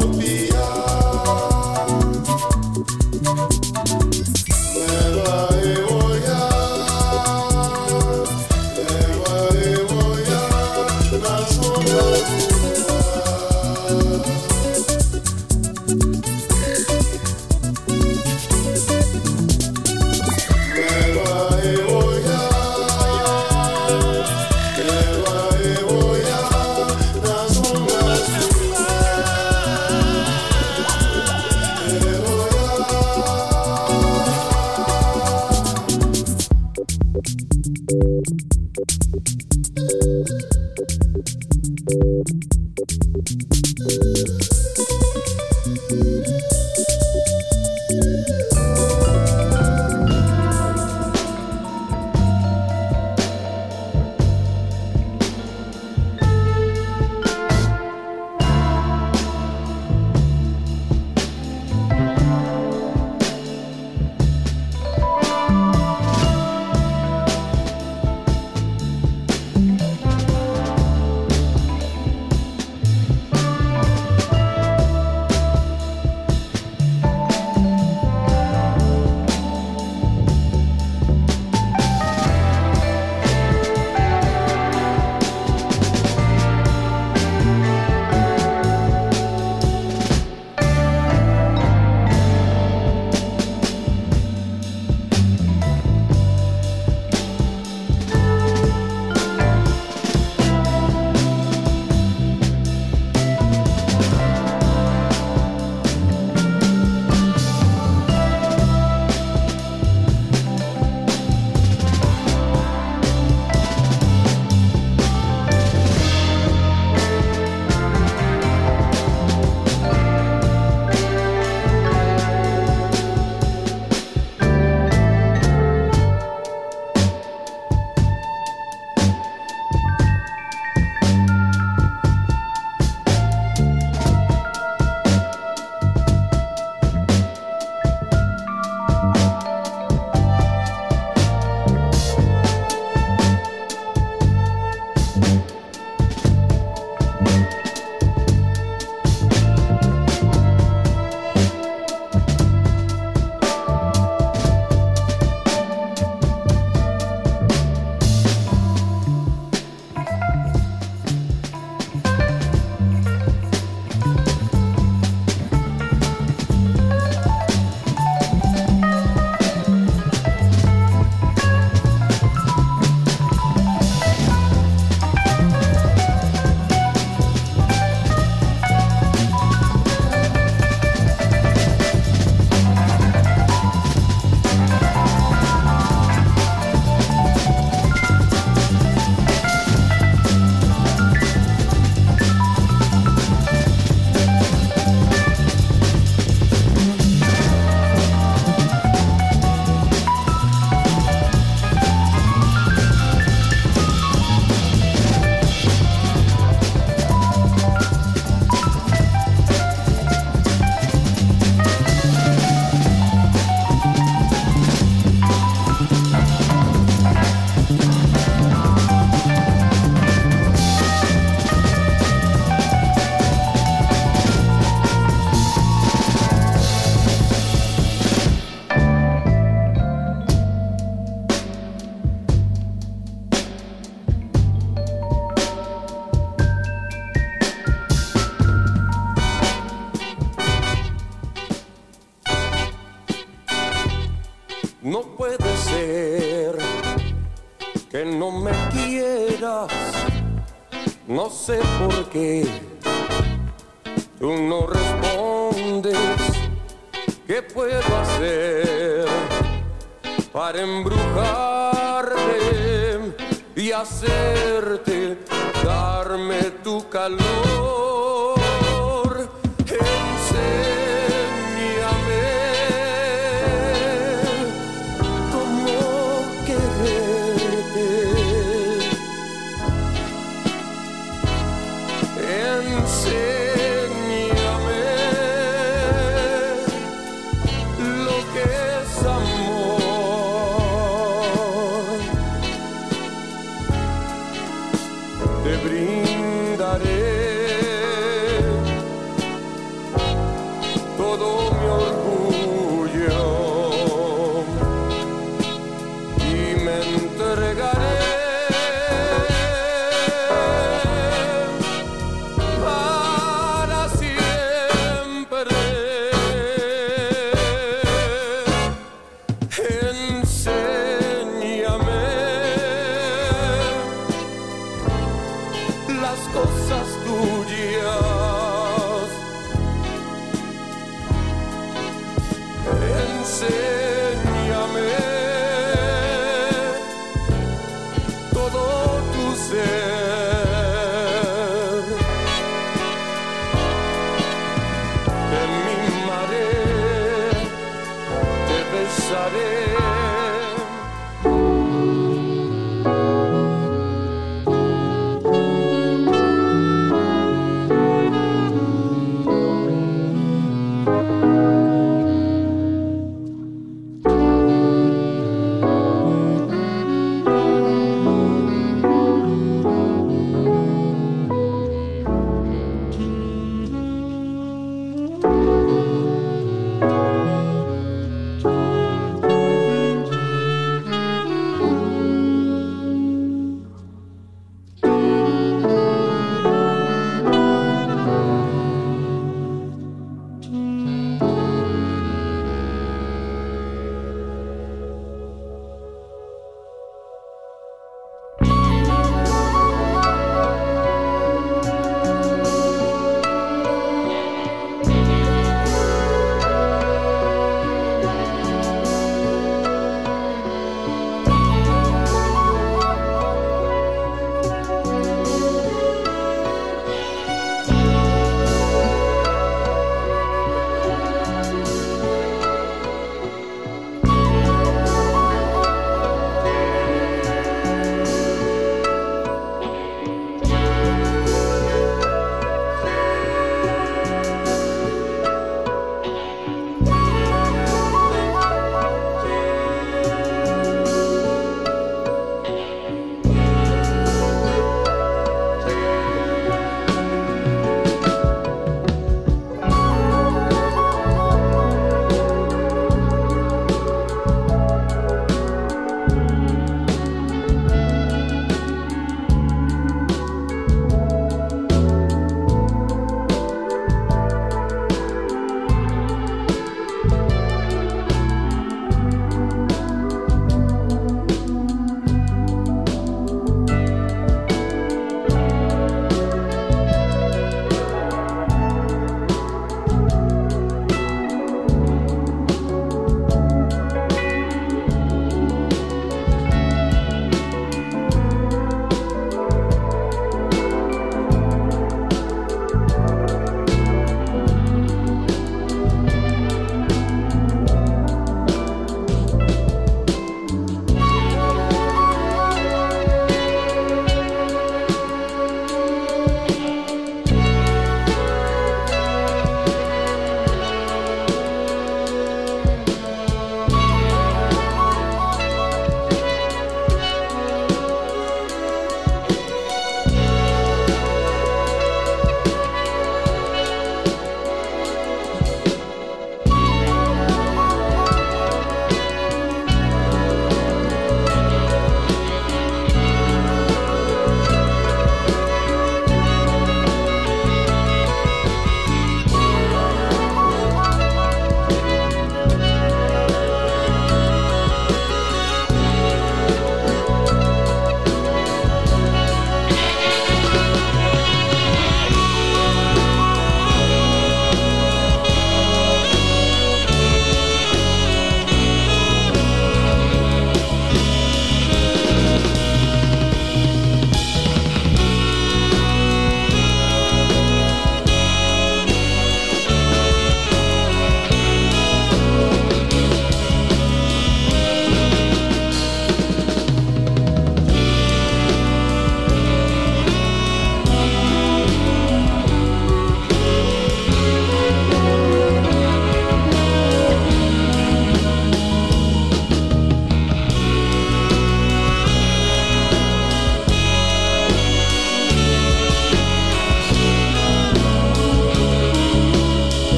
be 0.00 0.33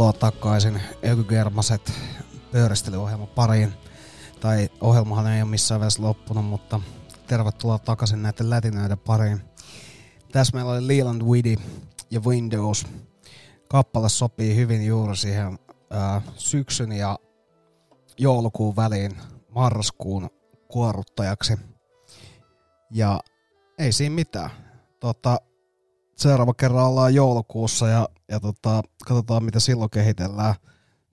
Tervetuloa 0.00 0.30
takaisin 0.30 0.80
Ökygermaset 1.04 1.92
pööristelyohjelman 2.52 3.28
pariin. 3.28 3.72
Tai 4.40 4.68
ohjelmahan 4.80 5.26
ei 5.26 5.42
ole 5.42 5.50
missään 5.50 5.80
vaiheessa 5.80 6.02
loppunut, 6.02 6.44
mutta 6.44 6.80
tervetuloa 7.26 7.78
takaisin 7.78 8.22
näiden 8.22 8.50
lätinöiden 8.50 8.98
pariin. 8.98 9.40
Tässä 10.32 10.56
meillä 10.56 10.72
oli 10.72 10.88
Leland 10.88 11.22
Witty 11.22 11.56
ja 12.10 12.20
Windows. 12.20 12.86
Kappale 13.68 14.08
sopii 14.08 14.56
hyvin 14.56 14.86
juuri 14.86 15.16
siihen 15.16 15.58
ää, 15.90 16.22
syksyn 16.36 16.92
ja 16.92 17.18
joulukuun 18.18 18.76
väliin 18.76 19.16
marraskuun 19.54 20.30
kuoruttajaksi. 20.68 21.58
Ja 22.90 23.20
ei 23.78 23.92
siinä 23.92 24.14
mitään. 24.14 24.50
Tota, 25.00 25.40
seuraava 26.20 26.54
kerran 26.54 26.86
ollaan 26.86 27.14
joulukuussa 27.14 27.88
ja, 27.88 28.08
ja 28.28 28.40
tota, 28.40 28.82
katsotaan 29.06 29.44
mitä 29.44 29.60
silloin 29.60 29.90
kehitellään. 29.90 30.54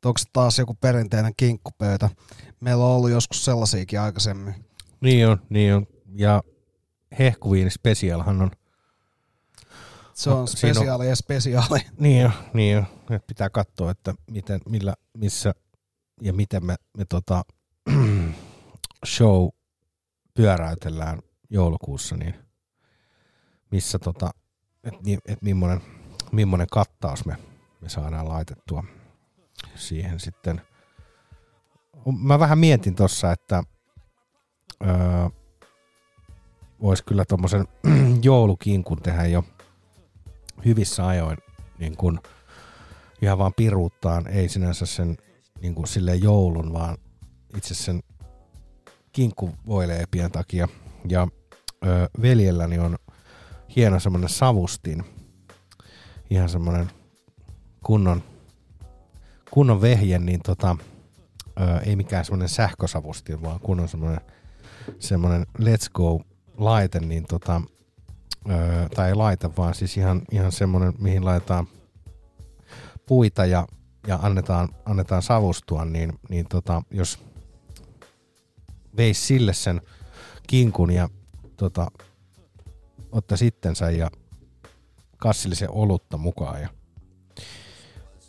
Onko 0.05 0.17
se 0.17 0.25
taas 0.34 0.59
joku 0.59 0.73
perinteinen 0.73 1.34
kinkkupöytä? 1.38 2.09
Meillä 2.59 2.85
on 2.85 2.91
ollut 2.91 3.09
joskus 3.09 3.45
sellaisiakin 3.45 3.99
aikaisemmin. 3.99 4.55
Niin 5.01 5.27
on, 5.27 5.38
niin 5.49 5.75
on. 5.75 5.88
Ja 6.15 6.43
hehkuviini 7.19 7.69
specialhan 7.69 8.41
on. 8.41 8.51
Se 10.13 10.29
on 10.29 10.47
siinä 10.47 10.73
spesiaali 10.73 11.07
ja 11.07 11.15
spesiaali. 11.15 11.79
Niin 11.99 12.25
on, 12.25 12.31
niin 12.53 12.77
on. 12.77 12.85
Et 13.09 13.27
pitää 13.27 13.49
katsoa, 13.49 13.91
että 13.91 14.13
miten, 14.31 14.61
millä, 14.69 14.93
missä 15.17 15.53
ja 16.21 16.34
miten 16.34 16.65
me, 16.65 16.75
me 16.97 17.05
tota, 17.09 17.43
show 19.15 19.47
pyöräytellään 20.34 21.19
joulukuussa, 21.49 22.15
niin 22.15 22.35
missä 23.71 23.99
tota, 23.99 24.31
että 24.88 24.99
niin, 25.03 25.19
et 25.26 25.41
millainen, 25.41 25.81
millainen 26.31 26.68
kattaus 26.72 27.26
me, 27.26 27.38
me 27.81 27.89
saadaan 27.89 28.30
laitettua 28.30 28.84
siihen 29.76 30.19
sitten. 30.19 30.61
Mä 32.22 32.39
vähän 32.39 32.59
mietin 32.59 32.95
tossa, 32.95 33.31
että 33.31 33.64
öö, 34.85 35.30
voisi 36.81 37.03
kyllä 37.03 37.26
tuommoisen 37.26 37.68
joulukinkun 38.23 39.01
tehdä 39.01 39.26
jo 39.26 39.43
hyvissä 40.65 41.07
ajoin 41.07 41.38
niin 41.80 41.97
kun 41.97 42.19
ihan 43.22 43.38
vaan 43.38 43.53
piruuttaan, 43.53 44.27
ei 44.27 44.49
sinänsä 44.49 44.85
sen 44.85 45.18
niin 45.61 45.76
kuin 45.76 45.88
silleen 45.88 46.23
joulun, 46.23 46.73
vaan 46.73 46.97
itse 47.57 47.73
sen 47.73 48.03
kinkkuvoileepien 49.11 50.31
takia. 50.31 50.68
Ja 51.09 51.27
ö, 51.85 52.09
veljelläni 52.22 52.80
on 52.80 52.97
hieno 53.78 53.99
semmonen 53.99 54.30
savustin, 54.30 55.04
ihan 56.30 56.49
semmonen 56.49 56.91
kunnon, 57.84 58.24
kunnon 59.52 59.82
vehje, 59.82 60.20
niin 60.20 60.40
tota, 60.41 60.78
ö, 61.60 61.78
ei 61.86 61.95
mikään 61.95 62.26
semmonen 62.26 62.49
sähkösavustin, 62.49 63.41
vaan 63.41 63.60
kunnon 63.60 63.88
semmonen, 63.88 64.22
semmonen 64.99 65.45
let's 65.60 65.90
go 65.94 66.22
laite, 66.58 66.99
niin 66.99 67.26
tota, 67.26 67.62
ö, 68.49 68.90
tai 68.95 69.08
ei 69.10 69.16
laite, 69.16 69.49
vaan 69.58 69.76
siis 69.76 69.98
ihan, 69.98 70.22
ihan 70.32 70.52
semmonen, 70.52 70.94
mihin 70.99 71.26
laitetaan 71.26 71.68
puita 73.06 73.45
ja, 73.45 73.68
ja 74.08 74.20
annetaan, 74.22 74.70
annetaan 74.86 75.22
savustua, 75.22 75.86
niin, 75.86 76.20
niin 76.30 76.48
tota, 76.49 76.82
jos 76.91 77.20
veisi 78.98 79.22
sille 79.26 79.54
sen 79.54 79.82
kinkun 80.48 80.91
ja 80.91 81.10
tota, 81.58 81.91
ottaisi 83.18 83.48
itsensä 83.48 83.89
ja 83.89 84.11
kassillisen 85.18 85.72
olutta 85.72 86.18
mukaan 86.18 86.61
ja 86.61 86.69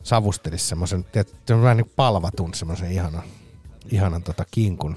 savustelisi 0.03 0.67
semmoisen, 0.67 1.05
vähän 1.63 1.77
niin 1.77 1.93
palvatun 1.97 2.55
semmoisen 2.55 2.93
ihanan, 2.93 3.23
ihanan 3.91 4.23
tota 4.23 4.45
kinkun. 4.51 4.97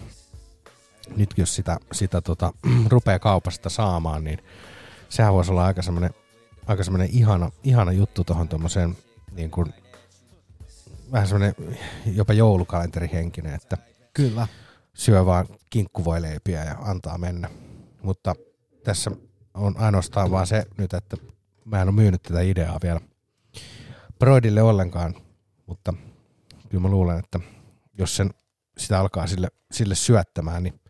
Nyt 1.15 1.29
jos 1.37 1.55
sitä, 1.55 1.77
sitä 1.91 2.21
tota, 2.21 2.53
rupeaa 2.89 3.19
kaupasta 3.19 3.69
saamaan, 3.69 4.23
niin 4.23 4.39
sehän 5.09 5.33
voisi 5.33 5.51
olla 5.51 5.65
aika 5.65 5.81
semmoinen, 5.81 6.11
aika 6.67 6.83
semmoinen 6.83 7.09
ihana, 7.11 7.51
ihana 7.63 7.91
juttu 7.91 8.23
tuohon 8.23 8.47
tuommoiseen 8.47 8.97
niin 9.31 9.51
kuin, 9.51 9.73
vähän 11.11 11.27
semmoinen 11.27 11.55
jopa 12.05 12.33
joulukalenterihenkinen, 12.33 13.53
että 13.53 13.77
Kyllä. 14.13 14.47
syö 14.93 15.25
vaan 15.25 15.47
kinkkuvoileipiä 15.69 16.63
ja 16.63 16.77
antaa 16.81 17.17
mennä. 17.17 17.49
Mutta 18.01 18.35
tässä 18.83 19.11
on 19.53 19.77
ainoastaan 19.77 20.31
vaan 20.31 20.47
se 20.47 20.65
nyt, 20.77 20.93
että 20.93 21.17
mä 21.65 21.81
en 21.81 21.87
ole 21.87 21.95
myynyt 21.95 22.23
tätä 22.23 22.41
ideaa 22.41 22.79
vielä 22.83 22.99
Broidille 24.19 24.61
ollenkaan, 24.61 25.15
mutta 25.65 25.93
kyllä 26.69 26.81
mä 26.81 26.89
luulen, 26.89 27.19
että 27.19 27.39
jos 27.97 28.15
sen 28.15 28.33
sitä 28.77 28.99
alkaa 28.99 29.27
sille, 29.27 29.47
sille 29.71 29.95
syöttämään, 29.95 30.63
niin 30.63 30.81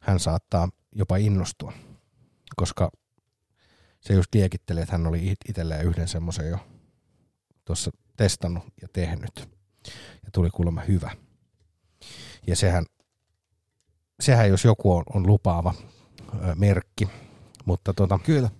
hän 0.00 0.20
saattaa 0.20 0.68
jopa 0.92 1.16
innostua, 1.16 1.72
koska 2.56 2.90
se 4.00 4.14
just 4.14 4.34
liekitteli, 4.34 4.80
että 4.80 4.92
hän 4.92 5.06
oli 5.06 5.30
it- 5.30 5.48
itselleen 5.48 5.86
yhden 5.86 6.08
semmoisen 6.08 6.48
jo 6.48 6.58
tuossa 7.64 7.90
testannut 8.16 8.64
ja 8.82 8.88
tehnyt. 8.92 9.48
Ja 10.24 10.30
tuli 10.32 10.50
kuulemma 10.50 10.80
hyvä. 10.80 11.10
Ja 12.46 12.56
sehän, 12.56 12.84
sehän 14.20 14.48
jos 14.48 14.64
joku 14.64 14.92
on, 14.92 15.02
on 15.14 15.26
lupaava 15.26 15.74
merkki, 16.54 17.08
mutta 17.66 17.94
tota, 17.94 18.18
Kyllä. 18.18 18.50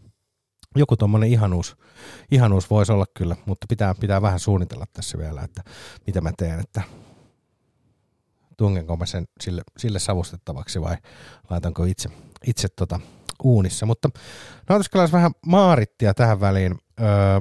joku 0.76 0.96
tuommoinen 0.96 1.30
ihanuus, 1.30 1.76
ihanuus 2.30 2.70
voisi 2.70 2.92
olla 2.92 3.06
kyllä, 3.14 3.36
mutta 3.46 3.66
pitää, 3.68 3.94
pitää 4.00 4.22
vähän 4.22 4.40
suunnitella 4.40 4.84
tässä 4.92 5.18
vielä, 5.18 5.42
että 5.42 5.62
mitä 6.06 6.20
mä 6.20 6.32
teen, 6.36 6.60
että 6.60 6.82
tungenko 8.56 8.96
mä 8.96 9.06
sen 9.06 9.24
sille, 9.40 9.62
sille 9.78 9.98
savustettavaksi 9.98 10.80
vai 10.80 10.96
laitanko 11.50 11.84
itse, 11.84 12.08
itse 12.46 12.68
tota 12.68 13.00
uunissa. 13.42 13.86
Mutta 13.86 14.10
nautiskellaan 14.68 15.12
vähän 15.12 15.32
maarittia 15.46 16.14
tähän 16.14 16.40
väliin. 16.40 16.74
Öö, 17.00 17.40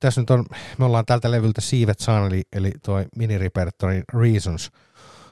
tässä 0.00 0.20
nyt 0.20 0.30
on, 0.30 0.46
me 0.78 0.84
ollaan 0.84 1.06
tältä 1.06 1.30
levyltä 1.30 1.60
Siivet 1.60 1.98
Sun, 1.98 2.26
eli, 2.26 2.42
eli 2.52 2.72
toi 2.82 3.06
minirepertori 3.16 4.02
Reasons 4.14 4.70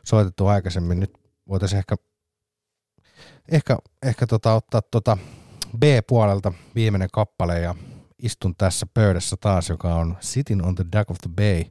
soitettu 0.04 0.46
aikaisemmin. 0.46 1.00
Nyt 1.00 1.12
voitaisiin 1.48 1.78
ehkä, 1.78 1.96
ehkä, 3.52 3.78
ehkä 4.02 4.26
tota, 4.26 4.54
ottaa 4.54 4.82
tota 4.82 5.18
B-puolelta 5.78 6.52
viimeinen 6.74 7.08
kappale 7.12 7.60
ja 7.60 7.74
istun 8.22 8.54
tässä 8.56 8.86
pöydässä 8.94 9.36
taas, 9.40 9.68
joka 9.68 9.94
on 9.94 10.16
Sitting 10.20 10.66
on 10.66 10.74
the 10.74 10.84
Dock 10.92 11.10
of 11.10 11.16
the 11.22 11.30
Bay 11.36 11.64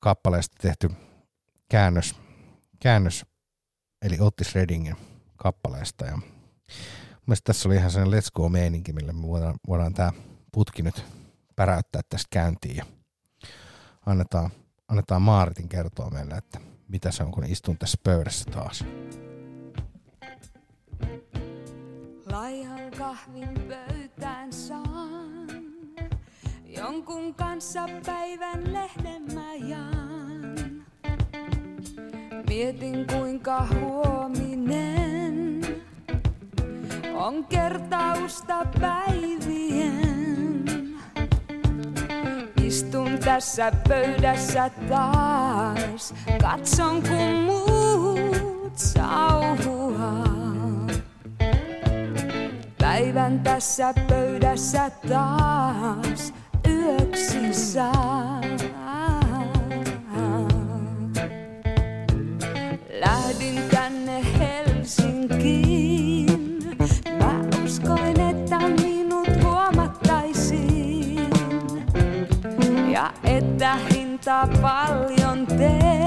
kappaleesta 0.00 0.56
tehty 0.62 0.90
käännös, 1.68 2.14
käännös 2.80 3.26
eli 4.02 4.16
Otis 4.20 4.54
Reddingin 4.54 4.96
kappaleesta. 5.36 6.04
Ja 6.04 6.18
mielestäni 7.26 7.46
tässä 7.46 7.68
oli 7.68 7.76
ihan 7.76 7.90
sellainen 7.90 8.20
let's 8.20 8.30
go 8.34 8.48
meininki, 8.48 8.92
millä 8.92 9.12
me 9.12 9.22
voidaan, 9.22 9.54
voidaan 9.68 9.94
tämä 9.94 10.12
putki 10.52 10.82
nyt 10.82 11.04
päräyttää 11.56 12.02
tästä 12.08 12.28
käyntiin 12.30 12.76
ja 12.76 12.84
annetaan, 14.06 14.50
annetaan 14.88 15.22
Maaritin 15.22 15.68
kertoa 15.68 16.10
meille, 16.10 16.34
että 16.34 16.60
mitä 16.88 17.10
se 17.10 17.22
on, 17.22 17.32
kun 17.32 17.44
istun 17.44 17.78
tässä 17.78 17.98
pöydässä 18.04 18.50
taas. 18.50 18.84
Laihan 22.32 22.90
kahvin 22.98 23.54
pöytään 23.68 24.52
saan, 24.52 25.48
jonkun 26.66 27.34
kanssa 27.34 27.88
päivän 28.06 28.72
lehden 28.72 29.22
mä 29.34 29.54
jaan. 29.54 30.84
Mietin 32.48 33.06
kuinka 33.06 33.66
huominen 33.74 35.60
on 37.14 37.44
kertausta 37.44 38.66
päivien. 38.80 40.64
Istun 42.64 43.18
tässä 43.24 43.72
pöydässä 43.88 44.70
taas, 44.88 46.14
katson 46.42 47.02
kun 47.02 47.34
muut 47.44 48.78
sauhuaa. 48.78 50.23
Päivän 52.94 53.40
tässä 53.40 53.94
pöydässä 54.08 54.90
taas 55.08 56.34
yöksi 56.68 57.54
saa. 57.54 58.40
Lähdin 63.00 63.62
tänne 63.70 64.22
Helsinkiin. 64.38 65.78
Mä 67.18 67.40
uskoin, 67.64 68.20
että 68.20 68.58
minut 68.58 69.28
huomattaisiin. 69.44 71.30
Ja 72.92 73.12
että 73.24 73.76
hinta 73.76 74.48
paljon 74.62 75.46
teen. 75.46 76.03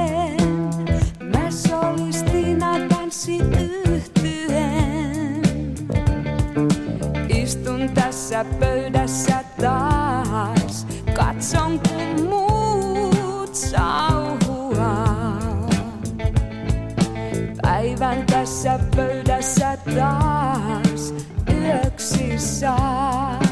tässä 8.28 8.46
pöydässä 8.60 9.44
taas. 9.62 10.88
Katson 11.14 11.80
kun 11.80 12.28
muut 12.30 13.56
sauhua. 13.56 15.08
Päivän 17.62 18.26
tässä 18.26 18.80
pöydässä 18.96 19.78
taas 19.96 21.14
yöksi 21.54 22.40
saa. 22.40 23.47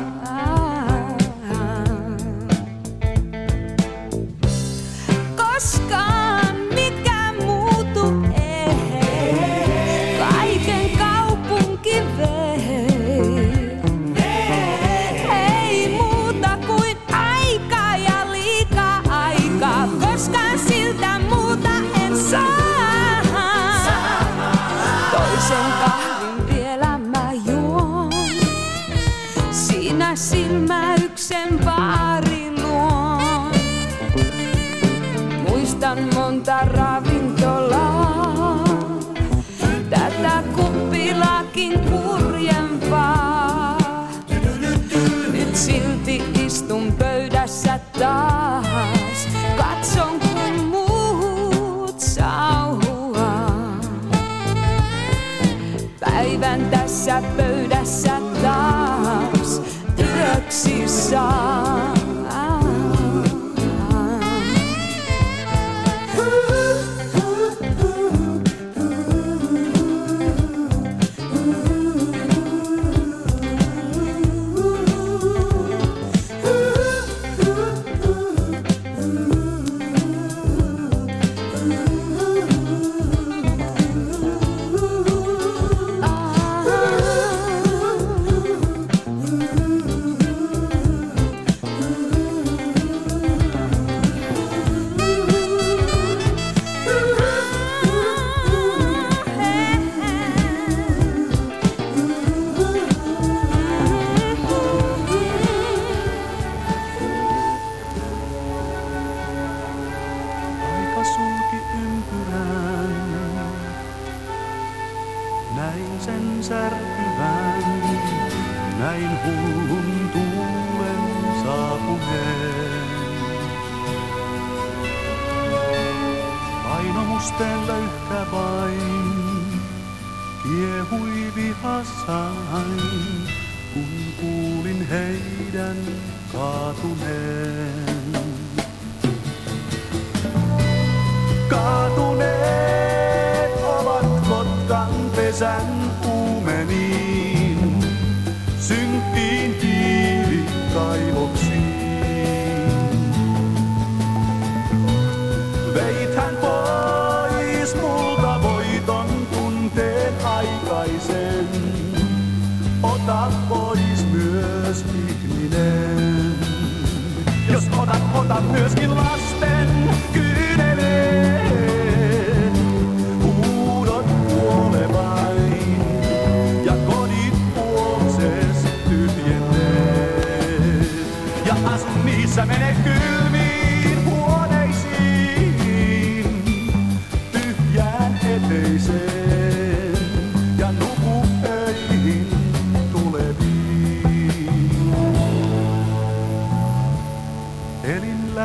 star. 61.06 61.55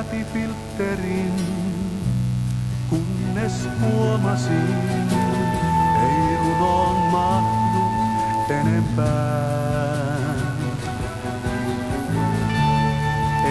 läpi 0.01 0.25
filterin, 0.33 1.33
kunnes 2.91 3.69
huomasin, 3.81 4.75
ei 6.03 6.37
runoon 6.39 6.97
mahdu 6.97 7.85
enempää. 8.51 10.35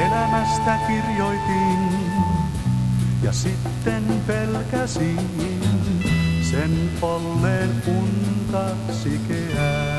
Elämästä 0.05 0.77
kirjoitin 0.87 1.89
ja 3.23 3.31
sitten 3.31 4.03
pelkäsin 4.27 5.19
sen 6.51 6.91
polleen 7.01 7.83
unta 7.87 8.75
sikeää. 8.93 9.98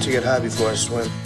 to 0.00 0.10
get 0.10 0.24
high 0.24 0.40
before 0.40 0.70
I 0.70 0.74
swim. 0.74 1.19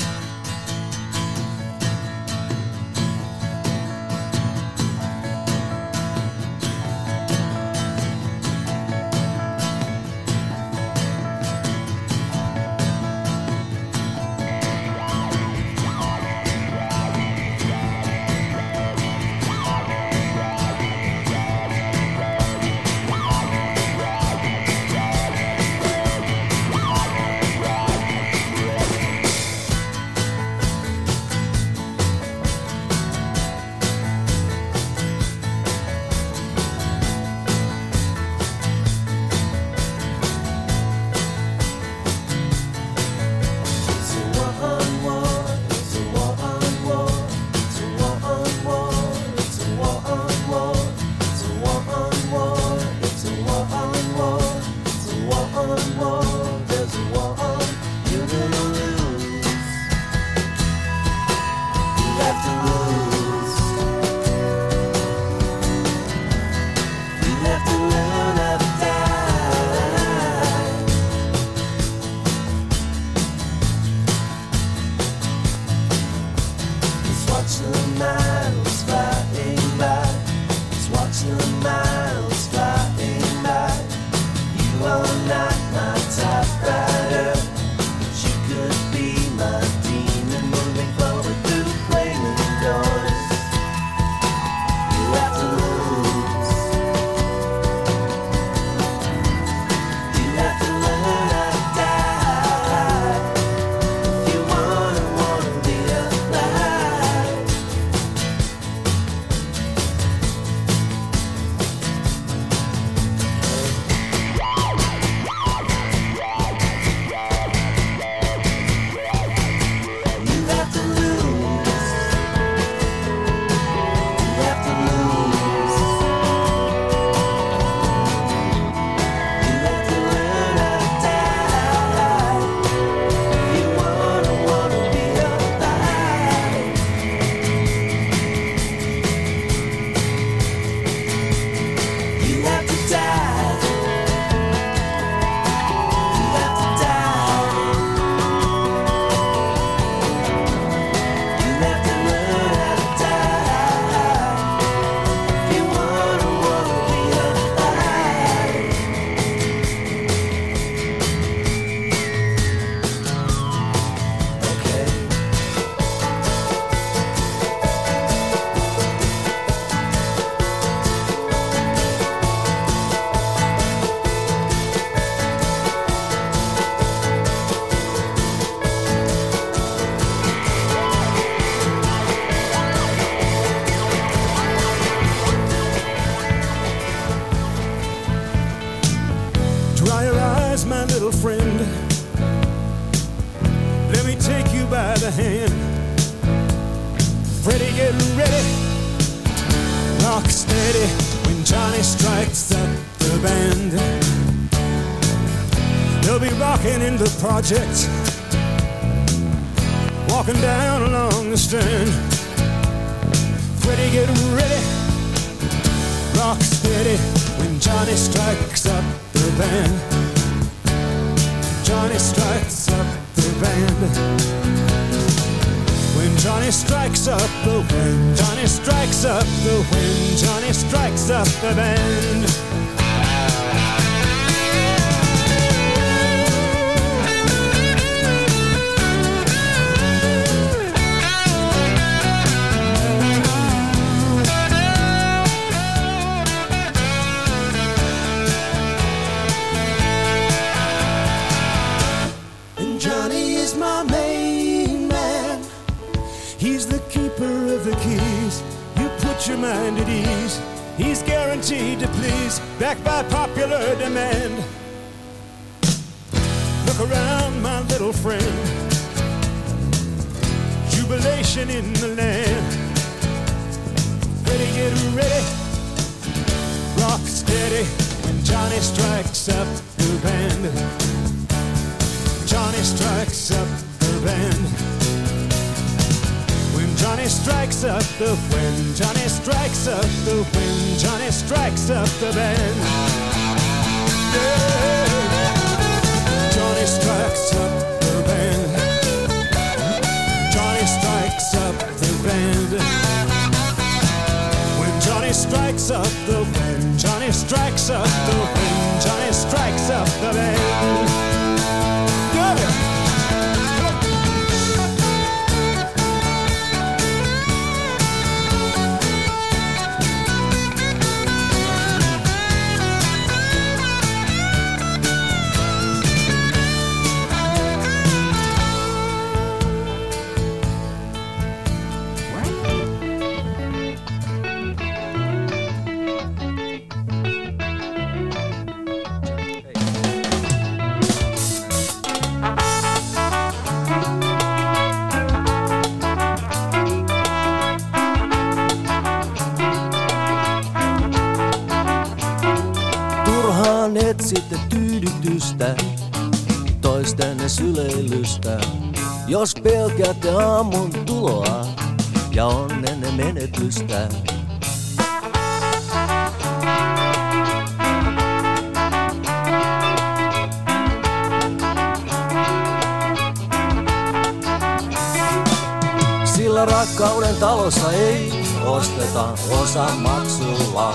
Rakkauden 376.45 377.17
talossa 377.17 377.73
ei 377.73 378.13
osteta 378.47 379.09
osa 379.43 379.67
maksulla. 379.79 380.75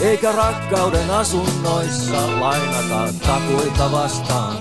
Eikä 0.00 0.32
rakkauden 0.32 1.10
asunnoissa 1.10 2.40
lainata 2.40 3.12
takuita 3.26 3.92
vastaan. 3.92 4.56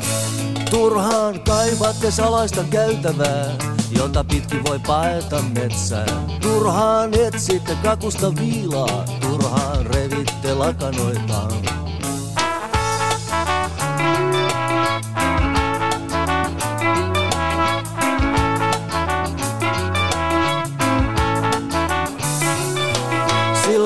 Turhaan 0.70 1.40
kaivatte 1.40 2.12
salaista 2.12 2.64
käytävää, 2.70 3.56
jota 3.98 4.24
pitkin 4.24 4.64
voi 4.66 4.80
paeta 4.88 5.42
metsään. 5.42 6.40
Turhaan 6.42 7.14
etsitte 7.14 7.78
kakusta 7.84 8.36
viilaa, 8.36 9.06
turhaan 9.22 9.86
revitte 9.86 10.54
lakanoitaan. 10.54 11.66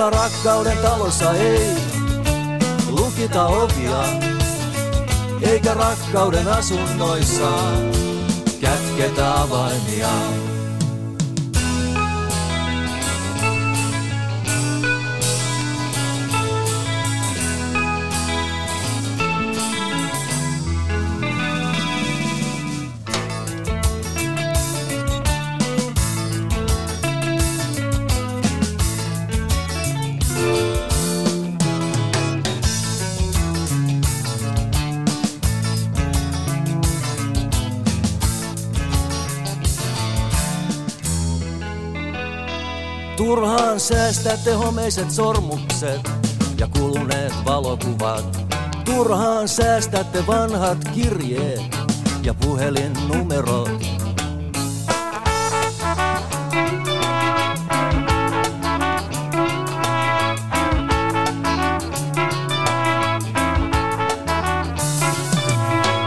Sillä 0.01 0.09
rakkauden 0.09 0.77
talossa 0.77 1.33
ei 1.33 1.75
lukita 2.89 3.45
ovia, 3.45 4.03
eikä 5.41 5.73
rakkauden 5.73 6.47
asunnoissa 6.47 7.51
kätketä 8.61 9.41
avaimia. 9.41 10.40
Säästätte 43.91 44.53
homeiset 44.53 45.11
sormukset 45.11 46.11
ja 46.57 46.67
kuluneet 46.67 47.33
valokuvat. 47.45 48.47
Turhaan 48.85 49.47
säästätte 49.47 50.27
vanhat 50.27 50.77
kirjeet 50.93 51.61
ja 52.23 52.33
puhelinnumerot. 52.33 53.81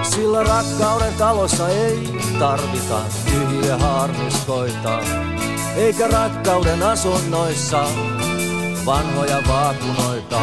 Sillä 0.03 0.43
rakkauden 0.45 1.15
talossa 1.19 1.69
ei 1.69 2.09
tarvita 2.39 3.01
tyhjiä 3.25 3.79
harmiskoita. 3.79 5.01
Eikä 5.77 6.09
rakkauden 6.09 6.83
asunnoissa 6.83 7.85
vanhoja 8.87 9.43
vaakunoita. 9.49 10.41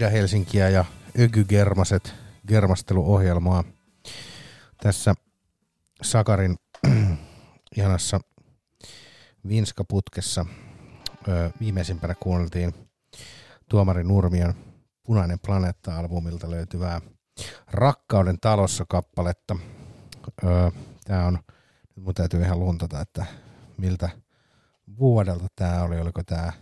Itä-Helsinkiä 0.00 0.68
ja 0.68 0.84
Ökygermaset 1.20 2.14
germasteluohjelmaa. 2.48 3.64
Tässä 4.82 5.14
Sakarin 6.02 6.56
ihanassa 7.76 8.20
Vinska-putkessa 9.48 10.46
ö, 11.28 11.50
viimeisimpänä 11.60 12.14
kuunneltiin 12.14 12.74
Tuomari 13.68 14.04
Nurmion 14.04 14.54
Punainen 15.02 15.38
planeetta-albumilta 15.46 16.50
löytyvää 16.50 17.00
Rakkauden 17.70 18.40
talossa 18.40 18.84
kappaletta. 18.88 19.56
Tämä 21.04 21.26
on, 21.26 21.38
nyt 21.96 22.04
mun 22.04 22.14
täytyy 22.14 22.42
ihan 22.42 22.60
luntata, 22.60 23.00
että 23.00 23.26
miltä 23.76 24.08
vuodelta 24.98 25.46
tämä 25.56 25.82
oli, 25.82 26.00
oliko 26.00 26.22
tämä 26.24 26.52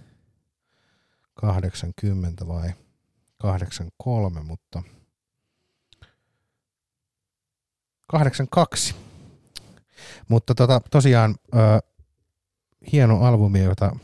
80 1.35 2.49
vai 2.49 2.73
83, 3.39 4.43
mutta 4.43 4.83
82. 8.07 8.95
Mutta 10.29 10.55
tota, 10.55 10.81
tosiaan 10.91 11.35
ö, 11.55 11.59
hieno 12.93 13.25
albumi, 13.25 13.63
jota 13.63 13.97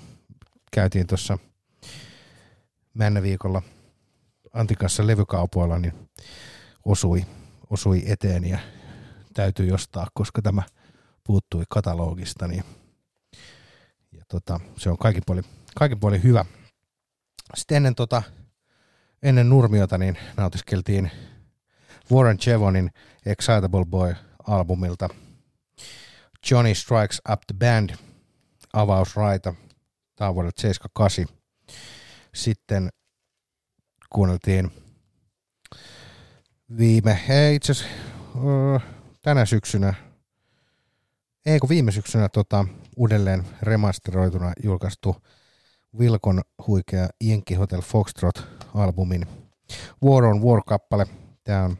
käytiin 0.72 1.06
tuossa 1.06 1.38
viikolla 3.22 3.62
Antikassa 4.52 5.06
levykaupoilla, 5.06 5.78
niin 5.78 6.08
osui, 6.84 7.26
osui 7.70 8.02
eteen 8.06 8.44
ja 8.44 8.58
täytyy 9.34 9.72
ostaa, 9.72 10.06
koska 10.14 10.42
tämä 10.42 10.62
puuttui 11.24 11.64
katalogista. 11.68 12.48
Niin, 12.48 12.64
ja 14.12 14.24
tota, 14.28 14.60
se 14.78 14.90
on 14.90 14.98
kaikin 14.98 15.22
puolin, 15.26 15.44
kaikin 15.74 16.00
puolin 16.00 16.22
hyvä. 16.22 16.44
Sitten 17.54 17.76
ennen, 17.76 17.94
tota, 17.94 18.22
ennen 19.24 19.48
Nurmiota 19.48 19.98
niin 19.98 20.18
nautiskeltiin 20.36 21.10
Warren 22.12 22.38
Chevonin 22.38 22.90
Excitable 23.26 23.84
Boy-albumilta 23.84 25.08
Johnny 26.50 26.74
Strikes 26.74 27.22
Up 27.32 27.40
the 27.46 27.54
Band 27.58 27.90
avausraita. 28.72 29.54
Tämä 30.16 30.28
on 30.28 30.34
vuodelta 30.34 30.60
78. 30.60 31.26
Sitten 32.34 32.88
kuunneltiin 34.10 34.70
viime, 36.78 37.20
ei 37.28 37.54
itse 37.54 37.72
tänä 39.22 39.46
syksynä, 39.46 39.94
ei 41.46 41.58
kun 41.58 41.68
viime 41.68 41.92
syksynä 41.92 42.28
tota, 42.28 42.66
uudelleen 42.96 43.46
remasteroituna 43.62 44.52
julkaistu 44.62 45.16
Vilkon 45.98 46.42
huikea 46.66 47.08
Yankee 47.28 47.56
Hotel 47.56 47.80
Foxtrot-albumin 47.80 49.26
War 50.04 50.24
on 50.24 50.42
War-kappale. 50.42 51.06
Tämä 51.44 51.64
on 51.64 51.78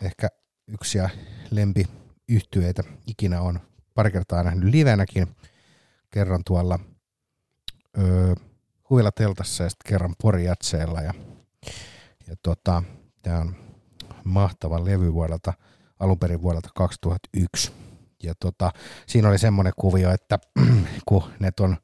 ehkä 0.00 0.28
yksi 0.66 0.98
lempi 1.50 1.86
yhtyeitä 2.28 2.82
ikinä 3.06 3.40
on 3.40 3.60
pari 3.94 4.10
kertaa 4.10 4.42
nähnyt 4.42 4.70
livenäkin. 4.70 5.36
Kerran 6.10 6.42
tuolla 6.44 6.78
öö, 7.98 8.34
huvilateltassa 8.90 9.64
ja 9.64 9.70
sitten 9.70 9.88
kerran 9.88 10.14
Porijatseella. 10.22 11.00
Ja, 11.00 11.14
ja 12.28 12.36
tota, 12.42 12.82
tämä 13.22 13.38
on 13.38 13.56
mahtava 14.24 14.84
levy 14.84 15.12
vuodelta, 15.12 15.52
alun 16.00 16.18
perin 16.18 16.42
vuodelta 16.42 16.68
2001. 16.74 17.72
Ja 18.22 18.34
tota, 18.40 18.72
siinä 19.06 19.28
oli 19.28 19.38
semmoinen 19.38 19.72
kuvio, 19.76 20.10
että 20.10 20.38
kun 21.08 21.22
ne 21.40 21.50
on 21.60 21.76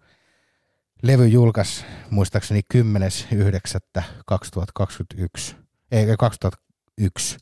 levy 1.02 1.26
julkaisi 1.26 1.84
muistaakseni 2.10 2.60
10.9.2021, 2.74 5.54
ei 5.90 6.06
2001, 6.18 7.36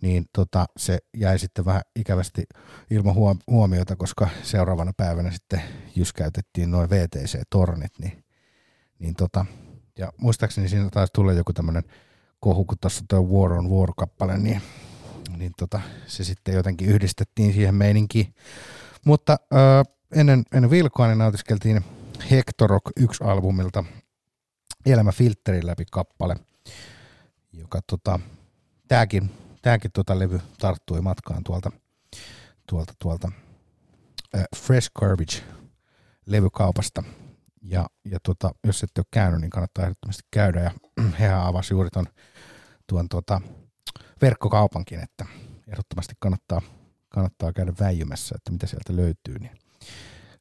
niin 0.00 0.26
tota, 0.32 0.66
se 0.76 0.98
jäi 1.16 1.38
sitten 1.38 1.64
vähän 1.64 1.82
ikävästi 1.96 2.44
ilman 2.90 3.14
huom- 3.14 3.38
huomiota, 3.46 3.96
koska 3.96 4.28
seuraavana 4.42 4.92
päivänä 4.96 5.30
sitten 5.30 5.62
jyskäytettiin 5.96 6.70
noin 6.70 6.90
VTC-tornit, 6.90 7.92
niin, 8.00 8.24
niin 8.98 9.14
tota, 9.14 9.46
ja 9.98 10.12
muistaakseni 10.16 10.68
siinä 10.68 10.88
taisi 10.90 11.12
tulla 11.12 11.32
joku 11.32 11.52
tämmöinen 11.52 11.84
kohu, 12.40 12.64
kun 12.64 12.78
tuossa 12.80 13.04
tuo 13.08 13.22
War 13.22 13.52
on 13.52 13.70
War-kappale, 13.70 14.38
niin, 14.38 14.62
niin 15.36 15.52
tota, 15.58 15.80
se 16.06 16.24
sitten 16.24 16.54
jotenkin 16.54 16.88
yhdistettiin 16.88 17.52
siihen 17.52 17.74
meininkiin. 17.74 18.34
Mutta 19.04 19.36
ö, 19.52 19.56
ennen, 20.14 20.42
ennen 20.54 20.70
Vilkoa 20.70 21.06
niin 21.06 21.18
nautiskeltiin 21.18 21.84
Hectorok 22.30 22.90
1-albumilta 23.00 23.84
Elämä 24.86 25.12
filterin 25.12 25.66
läpi 25.66 25.84
kappale, 25.90 26.36
joka 27.52 27.80
tota, 27.86 28.20
tääkin, 28.88 29.30
tääkin 29.62 29.92
tota 29.92 30.18
levy 30.18 30.40
tarttui 30.58 31.00
matkaan 31.00 31.44
tuolta, 31.44 31.72
tuolta, 32.68 32.92
tuolta 32.98 33.32
äh, 34.36 34.44
Fresh 34.56 34.90
Garbage 34.98 35.42
levykaupasta. 36.26 37.02
Ja, 37.62 37.86
ja 38.04 38.18
tota, 38.22 38.50
jos 38.64 38.82
ette 38.82 39.00
ole 39.00 39.06
käynyt, 39.10 39.40
niin 39.40 39.50
kannattaa 39.50 39.84
ehdottomasti 39.84 40.22
käydä. 40.30 40.60
Ja 40.60 40.70
hehän 41.20 41.46
avasi 41.46 41.74
juuri 41.74 41.90
ton, 41.90 42.06
tuon 42.86 43.08
tuota 43.08 43.40
verkkokaupankin, 44.22 45.00
että 45.00 45.26
ehdottomasti 45.68 46.14
kannattaa, 46.18 46.62
kannattaa 47.08 47.52
käydä 47.52 47.72
väijymässä, 47.80 48.34
että 48.36 48.52
mitä 48.52 48.66
sieltä 48.66 48.96
löytyy. 48.96 49.38
Niin 49.38 49.58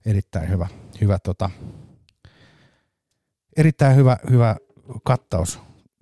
erittäin 0.05 0.49
hyvä, 0.49 0.67
hyvä, 1.01 1.19
tota, 1.19 1.49
erittäin 3.57 3.95
hyvä, 3.95 4.17
hyvä 4.29 4.55
kattaus 5.03 5.59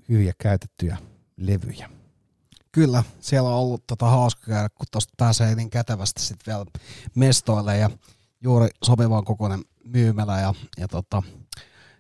hyviä 0.09 0.33
käytettyjä 0.37 0.97
levyjä. 1.37 1.89
Kyllä, 2.71 3.03
siellä 3.19 3.49
on 3.49 3.55
ollut 3.55 3.87
tota 3.87 4.09
hauska 4.09 4.45
käydä, 4.45 4.69
kun 4.69 4.85
tuosta 4.91 5.13
pääsee 5.17 5.55
niin 5.55 5.69
kätevästi 5.69 6.21
sitten 6.21 6.53
vielä 6.53 6.65
mestoille 7.15 7.77
ja 7.77 7.89
juuri 8.41 8.67
sopivan 8.83 9.25
kokoinen 9.25 9.61
myymälä 9.83 10.39
ja, 10.39 10.53
ja 10.77 10.87
tota, 10.87 11.23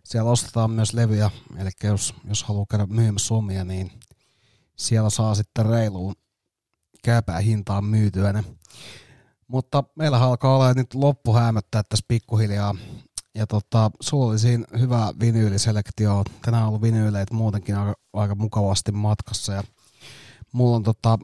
siellä 0.03 0.31
ostetaan 0.31 0.71
myös 0.71 0.93
levyjä, 0.93 1.31
eli 1.57 1.69
jos, 1.83 2.13
jos 2.23 2.43
haluaa 2.43 2.65
käydä 2.69 2.85
myymässä 2.85 3.33
omia, 3.33 3.63
niin 3.63 3.91
siellä 4.75 5.09
saa 5.09 5.35
sitten 5.35 5.65
reiluun 5.65 6.15
käypää 7.03 7.39
hintaan 7.39 7.85
myytyä 7.85 8.33
ne. 8.33 8.43
Mutta 9.47 9.83
meillä 9.95 10.19
alkaa 10.19 10.55
olla 10.55 10.73
nyt 10.73 10.93
loppu 10.93 11.33
häämöttää 11.33 11.83
tässä 11.83 12.05
pikkuhiljaa. 12.07 12.75
Ja 13.35 13.47
tota, 13.47 13.91
sulla 14.01 14.25
oli 14.25 14.39
siinä 14.39 14.65
hyvä 14.79 15.13
vinyyliselektio. 15.19 16.23
Tänään 16.41 16.63
on 16.63 16.69
ollut 16.69 16.81
vinyyleitä 16.81 17.33
muutenkin 17.33 17.75
aika, 17.75 17.93
aika 18.13 18.35
mukavasti 18.35 18.91
matkassa. 18.91 19.53
Ja 19.53 19.63
mulla 20.51 20.75
on 20.75 20.83
tota, 20.83 21.19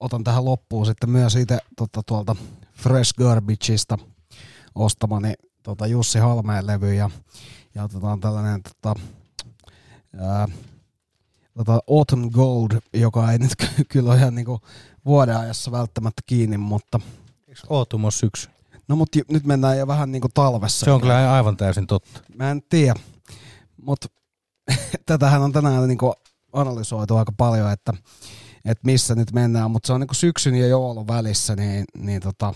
otan 0.00 0.24
tähän 0.24 0.44
loppuun 0.44 0.86
sitten 0.86 1.10
myös 1.10 1.36
itse 1.36 1.58
tota, 1.76 2.02
tuolta 2.06 2.36
Fresh 2.72 3.14
Garbageista 3.18 3.98
ostamani 4.74 5.34
tota, 5.62 5.86
Jussi 5.86 6.18
Halmeen 6.18 6.66
levy 6.66 6.94
ja, 6.94 7.10
ja 7.74 7.84
otetaan 7.84 8.20
tällainen 8.20 8.60
tota, 8.62 9.00
ää, 10.18 10.48
tota 11.54 11.80
Autumn 11.90 12.30
Gold, 12.32 12.80
joka 12.92 13.32
ei 13.32 13.38
nyt 13.38 13.56
ky- 13.60 13.84
kyllä 13.88 14.10
ole 14.10 14.18
ihan 14.18 14.34
niinku 14.34 14.60
vuoden 15.04 15.36
ajassa 15.36 15.72
välttämättä 15.72 16.22
kiinni, 16.26 16.58
mutta... 16.58 17.00
Ole 17.68 18.10
syksy? 18.10 18.48
No 18.88 18.96
mutta 18.96 19.18
nyt 19.30 19.44
mennään 19.44 19.78
jo 19.78 19.86
vähän 19.86 20.12
niinku 20.12 20.28
talvessa. 20.34 20.84
Se 20.84 20.90
on 20.90 21.00
kyllä 21.00 21.32
aivan 21.32 21.56
täysin 21.56 21.86
totta. 21.86 22.20
Mä 22.34 22.50
en 22.50 22.62
tiedä, 22.62 23.00
mutta 23.82 24.08
tätähän 25.06 25.42
on 25.42 25.52
tänään 25.52 25.88
niinku 25.88 26.12
analysoitu 26.52 27.16
aika 27.16 27.32
paljon, 27.36 27.72
että, 27.72 27.92
että 28.64 28.82
missä 28.84 29.14
nyt 29.14 29.32
mennään, 29.32 29.70
mutta 29.70 29.86
se 29.86 29.92
on 29.92 30.00
niinku 30.00 30.14
syksyn 30.14 30.54
ja 30.54 30.66
joulun 30.66 31.08
välissä, 31.08 31.56
niin, 31.56 31.84
niin 31.98 32.22
tota, 32.22 32.54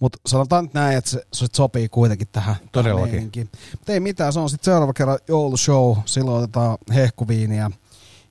mutta 0.00 0.18
sanotaan 0.26 0.64
nyt 0.64 0.74
näin, 0.74 0.98
että 0.98 1.10
se, 1.10 1.26
se 1.32 1.46
sopii 1.52 1.88
kuitenkin 1.88 2.28
tähän. 2.32 2.56
Todellakin. 2.72 3.32
Mutta 3.72 3.92
ei 3.92 4.00
mitään, 4.00 4.32
se 4.32 4.40
on 4.40 4.50
sitten 4.50 4.64
seuraava 4.64 4.92
kerran 4.92 5.18
joulushow, 5.28 5.96
silloin 6.04 6.44
otetaan 6.44 6.78
hehkuviiniä 6.94 7.70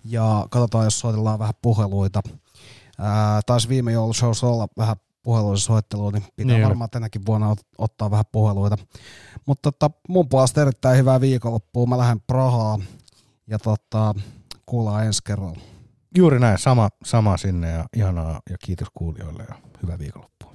ja 0.05 0.47
katsotaan, 0.49 0.83
jos 0.83 0.99
soitellaan 0.99 1.39
vähän 1.39 1.53
puheluita. 1.61 2.21
Ää, 2.99 3.41
taisi 3.45 3.69
viime 3.69 3.91
joulushowssa 3.91 4.47
olla 4.47 4.67
vähän 4.77 4.95
puheluiden 5.23 5.57
soittelua, 5.57 6.11
niin 6.11 6.23
pitää 6.35 6.55
niin. 6.55 6.67
varmaan 6.67 6.89
tänäkin 6.89 7.21
vuonna 7.25 7.53
ot- 7.53 7.75
ottaa 7.77 8.11
vähän 8.11 8.25
puheluita. 8.31 8.77
Mutta 9.45 9.71
tota, 9.71 9.91
mun 10.09 10.29
puolesta 10.29 10.61
erittäin 10.61 10.97
hyvää 10.97 11.21
viikonloppua. 11.21 11.85
Mä 11.85 11.97
lähden 11.97 12.21
Prahaan 12.21 12.83
ja 13.47 13.59
tota, 13.59 14.15
kuullaan 14.65 15.05
ensi 15.05 15.21
kerralla. 15.23 15.59
Juuri 16.17 16.39
näin, 16.39 16.57
sama, 16.57 16.89
sama 17.05 17.37
sinne 17.37 17.71
ja 17.71 17.85
ihanaa 17.95 18.41
ja 18.49 18.57
kiitos 18.65 18.87
kuulijoille 18.93 19.45
ja 19.49 19.55
hyvää 19.83 19.99
viikonloppua. 19.99 20.53